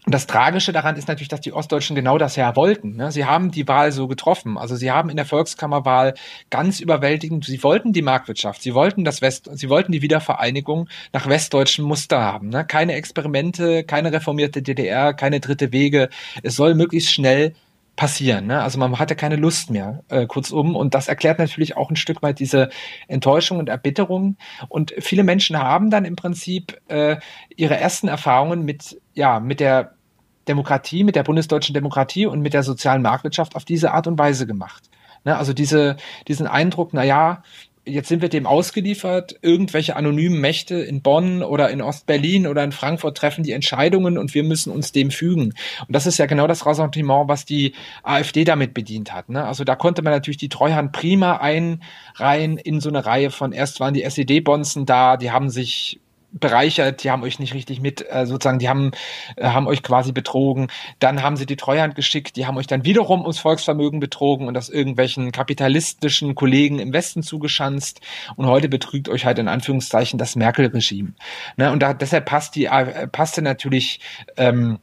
das 0.05 0.27
Tragische 0.27 0.73
daran 0.73 0.97
ist 0.97 1.07
natürlich, 1.07 1.29
dass 1.29 1.39
die 1.39 1.53
Ostdeutschen 1.53 1.95
genau 1.95 2.17
das 2.17 2.35
ja 2.35 2.57
wollten. 2.57 2.97
Ne? 2.97 3.11
Sie 3.11 3.23
haben 3.23 3.51
die 3.51 3.67
Wahl 3.69 3.93
so 3.93 4.09
getroffen. 4.09 4.57
Also 4.57 4.75
sie 4.75 4.91
haben 4.91 5.09
in 5.09 5.15
der 5.15 5.25
Volkskammerwahl 5.25 6.13
ganz 6.49 6.81
überwältigend, 6.81 7.45
sie 7.45 7.63
wollten 7.63 7.93
die 7.93 8.01
Marktwirtschaft, 8.01 8.61
sie 8.61 8.73
wollten 8.73 9.05
das 9.05 9.21
West, 9.21 9.49
sie 9.53 9.69
wollten 9.69 9.93
die 9.93 10.01
Wiedervereinigung 10.01 10.89
nach 11.13 11.27
westdeutschen 11.27 11.85
Muster 11.85 12.19
haben. 12.19 12.49
Ne? 12.49 12.65
Keine 12.65 12.93
Experimente, 12.95 13.85
keine 13.85 14.11
reformierte 14.11 14.61
DDR, 14.61 15.13
keine 15.13 15.39
dritte 15.39 15.71
Wege. 15.71 16.09
Es 16.41 16.57
soll 16.57 16.75
möglichst 16.75 17.13
schnell 17.13 17.53
passieren. 17.95 18.47
Ne? 18.47 18.61
Also 18.61 18.79
man 18.79 18.97
hatte 18.97 19.15
keine 19.15 19.35
Lust 19.35 19.69
mehr, 19.69 20.03
äh, 20.09 20.25
kurzum. 20.25 20.75
Und 20.75 20.95
das 20.95 21.07
erklärt 21.07 21.39
natürlich 21.39 21.77
auch 21.77 21.89
ein 21.89 21.95
Stück 21.95 22.21
weit 22.23 22.39
diese 22.39 22.69
Enttäuschung 23.07 23.59
und 23.59 23.69
Erbitterung. 23.69 24.37
Und 24.67 24.93
viele 24.99 25.23
Menschen 25.23 25.57
haben 25.57 25.89
dann 25.89 26.05
im 26.05 26.15
Prinzip 26.15 26.79
äh, 26.87 27.17
ihre 27.55 27.77
ersten 27.77 28.07
Erfahrungen 28.07 28.65
mit, 28.65 28.99
ja, 29.13 29.39
mit 29.39 29.59
der 29.59 29.93
Demokratie, 30.47 31.03
mit 31.03 31.15
der 31.15 31.23
bundesdeutschen 31.23 31.73
Demokratie 31.73 32.25
und 32.25 32.41
mit 32.41 32.53
der 32.53 32.63
sozialen 32.63 33.01
Marktwirtschaft 33.01 33.55
auf 33.55 33.63
diese 33.63 33.91
Art 33.91 34.07
und 34.07 34.17
Weise 34.17 34.47
gemacht. 34.47 34.89
Ne? 35.23 35.37
Also 35.37 35.53
diese, 35.53 35.95
diesen 36.27 36.47
Eindruck, 36.47 36.89
na 36.93 37.03
ja, 37.03 37.43
jetzt 37.85 38.07
sind 38.07 38.21
wir 38.21 38.29
dem 38.29 38.45
ausgeliefert, 38.45 39.35
irgendwelche 39.41 39.95
anonymen 39.95 40.39
Mächte 40.39 40.75
in 40.75 41.01
Bonn 41.01 41.43
oder 41.43 41.69
in 41.69 41.81
Ostberlin 41.81 42.47
oder 42.47 42.63
in 42.63 42.71
Frankfurt 42.71 43.17
treffen 43.17 43.43
die 43.43 43.51
Entscheidungen 43.51 44.17
und 44.17 44.33
wir 44.33 44.43
müssen 44.43 44.71
uns 44.71 44.91
dem 44.91 45.11
fügen. 45.11 45.53
Und 45.87 45.89
das 45.89 46.05
ist 46.05 46.17
ja 46.17 46.25
genau 46.25 46.47
das 46.47 46.65
Ressentiment, 46.65 47.27
was 47.27 47.45
die 47.45 47.73
AfD 48.03 48.43
damit 48.45 48.73
bedient 48.73 49.13
hat. 49.13 49.29
Ne? 49.29 49.45
Also 49.45 49.63
da 49.63 49.75
konnte 49.75 50.01
man 50.01 50.13
natürlich 50.13 50.37
die 50.37 50.49
Treuhand 50.49 50.93
prima 50.93 51.37
einreihen 51.37 52.57
in 52.57 52.79
so 52.79 52.89
eine 52.89 53.05
Reihe 53.05 53.31
von, 53.31 53.51
erst 53.51 53.79
waren 53.79 53.93
die 53.93 54.03
SED-Bonzen 54.03 54.85
da, 54.85 55.17
die 55.17 55.31
haben 55.31 55.49
sich 55.49 55.99
bereichert, 56.33 57.03
die 57.03 57.11
haben 57.11 57.23
euch 57.23 57.39
nicht 57.39 57.53
richtig 57.53 57.79
mit, 57.79 58.05
äh, 58.09 58.25
sozusagen, 58.25 58.59
die 58.59 58.67
haben, 58.67 58.91
äh, 59.35 59.45
haben 59.45 59.67
euch 59.67 59.83
quasi 59.83 60.11
betrogen. 60.11 60.67
Dann 60.99 61.21
haben 61.21 61.37
sie 61.37 61.45
die 61.45 61.55
Treuhand 61.55 61.95
geschickt, 61.95 62.35
die 62.35 62.45
haben 62.47 62.57
euch 62.57 62.67
dann 62.67 62.83
wiederum 62.83 63.21
ums 63.21 63.39
Volksvermögen 63.39 63.99
betrogen 63.99 64.47
und 64.47 64.53
das 64.55 64.69
irgendwelchen 64.69 65.31
kapitalistischen 65.31 66.35
Kollegen 66.35 66.79
im 66.79 66.91
Westen 66.91 67.23
zugeschanzt. 67.23 68.01
Und 68.35 68.47
heute 68.47 68.67
betrügt 68.67 69.09
euch 69.09 69.25
halt 69.25 69.39
in 69.39 69.47
Anführungszeichen 69.47 70.17
das 70.17 70.35
Merkel-Regime. 70.35 71.13
Ne? 71.57 71.71
Und 71.71 71.81
da, 71.81 71.93
deshalb 71.93 72.25
passt 72.25 72.55
die, 72.55 72.65
äh, 72.65 73.07
passte 73.07 73.41
natürlich 73.41 73.99
ähm, 74.35 74.79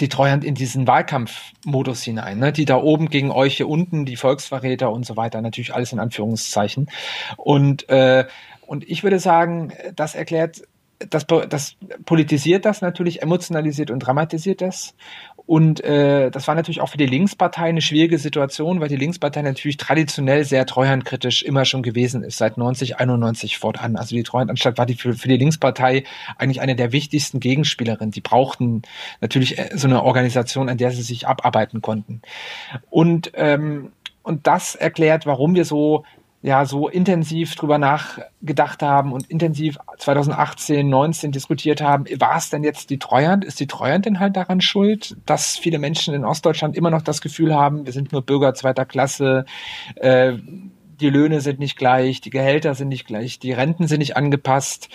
die 0.00 0.08
Treuhand 0.08 0.44
in 0.44 0.56
diesen 0.56 0.88
Wahlkampfmodus 0.88 2.02
hinein, 2.02 2.38
ne? 2.38 2.52
die 2.52 2.64
da 2.64 2.76
oben 2.76 3.10
gegen 3.10 3.30
euch 3.30 3.58
hier 3.58 3.68
unten, 3.68 4.04
die 4.04 4.16
Volksverräter 4.16 4.90
und 4.90 5.06
so 5.06 5.16
weiter, 5.16 5.40
natürlich 5.40 5.72
alles 5.72 5.92
in 5.92 6.00
Anführungszeichen. 6.00 6.90
Und 7.36 7.88
äh, 7.88 8.24
und 8.66 8.88
ich 8.88 9.02
würde 9.02 9.18
sagen, 9.18 9.72
das 9.94 10.14
erklärt 10.14 10.62
das, 11.10 11.26
das 11.26 11.76
politisiert 12.04 12.64
das 12.64 12.80
natürlich, 12.80 13.22
emotionalisiert 13.22 13.90
und 13.90 14.00
dramatisiert 14.00 14.60
das. 14.60 14.94
Und 15.46 15.84
äh, 15.84 16.30
das 16.30 16.48
war 16.48 16.54
natürlich 16.54 16.80
auch 16.80 16.88
für 16.88 16.96
die 16.96 17.06
Linkspartei 17.06 17.64
eine 17.64 17.82
schwierige 17.82 18.18
Situation, 18.18 18.80
weil 18.80 18.88
die 18.88 18.96
Linkspartei 18.96 19.42
natürlich 19.42 19.76
traditionell 19.76 20.44
sehr 20.44 20.64
treuhandkritisch 20.64 21.42
immer 21.42 21.66
schon 21.66 21.82
gewesen 21.82 22.24
ist, 22.24 22.38
seit 22.38 22.56
90, 22.56 22.98
91 22.98 23.58
fortan. 23.58 23.96
Also 23.96 24.16
die 24.16 24.22
Treuhandanstalt 24.22 24.78
war 24.78 24.86
die 24.86 24.94
für, 24.94 25.12
für 25.12 25.28
die 25.28 25.36
Linkspartei 25.36 26.04
eigentlich 26.38 26.62
eine 26.62 26.76
der 26.76 26.92
wichtigsten 26.92 27.40
Gegenspielerinnen. 27.40 28.12
Die 28.12 28.22
brauchten 28.22 28.82
natürlich 29.20 29.58
äh, 29.58 29.70
so 29.74 29.86
eine 29.86 30.02
Organisation, 30.02 30.70
an 30.70 30.78
der 30.78 30.92
sie 30.92 31.02
sich 31.02 31.26
abarbeiten 31.26 31.82
konnten. 31.82 32.22
Und 32.90 33.32
ähm, 33.34 33.92
und 34.22 34.46
das 34.46 34.74
erklärt, 34.74 35.26
warum 35.26 35.54
wir 35.54 35.66
so 35.66 36.04
ja 36.44 36.66
so 36.66 36.88
intensiv 36.88 37.54
drüber 37.54 37.78
nachgedacht 37.78 38.82
haben 38.82 39.14
und 39.14 39.30
intensiv 39.30 39.78
2018, 39.96 40.86
19 40.86 41.32
diskutiert 41.32 41.80
haben, 41.80 42.04
war 42.20 42.36
es 42.36 42.50
denn 42.50 42.62
jetzt 42.62 42.90
die 42.90 42.98
Treuhand? 42.98 43.46
Ist 43.46 43.60
die 43.60 43.66
Treuhand 43.66 44.04
denn 44.04 44.20
halt 44.20 44.36
daran 44.36 44.60
schuld, 44.60 45.16
dass 45.24 45.56
viele 45.56 45.78
Menschen 45.78 46.12
in 46.12 46.22
Ostdeutschland 46.22 46.76
immer 46.76 46.90
noch 46.90 47.00
das 47.00 47.22
Gefühl 47.22 47.54
haben, 47.54 47.86
wir 47.86 47.94
sind 47.94 48.12
nur 48.12 48.20
Bürger 48.20 48.52
zweiter 48.52 48.84
Klasse, 48.84 49.46
äh, 49.96 50.34
die 51.00 51.10
Löhne 51.10 51.40
sind 51.40 51.58
nicht 51.58 51.76
gleich, 51.76 52.20
die 52.20 52.30
Gehälter 52.30 52.74
sind 52.74 52.88
nicht 52.88 53.06
gleich, 53.06 53.38
die 53.38 53.52
Renten 53.52 53.86
sind 53.86 53.98
nicht 53.98 54.16
angepasst, 54.16 54.88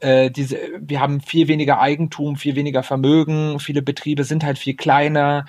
äh, 0.00 0.30
diese, 0.30 0.58
wir 0.80 1.00
haben 1.00 1.20
viel 1.20 1.48
weniger 1.48 1.80
Eigentum, 1.80 2.36
viel 2.36 2.56
weniger 2.56 2.82
Vermögen, 2.82 3.58
viele 3.60 3.82
Betriebe 3.82 4.24
sind 4.24 4.44
halt 4.44 4.58
viel 4.58 4.74
kleiner, 4.74 5.46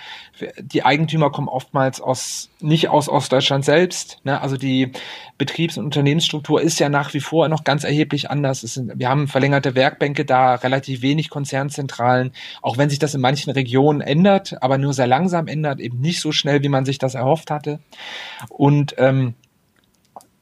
die 0.60 0.84
Eigentümer 0.84 1.32
kommen 1.32 1.48
oftmals 1.48 2.02
aus 2.02 2.50
nicht 2.60 2.90
aus 2.90 3.08
Ostdeutschland 3.08 3.66
selbst, 3.66 4.20
ne? 4.24 4.42
also 4.42 4.58
die 4.58 4.92
Betriebs- 5.38 5.78
und 5.78 5.86
Unternehmensstruktur 5.86 6.62
ist 6.62 6.80
ja 6.80 6.90
nach 6.90 7.14
wie 7.14 7.20
vor 7.20 7.48
noch 7.48 7.64
ganz 7.64 7.84
erheblich 7.84 8.32
anders. 8.32 8.62
Sind, 8.62 8.94
wir 8.96 9.10
haben 9.10 9.28
verlängerte 9.28 9.76
Werkbänke 9.76 10.26
da, 10.26 10.56
relativ 10.56 11.02
wenig 11.02 11.30
Konzernzentralen, 11.30 12.32
auch 12.62 12.78
wenn 12.78 12.90
sich 12.90 13.00
das 13.00 13.14
in 13.14 13.22
manchen 13.22 13.52
Regionen 13.52 14.02
ändert, 14.02 14.62
aber 14.62 14.78
nur 14.78 14.94
sehr 14.94 15.08
langsam 15.08 15.48
ändert, 15.48 15.80
eben 15.80 16.00
nicht 16.00 16.22
so 16.22 16.32
schnell, 16.32 16.64
wie 16.64 16.70
man 16.70 16.86
sich 16.86 16.98
das 16.98 17.14
erhofft 17.14 17.52
hatte. 17.52 17.80
Und 18.50 18.96
ähm, 18.98 19.36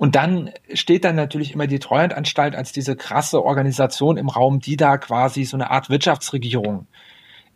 und 0.06 0.14
dann 0.14 0.52
steht 0.72 1.04
dann 1.04 1.16
natürlich 1.16 1.56
immer 1.56 1.66
die 1.66 1.80
Treuhandanstalt 1.80 2.54
als 2.54 2.72
diese 2.72 2.96
krasse 2.96 3.44
Organisation 3.44 4.18
im 4.18 4.30
Raum, 4.30 4.60
die 4.60 4.78
da 4.78 5.00
quasi 5.00 5.46
so 5.46 5.58
eine 5.58 5.72
Art 5.72 5.90
Wirtschaftsregierung 5.90 6.86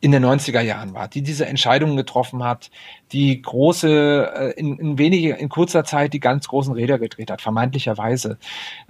in 0.01 0.11
den 0.11 0.25
90er 0.25 0.61
Jahren 0.61 0.95
war, 0.95 1.07
die 1.07 1.21
diese 1.21 1.45
Entscheidungen 1.45 1.95
getroffen 1.95 2.43
hat, 2.43 2.71
die 3.11 3.39
große, 3.39 4.31
äh, 4.33 4.59
in, 4.59 4.79
in 4.79 4.97
wenige, 4.97 5.33
in 5.33 5.47
kurzer 5.47 5.83
Zeit 5.83 6.13
die 6.13 6.19
ganz 6.19 6.47
großen 6.47 6.73
Räder 6.73 6.97
gedreht 6.97 7.29
hat, 7.29 7.43
vermeintlicherweise. 7.43 8.39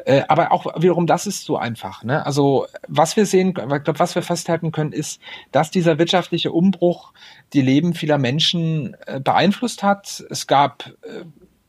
Äh, 0.06 0.22
aber 0.30 0.54
auch 0.54 0.82
wiederum, 0.82 1.06
das 1.06 1.28
ist 1.28 1.44
so 1.44 1.58
einfach. 1.58 2.06
Ne? 2.06 2.26
Also 2.26 2.66
was 2.88 3.18
wir 3.18 3.26
sehen, 3.26 3.50
ich 3.50 3.54
glaube, 3.56 4.00
was 4.00 4.16
wir 4.16 4.22
festhalten 4.22 4.72
können, 4.72 4.94
ist, 4.94 5.20
dass 5.52 5.70
dieser 5.70 6.00
wirtschaftliche 6.00 6.54
Umbruch 6.54 7.12
die 7.52 7.62
Leben 7.62 7.94
vieler 7.94 8.20
Menschen 8.20 8.96
äh, 9.06 9.20
beeinflusst 9.20 9.84
hat. 9.84 10.24
Es 10.30 10.48
gab 10.48 10.94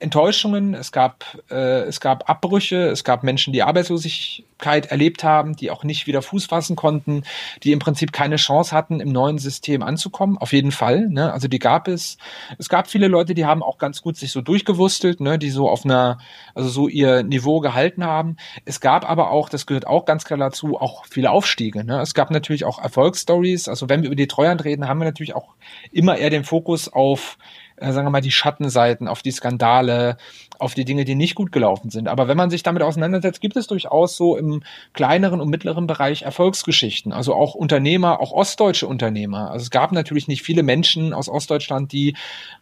Enttäuschungen, 0.00 0.74
es 0.74 0.92
gab, 0.92 1.38
äh, 1.50 1.82
es 1.82 2.00
gab 2.00 2.28
Abbrüche, 2.28 2.88
es 2.88 3.04
gab 3.04 3.22
Menschen, 3.22 3.52
die 3.52 3.62
Arbeitslosigkeit 3.62 4.86
erlebt 4.86 5.24
haben, 5.24 5.56
die 5.56 5.70
auch 5.70 5.84
nicht 5.84 6.06
wieder 6.06 6.22
Fuß 6.22 6.46
fassen 6.46 6.74
konnten, 6.74 7.24
die 7.62 7.72
im 7.72 7.78
Prinzip 7.78 8.12
keine 8.12 8.36
Chance 8.36 8.74
hatten, 8.74 9.00
im 9.00 9.12
neuen 9.12 9.38
System 9.38 9.82
anzukommen. 9.82 10.38
Auf 10.38 10.52
jeden 10.52 10.72
Fall. 10.72 11.08
Ne? 11.08 11.32
Also 11.32 11.48
die 11.48 11.58
gab 11.58 11.86
es. 11.86 12.16
Es 12.58 12.68
gab 12.68 12.88
viele 12.88 13.08
Leute, 13.08 13.34
die 13.34 13.44
haben 13.44 13.62
auch 13.62 13.78
ganz 13.78 14.00
gut 14.00 14.16
sich 14.16 14.32
so 14.32 14.40
durchgewurstelt, 14.40 15.20
ne? 15.20 15.38
die 15.38 15.50
so 15.50 15.68
auf 15.68 15.84
einer, 15.84 16.18
also 16.54 16.70
so 16.70 16.88
ihr 16.88 17.22
Niveau 17.22 17.60
gehalten 17.60 18.04
haben. 18.04 18.36
Es 18.64 18.80
gab 18.80 19.08
aber 19.08 19.30
auch, 19.30 19.50
das 19.50 19.66
gehört 19.66 19.86
auch 19.86 20.06
ganz 20.06 20.24
klar 20.24 20.38
dazu, 20.38 20.78
auch 20.78 21.04
viele 21.06 21.30
Aufstiege. 21.30 21.84
Ne? 21.84 22.00
Es 22.00 22.14
gab 22.14 22.30
natürlich 22.30 22.64
auch 22.64 22.82
Erfolgsstories. 22.82 23.68
Also 23.68 23.88
wenn 23.90 24.02
wir 24.02 24.08
über 24.08 24.16
die 24.16 24.28
Treuhand 24.28 24.64
reden, 24.64 24.88
haben 24.88 24.98
wir 24.98 25.04
natürlich 25.04 25.34
auch 25.34 25.54
immer 25.92 26.16
eher 26.16 26.30
den 26.30 26.44
Fokus 26.44 26.88
auf 26.90 27.36
äh, 27.80 27.92
sagen 27.92 28.06
wir 28.06 28.10
mal, 28.10 28.20
die 28.20 28.30
Schattenseiten, 28.30 29.08
auf 29.08 29.22
die 29.22 29.30
Skandale, 29.30 30.16
auf 30.58 30.74
die 30.74 30.84
Dinge, 30.84 31.04
die 31.04 31.14
nicht 31.14 31.34
gut 31.34 31.52
gelaufen 31.52 31.90
sind. 31.90 32.08
Aber 32.08 32.28
wenn 32.28 32.36
man 32.36 32.50
sich 32.50 32.62
damit 32.62 32.82
auseinandersetzt, 32.82 33.40
gibt 33.40 33.56
es 33.56 33.66
durchaus 33.66 34.16
so 34.16 34.36
im 34.36 34.62
kleineren 34.92 35.40
und 35.40 35.48
mittleren 35.48 35.86
Bereich 35.86 36.22
Erfolgsgeschichten. 36.22 37.12
Also 37.12 37.34
auch 37.34 37.54
Unternehmer, 37.54 38.20
auch 38.20 38.32
ostdeutsche 38.32 38.86
Unternehmer. 38.86 39.50
Also 39.50 39.64
es 39.64 39.70
gab 39.70 39.92
natürlich 39.92 40.28
nicht 40.28 40.42
viele 40.42 40.62
Menschen 40.62 41.12
aus 41.12 41.28
Ostdeutschland, 41.28 41.92
die 41.92 42.14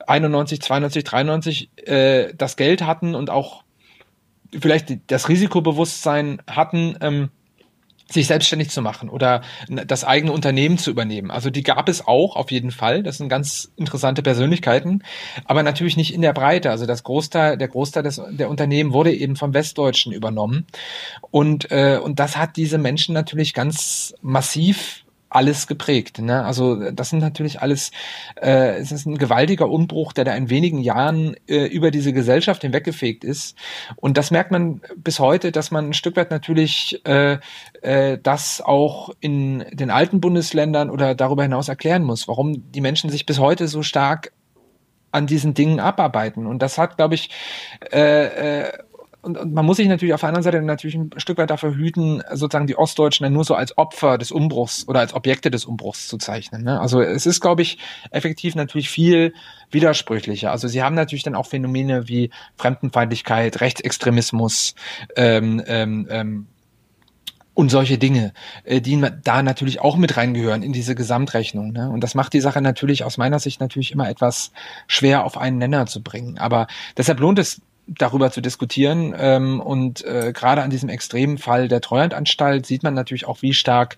91, 0.07 0.61
92, 0.63 1.05
93 1.05 1.71
äh, 1.87 2.35
das 2.37 2.57
Geld 2.57 2.83
hatten 2.83 3.15
und 3.15 3.31
auch 3.31 3.65
vielleicht 4.59 5.11
das 5.11 5.29
Risikobewusstsein 5.29 6.41
hatten, 6.49 6.97
ähm, 7.01 7.31
sich 8.11 8.27
selbstständig 8.27 8.71
zu 8.71 8.81
machen 8.83 9.09
oder 9.09 9.43
das 9.69 10.05
eigene 10.05 10.33
Unternehmen 10.33 10.79
zu 10.79 10.91
übernehmen. 10.91 11.31
Also 11.31 11.51
die 11.51 11.63
gab 11.63 11.89
es 11.89 12.07
auch 12.07 12.37
auf 12.37 12.51
jeden 12.51 12.71
Fall. 12.71 13.03
Das 13.03 13.19
sind 13.19 13.29
ganz 13.29 13.71
interessante 13.77 14.23
Persönlichkeiten, 14.23 15.03
aber 15.45 15.63
natürlich 15.63 15.97
nicht 15.97 16.15
in 16.15 16.23
der 16.23 16.33
Breite. 16.33 16.71
Also 16.71 16.87
das 16.87 17.03
Großteil, 17.03 17.59
der 17.59 17.69
Großteil 17.69 18.03
des, 18.03 18.21
der 18.31 18.49
Unternehmen 18.49 18.93
wurde 18.93 19.13
eben 19.13 19.37
vom 19.37 19.53
Westdeutschen 19.55 20.13
übernommen 20.13 20.67
und 21.31 21.71
äh, 21.71 21.99
und 22.03 22.19
das 22.19 22.37
hat 22.37 22.57
diese 22.57 22.79
Menschen 22.79 23.13
natürlich 23.13 23.55
ganz 23.55 24.15
massiv 24.23 25.05
alles 25.31 25.67
geprägt. 25.67 26.19
Ne? 26.19 26.45
Also 26.45 26.91
das 26.91 27.11
sind 27.11 27.19
natürlich 27.21 27.61
alles, 27.61 27.91
äh, 28.41 28.77
es 28.79 28.93
ist 28.93 29.07
ein 29.07 29.19
gewaltiger 29.19 29.69
Umbruch, 29.69 30.13
der 30.13 30.25
da 30.25 30.35
in 30.35 30.51
wenigen 30.51 30.79
Jahren 30.79 31.37
äh, 31.47 31.67
über 31.67 31.91
diese 31.91 32.13
Gesellschaft 32.13 32.63
hinweggefegt 32.63 33.25
ist. 33.25 33.57
Und 33.97 34.17
das 34.17 34.31
merkt 34.31 34.51
man 34.51 34.81
bis 34.97 35.21
heute, 35.21 35.53
dass 35.53 35.71
man 35.71 35.91
ein 35.91 35.95
Stück 35.95 36.17
weit 36.17 36.31
natürlich 36.31 37.03
äh, 37.07 37.39
äh, 37.83 38.19
das 38.23 38.61
auch 38.61 39.11
in 39.21 39.65
den 39.73 39.91
alten 39.91 40.21
Bundesländern 40.21 40.91
oder 40.91 41.15
darüber 41.15 41.43
hinaus 41.43 41.69
erklären 41.69 42.05
muss, 42.05 42.29
warum 42.29 42.73
die 42.73 42.81
Menschen 42.81 43.11
sich 43.11 43.27
bis 43.27 43.39
heute 43.39 43.69
so 43.69 43.83
stark 43.83 44.33
an 45.11 45.27
diesen 45.27 45.55
Dingen 45.55 45.81
abarbeiten. 45.81 46.47
Und 46.47 46.61
das 46.61 46.79
hat, 46.79 46.97
glaube 46.97 47.15
ich, 47.15 47.31
äh, 47.93 48.65
äh, 48.65 48.73
und, 49.29 49.37
und 49.37 49.53
man 49.53 49.67
muss 49.67 49.77
sich 49.77 49.89
natürlich 49.89 50.15
auf 50.15 50.21
der 50.21 50.31
anderen 50.31 50.43
Seite 50.43 50.63
natürlich 50.63 50.97
ein 50.97 51.11
Stück 51.19 51.37
weit 51.37 51.51
dafür 51.51 51.75
hüten, 51.75 52.23
sozusagen 52.33 52.67
die 52.67 52.79
Ostdeutschen 52.79 53.25
dann 53.25 53.35
nur 53.35 53.45
so 53.45 53.55
als 53.55 53.77
Opfer 53.77 54.17
des 54.17 54.33
Umbruchs 54.33 54.89
oder 54.89 55.01
als 55.01 55.13
Objekte 55.13 55.51
des 55.51 55.67
Umbruchs 55.67 56.09
zu 56.09 56.17
zeichnen. 56.17 56.65
Ne? 56.65 56.81
Also 56.81 57.03
es 57.03 57.27
ist, 57.27 57.41
glaube 57.41 57.61
ich, 57.61 57.79
effektiv 58.11 58.55
natürlich 58.55 58.89
viel 58.89 59.35
widersprüchlicher. 59.71 60.51
Also 60.51 60.67
sie 60.67 60.83
haben 60.83 60.95
natürlich 60.95 61.25
dann 61.25 61.35
auch 61.35 61.47
Phänomene 61.47 62.09
wie 62.09 62.31
Fremdenfeindlichkeit, 62.57 63.61
Rechtsextremismus, 63.61 64.75
ähm, 65.15 65.63
ähm, 65.67 66.09
ähm, 66.11 66.47
und 67.53 67.71
solche 67.71 67.99
Dinge, 67.99 68.33
äh, 68.63 68.81
die 68.81 69.05
da 69.25 69.43
natürlich 69.43 69.81
auch 69.81 69.97
mit 69.97 70.17
reingehören 70.17 70.63
in 70.63 70.73
diese 70.73 70.95
Gesamtrechnung. 70.95 71.73
Ne? 71.73 71.91
Und 71.91 72.05
das 72.05 72.15
macht 72.15 72.33
die 72.33 72.41
Sache 72.41 72.63
natürlich 72.63 73.03
aus 73.03 73.19
meiner 73.19 73.41
Sicht 73.41 73.61
natürlich 73.61 73.91
immer 73.91 74.09
etwas 74.09 74.53
schwer 74.87 75.25
auf 75.25 75.37
einen 75.37 75.59
Nenner 75.59 75.87
zu 75.87 76.01
bringen. 76.01 76.39
Aber 76.39 76.69
deshalb 76.97 77.19
lohnt 77.19 77.41
es 77.41 77.61
darüber 77.89 78.31
zu 78.31 78.41
diskutieren. 78.41 79.15
Ähm, 79.17 79.61
und 79.61 80.05
äh, 80.05 80.33
gerade 80.33 80.63
an 80.63 80.71
diesem 80.71 80.89
extremen 80.89 81.39
Fall 81.39 81.69
der 81.69 81.81
Treuhandanstalt 81.81 82.67
sieht 82.67 82.83
man 82.83 82.95
natürlich 82.95 83.27
auch, 83.27 83.43
wie 83.43 83.55
stark 83.55 83.97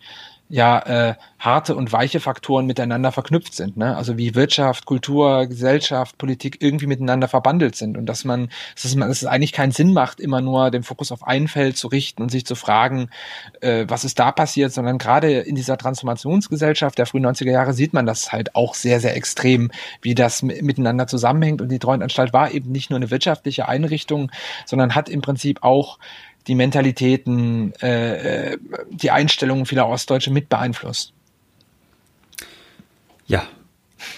ja 0.51 0.81
äh, 0.81 1.15
harte 1.39 1.77
und 1.77 1.93
weiche 1.93 2.19
Faktoren 2.19 2.67
miteinander 2.67 3.13
verknüpft 3.13 3.55
sind. 3.55 3.77
Ne? 3.77 3.97
Also 3.97 4.19
wie 4.19 4.35
Wirtschaft, 4.35 4.85
Kultur, 4.85 5.47
Gesellschaft, 5.47 6.19
Politik 6.19 6.59
irgendwie 6.61 6.89
miteinander 6.89 7.29
verbandelt 7.29 7.77
sind 7.77 7.97
und 7.97 8.07
dass 8.07 8.25
man, 8.25 8.51
dass 8.75 8.85
es, 8.85 9.25
eigentlich 9.25 9.53
keinen 9.53 9.71
Sinn 9.71 9.93
macht, 9.93 10.19
immer 10.19 10.41
nur 10.41 10.71
den 10.73 10.83
Fokus 10.83 11.13
auf 11.13 11.27
ein 11.27 11.47
Feld 11.47 11.77
zu 11.77 11.87
richten 11.87 12.23
und 12.23 12.31
sich 12.31 12.45
zu 12.45 12.57
fragen, 12.57 13.11
äh, 13.61 13.87
was 13.89 14.05
ist 14.05 14.19
da 14.19 14.33
passiert, 14.33 14.73
sondern 14.73 14.99
gerade 14.99 15.31
in 15.39 15.55
dieser 15.55 15.79
Transformationsgesellschaft 15.79 16.99
der 16.99 17.07
frühen 17.07 17.25
90er 17.25 17.53
Jahre 17.53 17.73
sieht 17.73 17.95
man 17.95 18.05
das 18.05 18.33
halt 18.33 18.57
auch 18.57 18.75
sehr, 18.75 19.01
sehr 19.01 19.17
extrem, 19.17 19.71
wie 20.03 20.17
das 20.17 20.43
miteinander 20.43 21.07
zusammenhängt. 21.07 21.63
Und 21.63 21.69
die 21.69 21.79
Treuhandanstalt 21.79 22.33
war 22.33 22.51
eben 22.51 22.73
nicht 22.73 22.91
nur 22.91 22.99
eine 22.99 23.11
wirtschaftliche 23.11 23.69
Einrichtung, 23.69 24.33
sondern 24.67 24.97
hat 24.97 25.09
im 25.09 25.23
Prinzip 25.23 25.63
auch 25.63 25.99
die 26.47 26.55
Mentalitäten, 26.55 27.72
äh, 27.82 28.53
äh, 28.53 28.59
die 28.91 29.11
Einstellungen 29.11 29.66
vieler 29.66 29.88
Ostdeutsche 29.88 30.30
mit 30.30 30.49
beeinflusst. 30.49 31.12
Ja, 33.26 33.47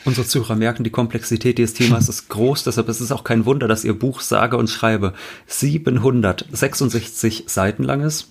Unsere 0.04 0.26
Zuhörer 0.26 0.56
merken, 0.56 0.84
die 0.84 0.90
Komplexität 0.90 1.58
dieses 1.58 1.74
Themas 1.74 2.08
ist 2.08 2.28
groß, 2.28 2.64
deshalb 2.64 2.88
ist 2.88 3.00
es 3.00 3.12
auch 3.12 3.24
kein 3.24 3.44
Wunder, 3.46 3.68
dass 3.68 3.84
Ihr 3.84 3.98
Buch 3.98 4.20
sage 4.20 4.56
und 4.56 4.68
schreibe 4.68 5.12
766 5.46 7.44
Seiten 7.46 7.82
lang 7.84 8.00
ist. 8.00 8.28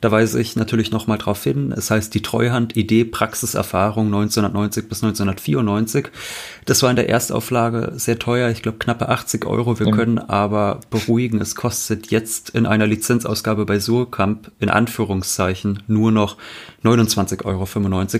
Da 0.00 0.10
weise 0.10 0.40
ich 0.40 0.56
natürlich 0.56 0.90
nochmal 0.90 1.18
drauf 1.18 1.42
hin. 1.42 1.72
Es 1.76 1.90
heißt 1.90 2.12
die 2.12 2.22
Treuhand 2.22 2.76
Idee 2.76 3.04
Praxiserfahrung 3.04 4.06
1990 4.06 4.88
bis 4.88 5.02
1994. 5.02 6.08
Das 6.66 6.82
war 6.82 6.90
in 6.90 6.96
der 6.96 7.08
Erstauflage 7.08 7.92
sehr 7.96 8.18
teuer, 8.18 8.50
ich 8.50 8.62
glaube 8.62 8.78
knappe 8.78 9.08
80 9.08 9.46
Euro. 9.46 9.78
Wir 9.78 9.86
mhm. 9.86 9.92
können 9.92 10.18
aber 10.18 10.80
beruhigen, 10.90 11.40
es 11.40 11.54
kostet 11.54 12.10
jetzt 12.10 12.50
in 12.50 12.66
einer 12.66 12.86
Lizenzausgabe 12.86 13.64
bei 13.64 13.80
Surkamp 13.80 14.50
in 14.60 14.68
Anführungszeichen 14.68 15.82
nur 15.86 16.12
noch 16.12 16.36
29,95 16.84 17.44
Euro. 17.44 17.66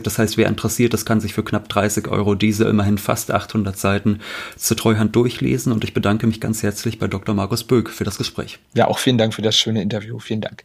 Das 0.02 0.18
heißt, 0.18 0.36
wer 0.36 0.48
interessiert 0.48 0.94
das 0.94 1.04
kann 1.04 1.20
sich 1.20 1.34
für 1.34 1.42
knapp 1.42 1.68
30 1.68 2.08
Euro 2.08 2.34
diese 2.34 2.64
immerhin 2.64 2.98
fast 2.98 3.30
800 3.30 3.76
Seiten 3.76 4.20
zur 4.56 4.76
Treuhand 4.76 5.14
durchlesen. 5.16 5.72
Und 5.72 5.84
ich 5.84 5.92
bedanke 5.92 6.26
mich 6.26 6.40
ganz 6.40 6.62
herzlich 6.62 6.98
bei 6.98 7.08
Dr. 7.08 7.34
Markus 7.34 7.64
Böck 7.64 7.90
für 7.90 8.04
das 8.04 8.16
Gespräch. 8.16 8.60
Ja, 8.74 8.86
auch 8.86 8.98
vielen 8.98 9.18
Dank 9.18 9.34
für 9.34 9.42
das 9.42 9.56
schöne 9.56 9.82
Interview. 9.82 10.18
Vielen 10.18 10.40
Dank. 10.40 10.64